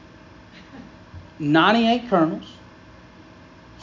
98 1.40 2.10
kernels. 2.10 2.51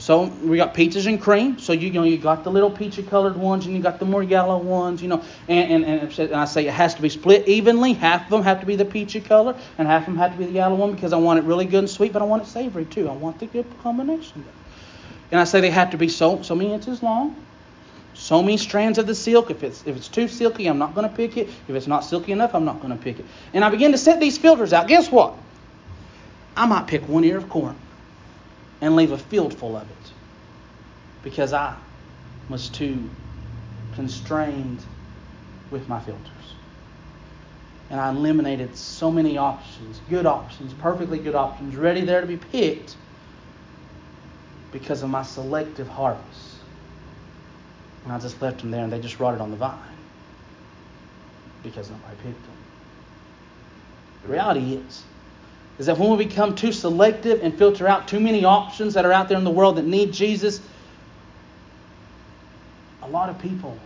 So 0.08 0.22
we 0.42 0.56
got 0.56 0.72
peaches 0.72 1.04
and 1.04 1.20
cream. 1.20 1.58
So 1.58 1.74
you, 1.74 1.88
you 1.88 1.92
know 1.92 2.04
you 2.04 2.16
got 2.16 2.42
the 2.42 2.50
little 2.50 2.70
peachy 2.70 3.02
colored 3.02 3.36
ones 3.36 3.66
and 3.66 3.76
you 3.76 3.82
got 3.82 3.98
the 3.98 4.06
more 4.06 4.22
yellow 4.22 4.56
ones. 4.56 5.02
You 5.02 5.08
know, 5.08 5.22
and, 5.48 5.84
and, 5.84 6.18
and 6.18 6.34
I 6.34 6.46
say 6.46 6.66
it 6.66 6.72
has 6.72 6.94
to 6.94 7.02
be 7.02 7.10
split 7.10 7.46
evenly. 7.46 7.92
Half 7.92 8.24
of 8.24 8.30
them 8.30 8.42
have 8.42 8.58
to 8.60 8.64
be 8.64 8.74
the 8.74 8.86
peachy 8.86 9.20
color 9.20 9.54
and 9.76 9.86
half 9.86 10.08
of 10.08 10.14
them 10.14 10.16
have 10.16 10.32
to 10.32 10.38
be 10.38 10.46
the 10.46 10.52
yellow 10.52 10.76
one 10.76 10.94
because 10.94 11.12
I 11.12 11.18
want 11.18 11.40
it 11.40 11.42
really 11.42 11.66
good 11.66 11.80
and 11.80 11.90
sweet, 11.90 12.14
but 12.14 12.22
I 12.22 12.24
want 12.24 12.42
it 12.42 12.46
savory 12.46 12.86
too. 12.86 13.06
I 13.06 13.12
want 13.12 13.38
the 13.38 13.48
good 13.48 13.66
combination. 13.82 14.46
And 15.30 15.38
I 15.38 15.44
say 15.44 15.60
they 15.60 15.68
have 15.68 15.90
to 15.90 15.98
be 15.98 16.08
so 16.08 16.40
so 16.40 16.54
many 16.54 16.72
inches 16.72 17.02
long, 17.02 17.36
so 18.14 18.40
many 18.40 18.56
strands 18.56 18.96
of 18.96 19.06
the 19.06 19.14
silk. 19.14 19.50
If 19.50 19.62
it's 19.62 19.86
if 19.86 19.94
it's 19.94 20.08
too 20.08 20.26
silky, 20.26 20.68
I'm 20.68 20.78
not 20.78 20.94
going 20.94 21.06
to 21.06 21.14
pick 21.14 21.36
it. 21.36 21.50
If 21.68 21.74
it's 21.74 21.86
not 21.86 22.02
silky 22.02 22.32
enough, 22.32 22.54
I'm 22.54 22.64
not 22.64 22.80
going 22.80 22.96
to 22.96 23.04
pick 23.04 23.18
it. 23.18 23.26
And 23.52 23.62
I 23.62 23.68
begin 23.68 23.92
to 23.92 23.98
set 23.98 24.20
these 24.20 24.38
filters 24.38 24.72
out. 24.72 24.88
Guess 24.88 25.12
what? 25.12 25.34
I 26.56 26.64
might 26.64 26.86
pick 26.86 27.06
one 27.06 27.24
ear 27.24 27.36
of 27.36 27.50
corn 27.50 27.76
and 28.80 28.96
leave 28.96 29.12
a 29.12 29.18
field 29.18 29.52
full 29.52 29.76
of 29.76 29.82
it 29.82 29.97
because 31.22 31.52
I 31.52 31.74
was 32.48 32.68
too 32.68 33.08
constrained 33.94 34.80
with 35.70 35.88
my 35.88 36.00
filters. 36.00 36.54
And 37.90 38.00
I 38.00 38.10
eliminated 38.10 38.76
so 38.76 39.10
many 39.10 39.38
options, 39.38 40.00
good 40.10 40.26
options, 40.26 40.72
perfectly 40.74 41.18
good 41.18 41.34
options, 41.34 41.74
ready 41.76 42.02
there 42.02 42.20
to 42.20 42.26
be 42.26 42.36
picked 42.36 42.96
because 44.72 45.02
of 45.02 45.10
my 45.10 45.22
selective 45.22 45.88
harvest. 45.88 46.56
And 48.04 48.12
I 48.12 48.18
just 48.18 48.40
left 48.40 48.60
them 48.60 48.70
there 48.70 48.84
and 48.84 48.92
they 48.92 49.00
just 49.00 49.18
rotted 49.18 49.40
on 49.40 49.50
the 49.50 49.56
vine 49.56 49.78
because 51.62 51.90
nobody 51.90 52.16
picked 52.22 52.42
them. 52.42 52.54
The 54.22 54.28
reality 54.28 54.74
is, 54.74 55.02
is 55.78 55.86
that 55.86 55.98
when 55.98 56.10
we 56.10 56.24
become 56.24 56.54
too 56.54 56.72
selective 56.72 57.42
and 57.42 57.56
filter 57.56 57.86
out 57.86 58.08
too 58.08 58.20
many 58.20 58.44
options 58.44 58.94
that 58.94 59.04
are 59.04 59.12
out 59.12 59.28
there 59.28 59.38
in 59.38 59.44
the 59.44 59.50
world 59.50 59.76
that 59.76 59.84
need 59.84 60.12
Jesus, 60.12 60.60
a 63.08 63.10
lot 63.10 63.30
of 63.30 63.38
people 63.38 63.76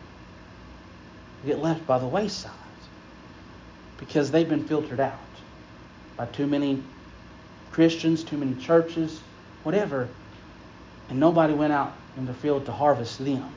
get 1.46 1.58
left 1.58 1.86
by 1.86 1.98
the 1.98 2.06
wayside 2.06 2.50
because 3.98 4.30
they've 4.30 4.48
been 4.48 4.64
filtered 4.64 4.98
out 4.98 5.18
by 6.16 6.26
too 6.26 6.46
many 6.46 6.82
Christians, 7.70 8.24
too 8.24 8.36
many 8.36 8.54
churches, 8.60 9.20
whatever, 9.62 10.08
and 11.08 11.20
nobody 11.20 11.54
went 11.54 11.72
out 11.72 11.92
in 12.16 12.26
the 12.26 12.34
field 12.34 12.66
to 12.66 12.72
harvest 12.72 13.24
them. 13.24 13.48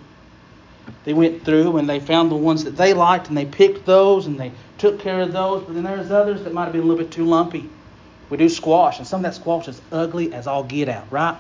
They 1.03 1.13
went 1.13 1.43
through 1.43 1.77
and 1.77 1.89
they 1.89 1.99
found 1.99 2.29
the 2.29 2.35
ones 2.35 2.63
that 2.65 2.77
they 2.77 2.93
liked 2.93 3.29
and 3.29 3.37
they 3.37 3.45
picked 3.45 3.85
those 3.85 4.27
and 4.27 4.39
they 4.39 4.51
took 4.77 4.99
care 4.99 5.21
of 5.21 5.33
those, 5.33 5.63
but 5.63 5.73
then 5.73 5.83
there's 5.83 6.11
others 6.11 6.43
that 6.43 6.53
might 6.53 6.65
have 6.65 6.73
been 6.73 6.83
a 6.83 6.85
little 6.85 7.03
bit 7.03 7.11
too 7.11 7.25
lumpy. 7.25 7.69
We 8.29 8.37
do 8.37 8.49
squash, 8.49 8.99
and 8.99 9.07
some 9.07 9.19
of 9.19 9.23
that 9.23 9.35
squash 9.35 9.67
is 9.67 9.81
ugly 9.91 10.33
as 10.33 10.47
all 10.47 10.63
get 10.63 10.89
out, 10.89 11.11
right? 11.11 11.37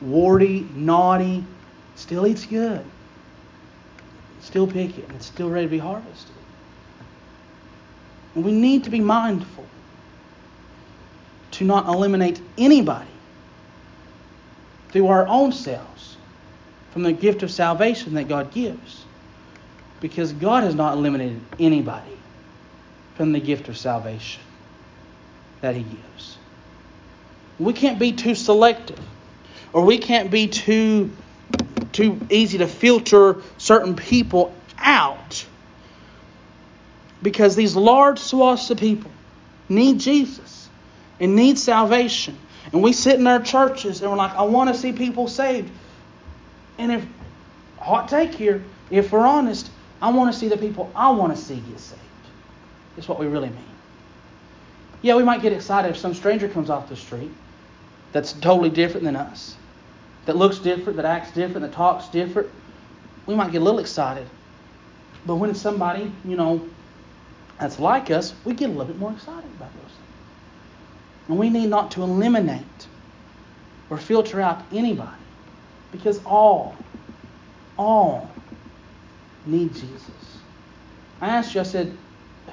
Warty, 0.00 0.68
naughty, 0.74 1.44
still 1.94 2.26
eats 2.26 2.44
good. 2.44 2.84
Still 4.46 4.68
picking, 4.68 5.02
and 5.02 5.16
it's 5.16 5.26
still 5.26 5.50
ready 5.50 5.66
to 5.66 5.70
be 5.70 5.78
harvested. 5.78 6.36
And 8.36 8.44
we 8.44 8.52
need 8.52 8.84
to 8.84 8.90
be 8.90 9.00
mindful 9.00 9.66
to 11.50 11.64
not 11.64 11.86
eliminate 11.86 12.40
anybody 12.56 13.10
through 14.90 15.08
our 15.08 15.26
own 15.26 15.50
selves 15.50 16.16
from 16.92 17.02
the 17.02 17.10
gift 17.10 17.42
of 17.42 17.50
salvation 17.50 18.14
that 18.14 18.28
God 18.28 18.52
gives. 18.52 19.04
Because 20.00 20.32
God 20.32 20.62
has 20.62 20.76
not 20.76 20.96
eliminated 20.96 21.40
anybody 21.58 22.16
from 23.16 23.32
the 23.32 23.40
gift 23.40 23.68
of 23.68 23.76
salvation 23.76 24.42
that 25.60 25.74
He 25.74 25.82
gives. 25.82 26.38
We 27.58 27.72
can't 27.72 27.98
be 27.98 28.12
too 28.12 28.36
selective, 28.36 29.00
or 29.72 29.84
we 29.84 29.98
can't 29.98 30.30
be 30.30 30.46
too 30.46 31.10
too 31.96 32.20
easy 32.30 32.58
to 32.58 32.66
filter 32.66 33.42
certain 33.58 33.96
people 33.96 34.54
out 34.78 35.46
because 37.22 37.56
these 37.56 37.74
large 37.74 38.18
swaths 38.18 38.70
of 38.70 38.78
people 38.78 39.10
need 39.68 39.98
Jesus 39.98 40.68
and 41.18 41.34
need 41.34 41.58
salvation. 41.58 42.38
And 42.72 42.82
we 42.82 42.92
sit 42.92 43.18
in 43.18 43.26
our 43.26 43.40
churches 43.40 44.02
and 44.02 44.10
we're 44.10 44.16
like, 44.16 44.34
I 44.34 44.42
want 44.42 44.72
to 44.72 44.78
see 44.78 44.92
people 44.92 45.26
saved. 45.26 45.70
And 46.78 46.92
if, 46.92 47.06
hot 47.78 48.08
take 48.08 48.34
here, 48.34 48.62
if 48.90 49.10
we're 49.12 49.26
honest, 49.26 49.70
I 50.02 50.10
want 50.10 50.32
to 50.32 50.38
see 50.38 50.48
the 50.48 50.58
people 50.58 50.90
I 50.94 51.10
want 51.10 51.34
to 51.34 51.40
see 51.42 51.56
get 51.56 51.80
saved. 51.80 52.00
That's 52.94 53.08
what 53.08 53.18
we 53.18 53.26
really 53.26 53.48
mean. 53.48 53.64
Yeah, 55.00 55.16
we 55.16 55.22
might 55.22 55.40
get 55.40 55.52
excited 55.52 55.90
if 55.90 55.96
some 55.96 56.14
stranger 56.14 56.48
comes 56.48 56.68
off 56.68 56.88
the 56.88 56.96
street 56.96 57.30
that's 58.12 58.32
totally 58.32 58.70
different 58.70 59.04
than 59.04 59.16
us, 59.16 59.56
that 60.26 60.36
looks 60.36 60.58
different, 60.58 60.96
that 60.96 61.06
acts 61.06 61.30
different, 61.30 61.62
that 61.62 61.72
talks 61.72 62.08
different. 62.08 62.48
We 63.26 63.34
might 63.34 63.52
get 63.52 63.62
a 63.62 63.64
little 63.64 63.80
excited. 63.80 64.26
But 65.24 65.36
when 65.36 65.50
it's 65.50 65.60
somebody, 65.60 66.12
you 66.24 66.36
know, 66.36 66.68
that's 67.58 67.80
like 67.80 68.10
us, 68.10 68.34
we 68.44 68.54
get 68.54 68.66
a 68.66 68.72
little 68.72 68.86
bit 68.86 68.98
more 68.98 69.12
excited 69.12 69.50
about 69.56 69.72
those 69.72 69.82
things. 69.82 71.28
And 71.28 71.38
we 71.38 71.48
need 71.48 71.68
not 71.68 71.92
to 71.92 72.02
eliminate 72.02 72.86
or 73.90 73.98
filter 73.98 74.40
out 74.40 74.62
anybody 74.72 75.10
because 75.90 76.20
all, 76.24 76.76
all 77.78 78.30
need 79.46 79.72
Jesus. 79.74 80.10
I 81.20 81.28
asked 81.28 81.54
you, 81.54 81.60
I 81.60 81.64
said, 81.64 81.96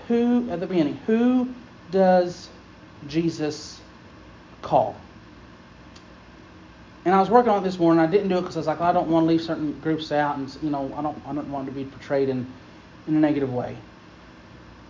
who, 0.08 0.50
at 0.50 0.60
the 0.60 0.68
beginning, 0.68 0.98
who 1.06 1.50
does 1.92 2.50
Jesus 3.08 3.80
call? 4.62 4.96
And 7.06 7.13
I 7.13 7.20
was 7.20 7.30
working 7.30 7.52
on 7.52 7.62
it 7.62 7.66
this 7.66 7.78
morning. 7.78 8.04
I 8.04 8.10
didn't 8.10 8.30
do 8.30 8.38
it 8.38 8.42
because 8.42 8.56
I 8.56 8.60
was 8.60 8.68
like, 8.68 8.80
I 8.80 8.94
don't 8.94 9.10
want 9.10 9.26
to 9.26 9.28
leave 9.28 9.42
certain 9.42 9.78
groups 9.82 10.12
out, 10.12 10.38
and 10.38 10.56
you 10.62 10.70
know, 10.70 10.94
I 10.96 11.02
don't, 11.02 11.22
I 11.28 11.34
don't 11.34 11.52
want 11.52 11.66
to 11.66 11.72
be 11.72 11.84
portrayed 11.84 12.30
in, 12.30 12.48
in 13.08 13.16
a 13.16 13.20
negative 13.20 13.54
way. 13.54 13.76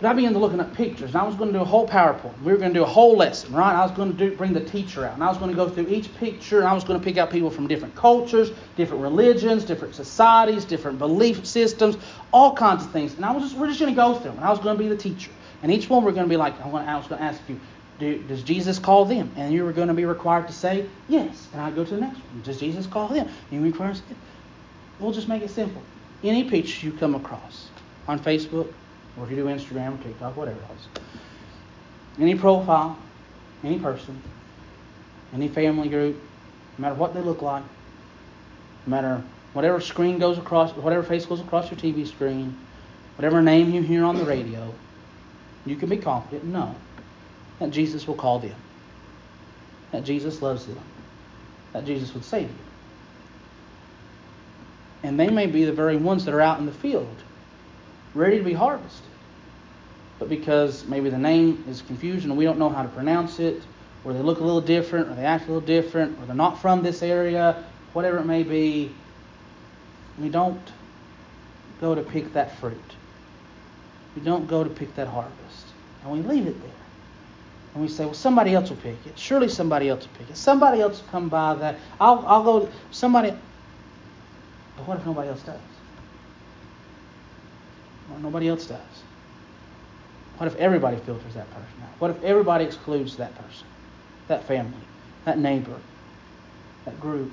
But 0.00 0.10
I 0.10 0.12
began 0.12 0.32
to 0.32 0.38
looking 0.38 0.60
at 0.60 0.74
pictures, 0.74 1.10
and 1.10 1.16
I 1.16 1.24
was 1.24 1.34
going 1.34 1.52
to 1.52 1.58
do 1.58 1.62
a 1.62 1.64
whole 1.64 1.88
PowerPoint. 1.88 2.40
We 2.42 2.52
were 2.52 2.58
going 2.58 2.72
to 2.72 2.78
do 2.78 2.82
a 2.82 2.86
whole 2.86 3.16
lesson, 3.16 3.52
right? 3.52 3.74
I 3.74 3.82
was 3.82 3.92
going 3.92 4.12
to 4.12 4.18
do, 4.18 4.36
bring 4.36 4.52
the 4.52 4.64
teacher 4.64 5.04
out, 5.04 5.14
and 5.14 5.24
I 5.24 5.28
was 5.28 5.38
going 5.38 5.50
to 5.50 5.56
go 5.56 5.68
through 5.68 5.88
each 5.88 6.14
picture, 6.16 6.58
and 6.58 6.68
I 6.68 6.72
was 6.72 6.84
going 6.84 6.98
to 6.98 7.04
pick 7.04 7.16
out 7.16 7.30
people 7.30 7.50
from 7.50 7.66
different 7.66 7.94
cultures, 7.96 8.50
different 8.76 9.02
religions, 9.02 9.64
different 9.64 9.94
societies, 9.94 10.64
different 10.64 10.98
belief 10.98 11.46
systems, 11.46 11.96
all 12.32 12.54
kinds 12.54 12.84
of 12.84 12.92
things. 12.92 13.14
And 13.14 13.24
I 13.24 13.32
was 13.32 13.44
just, 13.44 13.56
we're 13.56 13.68
just 13.68 13.80
going 13.80 13.92
to 13.92 13.96
go 13.96 14.14
through 14.14 14.30
them, 14.30 14.36
and 14.38 14.44
I 14.44 14.50
was 14.50 14.58
going 14.58 14.76
to 14.76 14.82
be 14.82 14.88
the 14.88 14.96
teacher. 14.96 15.30
And 15.62 15.72
each 15.72 15.88
one 15.88 16.04
we're 16.04 16.12
going 16.12 16.26
to 16.26 16.30
be 16.30 16.36
like, 16.36 16.60
I 16.60 16.68
was 16.68 17.06
going 17.06 17.20
to 17.20 17.24
ask 17.24 17.40
you, 17.48 17.58
do, 17.98 18.18
does 18.24 18.42
Jesus 18.42 18.78
call 18.78 19.04
them? 19.04 19.30
And 19.36 19.52
you 19.52 19.64
were 19.64 19.72
going 19.72 19.88
to 19.88 19.94
be 19.94 20.04
required 20.04 20.48
to 20.48 20.52
say 20.52 20.86
yes. 21.08 21.48
And 21.52 21.60
I 21.60 21.70
go 21.70 21.84
to 21.84 21.94
the 21.94 22.00
next 22.00 22.16
one. 22.16 22.42
Does 22.42 22.58
Jesus 22.58 22.86
call 22.86 23.08
them? 23.08 23.28
And 23.50 23.60
you 23.60 23.70
require 23.70 23.94
we'll 24.98 25.12
just 25.12 25.28
make 25.28 25.42
it 25.42 25.50
simple. 25.50 25.82
Any 26.22 26.48
picture 26.48 26.86
you 26.86 26.92
come 26.92 27.14
across 27.14 27.68
on 28.08 28.18
Facebook, 28.18 28.72
or 29.16 29.24
if 29.24 29.30
you 29.30 29.36
do 29.36 29.44
Instagram 29.44 29.98
or 29.98 30.02
TikTok, 30.02 30.36
whatever 30.36 30.60
else, 30.68 30.88
any 32.18 32.34
profile, 32.34 32.98
any 33.62 33.78
person, 33.78 34.20
any 35.32 35.48
family 35.48 35.88
group, 35.88 36.16
no 36.78 36.82
matter 36.82 36.94
what 36.94 37.14
they 37.14 37.20
look 37.20 37.42
like, 37.42 37.62
no 38.86 38.90
matter 38.90 39.22
whatever 39.52 39.80
screen 39.80 40.18
goes 40.18 40.38
across, 40.38 40.72
whatever 40.72 41.02
face 41.02 41.26
goes 41.26 41.40
across 41.40 41.70
your 41.70 41.78
TV 41.78 42.06
screen, 42.06 42.56
whatever 43.16 43.42
name 43.42 43.72
you 43.72 43.82
hear 43.82 44.04
on 44.04 44.16
the 44.16 44.24
radio, 44.24 44.72
you 45.66 45.76
can 45.76 45.88
be 45.88 45.96
confident, 45.96 46.44
no, 46.44 46.74
that 47.58 47.70
Jesus 47.70 48.06
will 48.06 48.14
call 48.14 48.38
them, 48.38 48.54
that 49.92 50.04
Jesus 50.04 50.42
loves 50.42 50.66
them, 50.66 50.78
that 51.72 51.84
Jesus 51.84 52.12
would 52.14 52.24
save 52.24 52.48
you. 52.48 52.56
And 55.02 55.20
they 55.20 55.28
may 55.28 55.46
be 55.46 55.64
the 55.64 55.72
very 55.72 55.96
ones 55.96 56.24
that 56.24 56.34
are 56.34 56.40
out 56.40 56.58
in 56.58 56.66
the 56.66 56.72
field, 56.72 57.16
ready 58.14 58.38
to 58.38 58.44
be 58.44 58.54
harvested. 58.54 59.06
But 60.18 60.28
because 60.28 60.84
maybe 60.86 61.10
the 61.10 61.18
name 61.18 61.64
is 61.68 61.82
confusion 61.82 62.30
and 62.30 62.38
we 62.38 62.44
don't 62.44 62.58
know 62.58 62.70
how 62.70 62.82
to 62.82 62.88
pronounce 62.88 63.38
it, 63.38 63.62
or 64.04 64.12
they 64.12 64.20
look 64.20 64.40
a 64.40 64.44
little 64.44 64.60
different, 64.60 65.08
or 65.08 65.14
they 65.14 65.24
act 65.24 65.44
a 65.44 65.52
little 65.52 65.66
different, 65.66 66.18
or 66.18 66.26
they're 66.26 66.34
not 66.34 66.60
from 66.60 66.82
this 66.82 67.02
area, 67.02 67.64
whatever 67.92 68.18
it 68.18 68.24
may 68.24 68.42
be, 68.42 68.92
we 70.18 70.28
don't 70.28 70.60
go 71.80 71.94
to 71.94 72.02
pick 72.02 72.32
that 72.34 72.56
fruit. 72.58 72.78
We 74.14 74.22
don't 74.22 74.46
go 74.46 74.62
to 74.62 74.70
pick 74.70 74.94
that 74.96 75.08
harvest. 75.08 75.66
And 76.02 76.12
we 76.12 76.20
leave 76.20 76.46
it 76.46 76.60
there. 76.62 76.83
And 77.74 77.82
we 77.82 77.88
say, 77.88 78.04
well, 78.04 78.14
somebody 78.14 78.54
else 78.54 78.70
will 78.70 78.76
pick 78.76 79.04
it. 79.04 79.18
Surely 79.18 79.48
somebody 79.48 79.88
else 79.88 80.06
will 80.06 80.14
pick 80.16 80.30
it. 80.30 80.36
Somebody 80.36 80.80
else 80.80 81.02
will 81.02 81.08
come 81.08 81.28
by 81.28 81.54
that. 81.54 81.76
I'll, 82.00 82.24
I'll 82.26 82.44
go, 82.44 82.68
somebody. 82.92 83.30
But 84.76 84.86
what 84.86 84.98
if 84.98 85.06
nobody 85.06 85.28
else 85.28 85.42
does? 85.42 85.58
Well, 88.08 88.20
nobody 88.20 88.48
else 88.48 88.66
does. 88.66 88.80
What 90.38 90.46
if 90.46 90.54
everybody 90.56 90.96
filters 90.98 91.34
that 91.34 91.48
person 91.50 91.82
out? 91.82 91.90
What 91.98 92.10
if 92.12 92.22
everybody 92.22 92.64
excludes 92.64 93.16
that 93.16 93.34
person, 93.34 93.66
that 94.28 94.44
family, 94.44 94.72
that 95.24 95.38
neighbor, 95.38 95.78
that 96.84 97.00
group? 97.00 97.32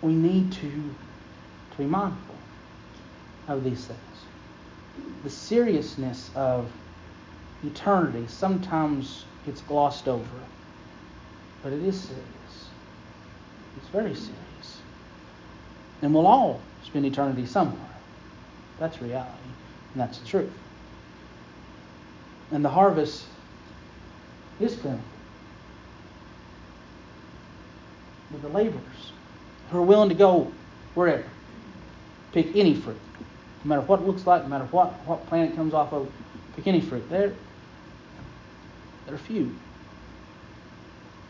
We 0.00 0.14
need 0.14 0.52
to, 0.52 0.70
to 1.72 1.78
be 1.78 1.84
mindful 1.84 2.34
of 3.48 3.64
these 3.64 3.84
things. 3.86 4.00
The 5.24 5.30
seriousness 5.30 6.30
of 6.34 6.70
eternity 7.66 8.26
sometimes 8.28 9.24
gets 9.44 9.60
glossed 9.62 10.08
over, 10.08 10.24
but 11.62 11.72
it 11.72 11.82
is 11.82 12.00
serious. 12.00 12.68
It's 13.76 13.88
very 13.88 14.14
serious. 14.14 14.80
And 16.02 16.14
we'll 16.14 16.26
all 16.26 16.60
spend 16.84 17.06
eternity 17.06 17.46
somewhere. 17.46 17.80
That's 18.78 19.00
reality, 19.00 19.32
and 19.92 20.00
that's 20.00 20.18
the 20.18 20.26
truth. 20.26 20.52
And 22.50 22.64
the 22.64 22.68
harvest 22.68 23.24
is 24.60 24.74
plentiful. 24.74 25.04
But 28.30 28.42
the 28.42 28.48
laborers 28.48 29.12
who 29.70 29.78
are 29.78 29.82
willing 29.82 30.08
to 30.08 30.14
go 30.14 30.52
wherever, 30.94 31.24
pick 32.32 32.54
any 32.54 32.74
fruit, 32.74 32.98
no 33.64 33.68
matter 33.68 33.80
what 33.82 34.00
it 34.00 34.06
looks 34.06 34.26
like, 34.26 34.42
no 34.42 34.48
matter 34.48 34.66
what, 34.66 34.92
what 35.06 35.26
plant 35.26 35.52
it 35.52 35.56
comes 35.56 35.74
off 35.74 35.92
of, 35.92 36.10
pick 36.54 36.66
any 36.66 36.80
fruit. 36.80 37.08
They're, 37.08 37.32
they're 39.06 39.18
few. 39.18 39.54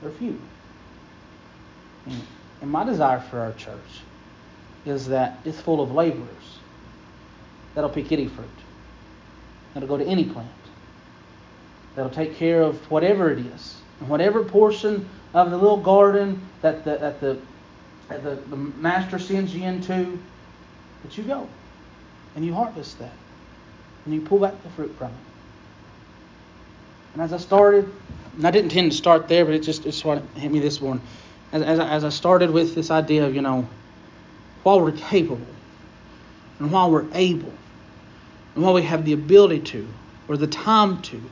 They're 0.02 0.10
few. 0.10 0.38
And 2.60 2.70
my 2.70 2.84
desire 2.84 3.20
for 3.20 3.40
our 3.40 3.52
church 3.52 4.02
is 4.84 5.08
that 5.08 5.38
it's 5.44 5.60
full 5.60 5.80
of 5.80 5.92
laborers 5.92 6.58
that'll 7.74 7.90
pick 7.90 8.12
any 8.12 8.28
fruit, 8.28 8.48
that'll 9.74 9.88
go 9.88 9.98
to 9.98 10.04
any 10.04 10.24
plant, 10.24 10.48
that'll 11.94 12.10
take 12.10 12.36
care 12.36 12.62
of 12.62 12.90
whatever 12.90 13.30
it 13.30 13.40
is, 13.40 13.80
and 14.00 14.08
whatever 14.08 14.44
portion 14.44 15.08
of 15.34 15.50
the 15.50 15.56
little 15.56 15.76
garden 15.76 16.40
that 16.62 16.84
the, 16.84 16.96
that 16.98 17.20
the, 17.20 17.38
that 18.08 18.22
the, 18.22 18.36
the 18.48 18.56
master 18.56 19.18
sends 19.18 19.54
you 19.54 19.64
into, 19.64 20.18
that 21.02 21.18
you 21.18 21.24
go 21.24 21.48
and 22.34 22.44
you 22.44 22.54
harvest 22.54 22.98
that 22.98 23.12
and 24.04 24.14
you 24.14 24.20
pull 24.20 24.38
back 24.38 24.62
the 24.62 24.70
fruit 24.70 24.94
from 24.96 25.08
it. 25.08 25.35
And 27.16 27.22
as 27.22 27.32
I 27.32 27.38
started, 27.38 27.90
and 28.36 28.46
I 28.46 28.50
didn't 28.50 28.72
intend 28.72 28.92
to 28.92 28.98
start 28.98 29.26
there, 29.26 29.46
but 29.46 29.54
it 29.54 29.60
just 29.60 29.86
it's 29.86 30.04
what 30.04 30.22
hit 30.34 30.52
me 30.52 30.58
this 30.58 30.82
morning. 30.82 31.02
As, 31.50 31.62
as, 31.62 31.78
I, 31.78 31.88
as 31.88 32.04
I 32.04 32.10
started 32.10 32.50
with 32.50 32.74
this 32.74 32.90
idea 32.90 33.24
of, 33.24 33.34
you 33.34 33.40
know, 33.40 33.66
while 34.64 34.82
we're 34.82 34.92
capable, 34.92 35.46
and 36.58 36.70
while 36.70 36.90
we're 36.90 37.06
able, 37.14 37.54
and 38.54 38.62
while 38.62 38.74
we 38.74 38.82
have 38.82 39.06
the 39.06 39.14
ability 39.14 39.60
to, 39.60 39.88
or 40.28 40.36
the 40.36 40.46
time 40.46 41.00
to, 41.02 41.22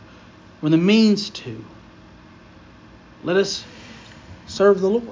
or 0.63 0.71
the 0.71 0.79
means 0.79 1.29
to, 1.29 1.63
let 3.23 3.37
us 3.37 3.63
serve 4.47 4.81
the 4.81 4.89
Lord. 4.89 5.05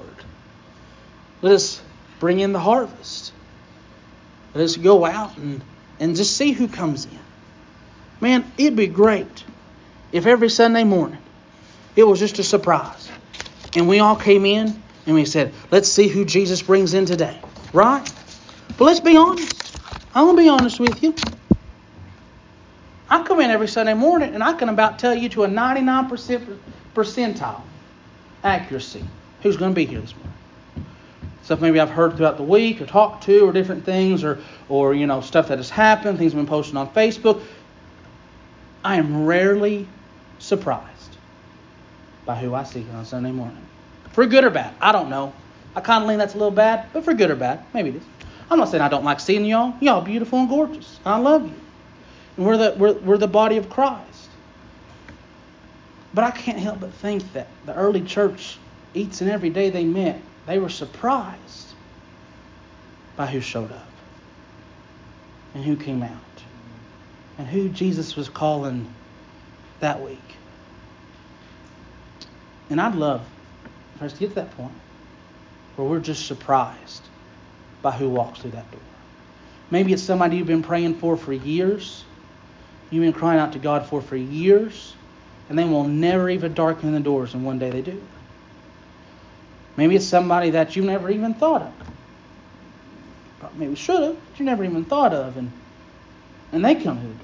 Let 1.43 1.53
us 1.53 1.83
bring 2.19 2.39
in 2.39 2.51
the 2.51 2.59
harvest. 2.59 3.31
Let 4.55 4.63
us 4.63 4.75
go 4.75 5.05
out 5.05 5.37
and, 5.37 5.63
and 5.99 6.15
just 6.15 6.35
see 6.35 6.51
who 6.51 6.67
comes 6.67 7.05
in. 7.05 7.19
Man, 8.19 8.51
it'd 8.57 8.75
be 8.75 8.87
great 8.87 9.43
if 10.13 10.25
every 10.27 10.49
Sunday 10.49 10.85
morning 10.85 11.19
it 11.97 12.03
was 12.03 12.19
just 12.19 12.39
a 12.39 12.43
surprise. 12.43 13.09
And 13.75 13.89
we 13.89 13.99
all 13.99 14.15
came 14.15 14.45
in 14.45 14.81
and 15.05 15.15
we 15.15 15.25
said, 15.25 15.53
let's 15.71 15.89
see 15.89 16.07
who 16.07 16.23
Jesus 16.23 16.61
brings 16.61 16.93
in 16.93 17.05
today. 17.05 17.37
Right? 17.73 18.09
But 18.77 18.85
let's 18.85 18.99
be 18.99 19.17
honest. 19.17 19.77
I'm 20.15 20.25
going 20.25 20.37
to 20.37 20.43
be 20.43 20.49
honest 20.49 20.79
with 20.79 21.03
you. 21.03 21.15
I 23.09 23.23
come 23.23 23.41
in 23.41 23.49
every 23.49 23.67
Sunday 23.67 23.93
morning 23.93 24.33
and 24.33 24.43
I 24.43 24.53
can 24.53 24.69
about 24.69 24.99
tell 24.99 25.13
you 25.13 25.29
to 25.29 25.43
a 25.43 25.47
99% 25.47 26.57
percentile 26.95 27.61
accuracy 28.43 29.03
who's 29.41 29.57
going 29.57 29.71
to 29.71 29.75
be 29.75 29.85
here 29.85 29.99
this 29.99 30.15
morning. 30.15 30.33
Stuff 31.43 31.59
maybe 31.59 31.79
I've 31.79 31.89
heard 31.89 32.15
throughout 32.15 32.37
the 32.37 32.43
week 32.43 32.79
or 32.79 32.85
talked 32.85 33.23
to 33.25 33.41
or 33.41 33.51
different 33.51 33.83
things 33.83 34.23
or, 34.23 34.39
or 34.69 34.93
you 34.93 35.07
know, 35.07 35.21
stuff 35.21 35.49
that 35.49 35.57
has 35.57 35.69
happened, 35.69 36.17
things 36.17 36.31
have 36.31 36.39
been 36.39 36.47
posted 36.47 36.77
on 36.77 36.89
Facebook. 36.93 37.41
I 38.83 38.95
am 38.95 39.25
rarely 39.25 39.87
surprised 40.43 41.17
by 42.25 42.35
who 42.35 42.53
I 42.53 42.63
see 42.63 42.85
on 42.93 43.05
Sunday 43.05 43.31
morning. 43.31 43.65
For 44.11 44.25
good 44.25 44.43
or 44.43 44.49
bad, 44.49 44.73
I 44.81 44.91
don't 44.91 45.09
know. 45.09 45.33
I 45.75 45.81
kind 45.81 46.03
of 46.03 46.09
lean 46.09 46.19
that's 46.19 46.35
a 46.35 46.37
little 46.37 46.51
bad, 46.51 46.87
but 46.93 47.03
for 47.03 47.13
good 47.13 47.31
or 47.31 47.35
bad, 47.35 47.63
maybe 47.73 47.89
it 47.89 47.95
is. 47.95 48.03
I'm 48.51 48.59
not 48.59 48.69
saying 48.69 48.81
I 48.83 48.89
don't 48.89 49.05
like 49.05 49.19
seeing 49.19 49.45
y'all. 49.45 49.73
Y'all 49.79 50.01
beautiful 50.01 50.39
and 50.39 50.49
gorgeous. 50.49 50.99
I 51.05 51.17
love 51.17 51.45
you. 51.45 51.55
And 52.37 52.45
we're 52.45 52.57
the, 52.57 52.75
we're, 52.77 52.93
we're 52.93 53.17
the 53.17 53.27
body 53.27 53.57
of 53.57 53.69
Christ. 53.69 54.29
But 56.13 56.25
I 56.25 56.31
can't 56.31 56.59
help 56.59 56.81
but 56.81 56.93
think 56.93 57.31
that 57.33 57.47
the 57.65 57.73
early 57.73 58.01
church, 58.01 58.57
each 58.93 59.21
and 59.21 59.31
every 59.31 59.49
day 59.49 59.69
they 59.69 59.85
met, 59.85 60.21
they 60.45 60.59
were 60.59 60.69
surprised 60.69 61.73
by 63.15 63.27
who 63.27 63.39
showed 63.39 63.71
up 63.71 63.87
and 65.55 65.63
who 65.63 65.75
came 65.75 66.03
out 66.03 66.11
and 67.37 67.47
who 67.47 67.69
Jesus 67.69 68.15
was 68.15 68.29
calling 68.29 68.87
that 69.83 70.01
week. 70.01 70.19
And 72.69 72.81
I'd 72.81 72.95
love 72.95 73.21
for 73.97 74.05
us 74.05 74.13
to 74.13 74.19
get 74.19 74.29
to 74.29 74.35
that 74.35 74.57
point 74.57 74.73
where 75.75 75.87
we're 75.87 75.99
just 75.99 76.25
surprised 76.25 77.03
by 77.81 77.91
who 77.91 78.09
walks 78.09 78.39
through 78.39 78.51
that 78.51 78.69
door. 78.71 78.81
Maybe 79.69 79.93
it's 79.93 80.01
somebody 80.03 80.37
you've 80.37 80.47
been 80.47 80.63
praying 80.63 80.95
for 80.95 81.17
for 81.17 81.33
years, 81.33 82.05
you've 82.89 83.03
been 83.03 83.13
crying 83.13 83.39
out 83.39 83.53
to 83.53 83.59
God 83.59 83.85
for 83.85 84.01
for 84.01 84.15
years, 84.15 84.95
and 85.49 85.57
they 85.57 85.65
will 85.65 85.83
never 85.83 86.29
even 86.29 86.53
darken 86.53 86.91
the 86.91 86.99
doors, 86.99 87.33
and 87.33 87.45
one 87.45 87.59
day 87.59 87.69
they 87.69 87.81
do. 87.81 88.01
Maybe 89.75 89.95
it's 89.95 90.05
somebody 90.05 90.51
that 90.51 90.75
you've 90.75 90.85
never 90.85 91.09
even 91.09 91.33
thought 91.33 91.63
of. 91.63 91.73
Maybe 93.55 93.75
should 93.75 94.01
have, 94.01 94.15
but 94.15 94.39
you 94.39 94.45
never 94.45 94.63
even 94.63 94.85
thought 94.85 95.13
of, 95.13 95.37
and 95.37 95.51
and 96.51 96.63
they 96.63 96.75
come 96.75 96.99
through 96.99 97.09
the 97.09 97.15
door. 97.15 97.22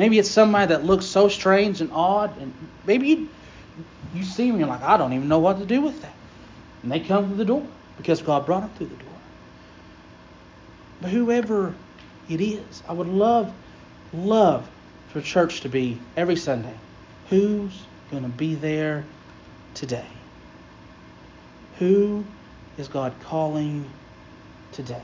Maybe 0.00 0.18
it's 0.18 0.30
somebody 0.30 0.68
that 0.68 0.82
looks 0.82 1.04
so 1.04 1.28
strange 1.28 1.82
and 1.82 1.90
odd, 1.92 2.34
and 2.40 2.54
maybe 2.86 3.06
you, 3.06 3.28
you 4.14 4.24
see 4.24 4.44
them 4.44 4.52
and 4.52 4.60
you're 4.60 4.68
like, 4.70 4.80
I 4.80 4.96
don't 4.96 5.12
even 5.12 5.28
know 5.28 5.40
what 5.40 5.58
to 5.58 5.66
do 5.66 5.82
with 5.82 6.00
that. 6.00 6.14
And 6.82 6.90
they 6.90 7.00
come 7.00 7.26
through 7.26 7.36
the 7.36 7.44
door 7.44 7.66
because 7.98 8.22
God 8.22 8.46
brought 8.46 8.60
them 8.60 8.70
through 8.78 8.86
the 8.86 9.04
door. 9.04 9.12
But 11.02 11.10
whoever 11.10 11.74
it 12.30 12.40
is, 12.40 12.82
I 12.88 12.94
would 12.94 13.08
love, 13.08 13.52
love 14.14 14.66
for 15.10 15.20
church 15.20 15.60
to 15.60 15.68
be 15.68 16.00
every 16.16 16.36
Sunday. 16.36 16.76
Who's 17.28 17.82
going 18.10 18.22
to 18.22 18.30
be 18.30 18.54
there 18.54 19.04
today? 19.74 20.08
Who 21.78 22.24
is 22.78 22.88
God 22.88 23.12
calling 23.24 23.84
today? 24.72 25.02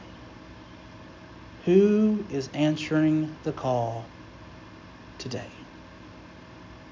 Who 1.66 2.24
is 2.30 2.48
answering 2.54 3.36
the 3.44 3.52
call 3.52 4.06
today? 5.28 5.50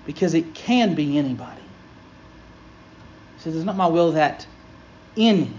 Because 0.06 0.34
it 0.34 0.54
can 0.54 0.94
be 0.94 1.18
anybody. 1.18 1.62
He 3.36 3.42
says, 3.42 3.54
It's 3.56 3.64
not 3.64 3.76
my 3.76 3.86
will 3.86 4.12
that 4.12 4.46
any, 5.16 5.52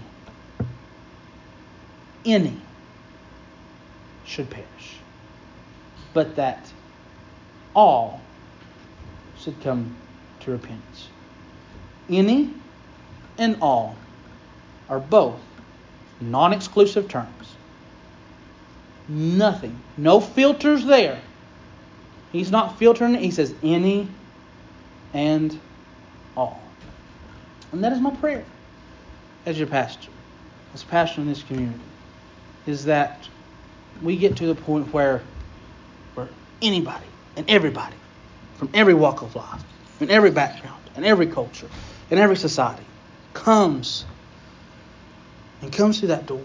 any 2.24 2.60
should 4.26 4.50
perish, 4.50 4.98
but 6.12 6.36
that 6.36 6.70
all 7.74 8.20
should 9.38 9.58
come 9.62 9.96
to 10.40 10.50
repentance. 10.50 11.08
Any 12.10 12.52
and 13.38 13.56
all 13.62 13.96
are 14.90 15.00
both 15.00 15.40
non 16.20 16.52
exclusive 16.52 17.08
terms. 17.08 17.54
Nothing. 19.08 19.80
No 19.96 20.20
filters 20.20 20.84
there. 20.84 21.20
He's 22.36 22.50
not 22.50 22.78
filtering 22.78 23.14
it. 23.14 23.20
He 23.20 23.30
says 23.30 23.54
any 23.62 24.08
and 25.14 25.58
all. 26.36 26.60
And 27.72 27.82
that 27.82 27.92
is 27.92 28.00
my 28.00 28.10
prayer 28.10 28.44
as 29.46 29.58
your 29.58 29.68
pastor. 29.68 30.10
as 30.74 30.84
pastor 30.84 31.20
in 31.20 31.28
this 31.28 31.42
community 31.42 31.80
is 32.66 32.84
that 32.84 33.28
we 34.02 34.16
get 34.16 34.36
to 34.36 34.46
the 34.46 34.54
point 34.54 34.92
where 34.92 35.22
where 36.14 36.28
anybody 36.60 37.06
and 37.36 37.48
everybody 37.48 37.96
from 38.58 38.70
every 38.74 38.94
walk 38.94 39.22
of 39.22 39.34
life, 39.36 39.62
in 40.00 40.10
every 40.10 40.30
background, 40.30 40.82
in 40.96 41.04
every 41.04 41.26
culture, 41.26 41.68
in 42.10 42.18
every 42.18 42.36
society, 42.36 42.84
comes 43.34 44.04
and 45.62 45.72
comes 45.72 45.98
through 45.98 46.08
that 46.08 46.26
door 46.26 46.40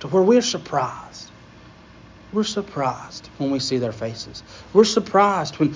to 0.00 0.08
where 0.08 0.22
we're 0.22 0.42
surprised. 0.42 1.31
We're 2.32 2.44
surprised 2.44 3.28
when 3.38 3.50
we 3.50 3.58
see 3.58 3.78
their 3.78 3.92
faces. 3.92 4.42
We're 4.72 4.84
surprised 4.84 5.58
when 5.58 5.74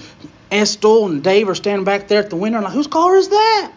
Estel 0.50 1.07
and 1.07 1.22
Dave 1.22 1.48
are 1.48 1.54
standing 1.54 1.84
back 1.84 2.09
there 2.09 2.20
at 2.20 2.30
the 2.30 2.36
window 2.36 2.59
and 2.59 2.64
like, 2.64 2.72
whose 2.72 2.86
car 2.86 3.16
is 3.16 3.28
that? 3.28 3.72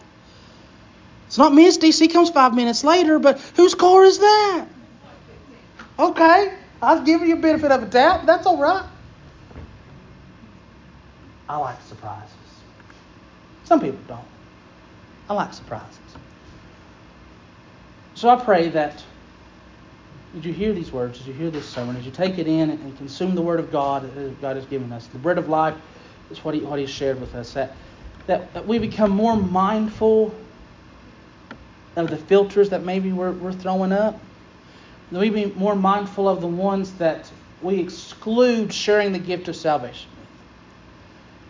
It's 1.26 1.38
not 1.38 1.52
Misty. 1.52 1.92
She 1.92 2.08
comes 2.08 2.30
five 2.30 2.54
minutes 2.54 2.82
later, 2.82 3.18
but 3.18 3.38
whose 3.54 3.74
car 3.74 4.04
is 4.04 4.18
that? 4.18 4.66
Okay, 5.98 6.54
I'll 6.82 7.02
give 7.02 7.22
you 7.22 7.34
a 7.34 7.38
benefit 7.38 7.70
of 7.70 7.82
a 7.82 7.86
doubt. 7.86 8.24
That's 8.24 8.46
all 8.46 8.58
right. 8.58 8.84
I 11.48 11.58
like 11.58 11.80
surprises. 11.82 12.30
Some 13.64 13.80
people 13.80 14.00
don't. 14.08 14.24
I 15.28 15.34
like 15.34 15.52
surprises. 15.52 15.98
So 18.14 18.28
I 18.28 18.36
pray 18.36 18.68
that 18.70 19.02
as 20.36 20.44
you 20.44 20.52
hear 20.52 20.72
these 20.72 20.92
words, 20.92 21.18
Did 21.18 21.28
you 21.28 21.32
hear 21.32 21.50
this 21.50 21.68
sermon, 21.68 21.96
as 21.96 22.04
you 22.04 22.12
take 22.12 22.38
it 22.38 22.46
in 22.46 22.70
and 22.70 22.96
consume 22.98 23.34
the 23.34 23.42
Word 23.42 23.60
of 23.60 23.72
God 23.72 24.02
that 24.14 24.40
God 24.40 24.56
has 24.56 24.64
given 24.66 24.92
us, 24.92 25.06
the 25.08 25.18
bread 25.18 25.38
of 25.38 25.48
life 25.48 25.74
is 26.30 26.44
what 26.44 26.54
He, 26.54 26.60
what 26.60 26.78
he 26.78 26.86
shared 26.86 27.20
with 27.20 27.34
us, 27.34 27.52
that, 27.54 27.74
that, 28.26 28.52
that 28.54 28.66
we 28.66 28.78
become 28.78 29.10
more 29.10 29.36
mindful 29.36 30.34
of 31.96 32.08
the 32.10 32.16
filters 32.16 32.70
that 32.70 32.84
maybe 32.84 33.12
we're, 33.12 33.32
we're 33.32 33.52
throwing 33.52 33.92
up, 33.92 34.20
that 35.10 35.18
we 35.18 35.30
be 35.30 35.46
more 35.46 35.74
mindful 35.74 36.28
of 36.28 36.40
the 36.40 36.46
ones 36.46 36.92
that 36.94 37.30
we 37.62 37.80
exclude 37.80 38.72
sharing 38.72 39.12
the 39.12 39.18
gift 39.18 39.48
of 39.48 39.56
salvation 39.56 40.10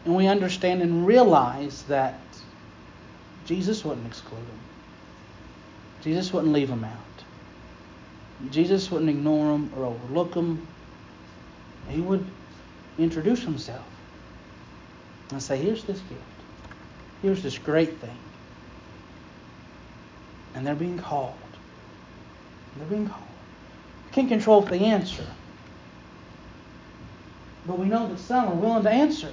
and 0.04 0.14
we 0.14 0.26
understand 0.26 0.82
and 0.82 1.06
realize 1.06 1.82
that 1.84 2.18
Jesus 3.46 3.84
wouldn't 3.84 4.06
exclude 4.06 4.38
them. 4.38 4.58
Jesus 6.02 6.32
wouldn't 6.32 6.52
leave 6.52 6.68
them 6.68 6.84
out. 6.84 7.09
Jesus 8.48 8.90
wouldn't 8.90 9.10
ignore 9.10 9.52
them 9.52 9.70
or 9.76 9.84
overlook 9.84 10.32
them. 10.32 10.66
He 11.88 12.00
would 12.00 12.24
introduce 12.98 13.42
himself 13.42 13.84
and 15.30 15.42
say, 15.42 15.58
Here's 15.58 15.84
this 15.84 16.00
gift. 16.00 16.22
Here's 17.22 17.42
this 17.42 17.58
great 17.58 17.98
thing. 17.98 18.16
And 20.54 20.66
they're 20.66 20.74
being 20.74 20.98
called. 20.98 21.34
They're 22.76 22.86
being 22.88 23.08
called. 23.08 23.22
We 24.06 24.12
can't 24.12 24.28
control 24.28 24.62
if 24.62 24.70
they 24.70 24.80
answer. 24.80 25.26
But 27.66 27.78
we 27.78 27.86
know 27.86 28.08
that 28.08 28.18
some 28.18 28.48
are 28.48 28.54
willing 28.54 28.84
to 28.84 28.90
answer. 28.90 29.32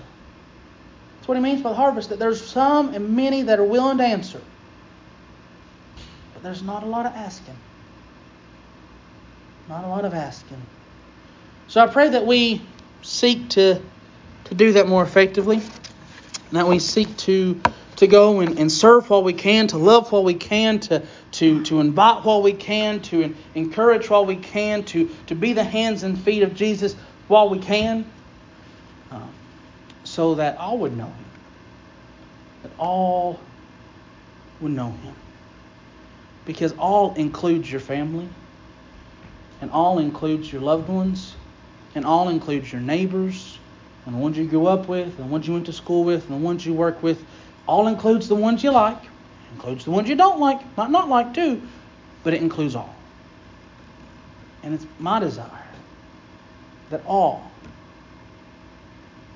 That's 1.15 1.27
what 1.27 1.37
he 1.37 1.43
means 1.43 1.61
by 1.61 1.69
the 1.69 1.75
harvest, 1.75 2.09
that 2.09 2.19
there's 2.19 2.45
some 2.45 2.93
and 2.93 3.15
many 3.15 3.43
that 3.43 3.57
are 3.57 3.63
willing 3.63 3.97
to 3.99 4.03
answer. 4.03 4.41
But 6.33 6.43
there's 6.43 6.61
not 6.61 6.83
a 6.83 6.85
lot 6.85 7.05
of 7.05 7.13
asking. 7.13 7.55
Not 9.67 9.83
a 9.83 9.87
lot 9.87 10.05
of 10.05 10.13
asking. 10.13 10.61
So 11.67 11.81
I 11.81 11.87
pray 11.87 12.09
that 12.09 12.25
we 12.25 12.61
seek 13.01 13.49
to, 13.49 13.81
to 14.45 14.55
do 14.55 14.73
that 14.73 14.87
more 14.87 15.03
effectively. 15.03 15.61
That 16.51 16.67
we 16.67 16.79
seek 16.79 17.15
to 17.17 17.61
to 17.97 18.07
go 18.07 18.39
and, 18.39 18.59
and 18.59 18.71
serve 18.71 19.09
while 19.09 19.23
we 19.23 19.33
can, 19.33 19.67
to 19.67 19.77
love 19.77 20.11
while 20.11 20.23
we 20.23 20.35
can, 20.35 20.79
to, 20.79 21.03
to, 21.31 21.63
to 21.63 21.79
invite 21.79 22.23
while 22.23 22.41
we 22.41 22.53
can, 22.53 23.01
to 23.01 23.35
encourage 23.55 24.09
while 24.09 24.25
we 24.25 24.35
can, 24.35 24.83
to, 24.83 25.09
to 25.25 25.35
be 25.35 25.53
the 25.53 25.63
hands 25.63 26.03
and 26.03 26.17
feet 26.17 26.43
of 26.43 26.53
Jesus 26.55 26.95
while 27.27 27.49
we 27.49 27.59
can 27.59 28.05
uh, 29.11 29.19
so 30.03 30.35
that 30.35 30.57
all 30.57 30.77
would 30.77 30.95
know 30.95 31.05
him. 31.05 31.25
That 32.63 32.71
all 32.77 33.39
would 34.61 34.71
know 34.71 34.91
him. 34.91 35.15
Because 36.45 36.73
all 36.73 37.15
includes 37.15 37.69
your 37.69 37.81
family, 37.81 38.29
and 39.61 39.71
all 39.71 39.99
includes 39.99 40.51
your 40.51 40.61
loved 40.61 40.89
ones, 40.89 41.35
and 41.95 42.05
all 42.05 42.29
includes 42.29 42.71
your 42.71 42.81
neighbors, 42.81 43.57
and 44.05 44.15
the 44.15 44.19
ones 44.19 44.37
you 44.37 44.45
grew 44.45 44.67
up 44.67 44.87
with, 44.87 45.07
and 45.07 45.17
the 45.17 45.23
ones 45.23 45.47
you 45.47 45.53
went 45.53 45.65
to 45.65 45.73
school 45.73 46.03
with, 46.03 46.23
and 46.29 46.31
the 46.31 46.45
ones 46.45 46.65
you 46.65 46.73
work 46.73 47.01
with. 47.03 47.23
All 47.67 47.87
includes 47.87 48.27
the 48.27 48.35
ones 48.35 48.63
you 48.63 48.71
like, 48.71 49.01
includes 49.53 49.83
the 49.83 49.91
ones 49.91 50.07
you 50.07 50.15
don't 50.15 50.39
like, 50.39 50.77
might 50.77 50.89
not 50.89 51.09
like 51.09 51.33
too, 51.33 51.61
but 52.23 52.33
it 52.33 52.41
includes 52.41 52.75
all. 52.75 52.95
And 54.63 54.73
it's 54.73 54.85
my 54.99 55.19
desire 55.19 55.67
that 56.89 57.01
all 57.05 57.51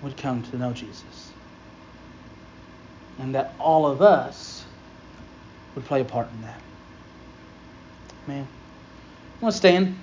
would 0.01 0.17
come 0.17 0.43
to 0.43 0.57
know 0.57 0.73
Jesus. 0.73 1.31
And 3.19 3.35
that 3.35 3.53
all 3.59 3.85
of 3.85 4.01
us 4.01 4.65
would 5.75 5.85
play 5.85 6.01
a 6.01 6.05
part 6.05 6.27
in 6.33 6.41
that. 6.41 6.61
Man, 8.27 8.47
I 8.47 9.43
want 9.43 9.53
to 9.53 9.57
stand. 9.57 9.97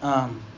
Um, 0.00 0.55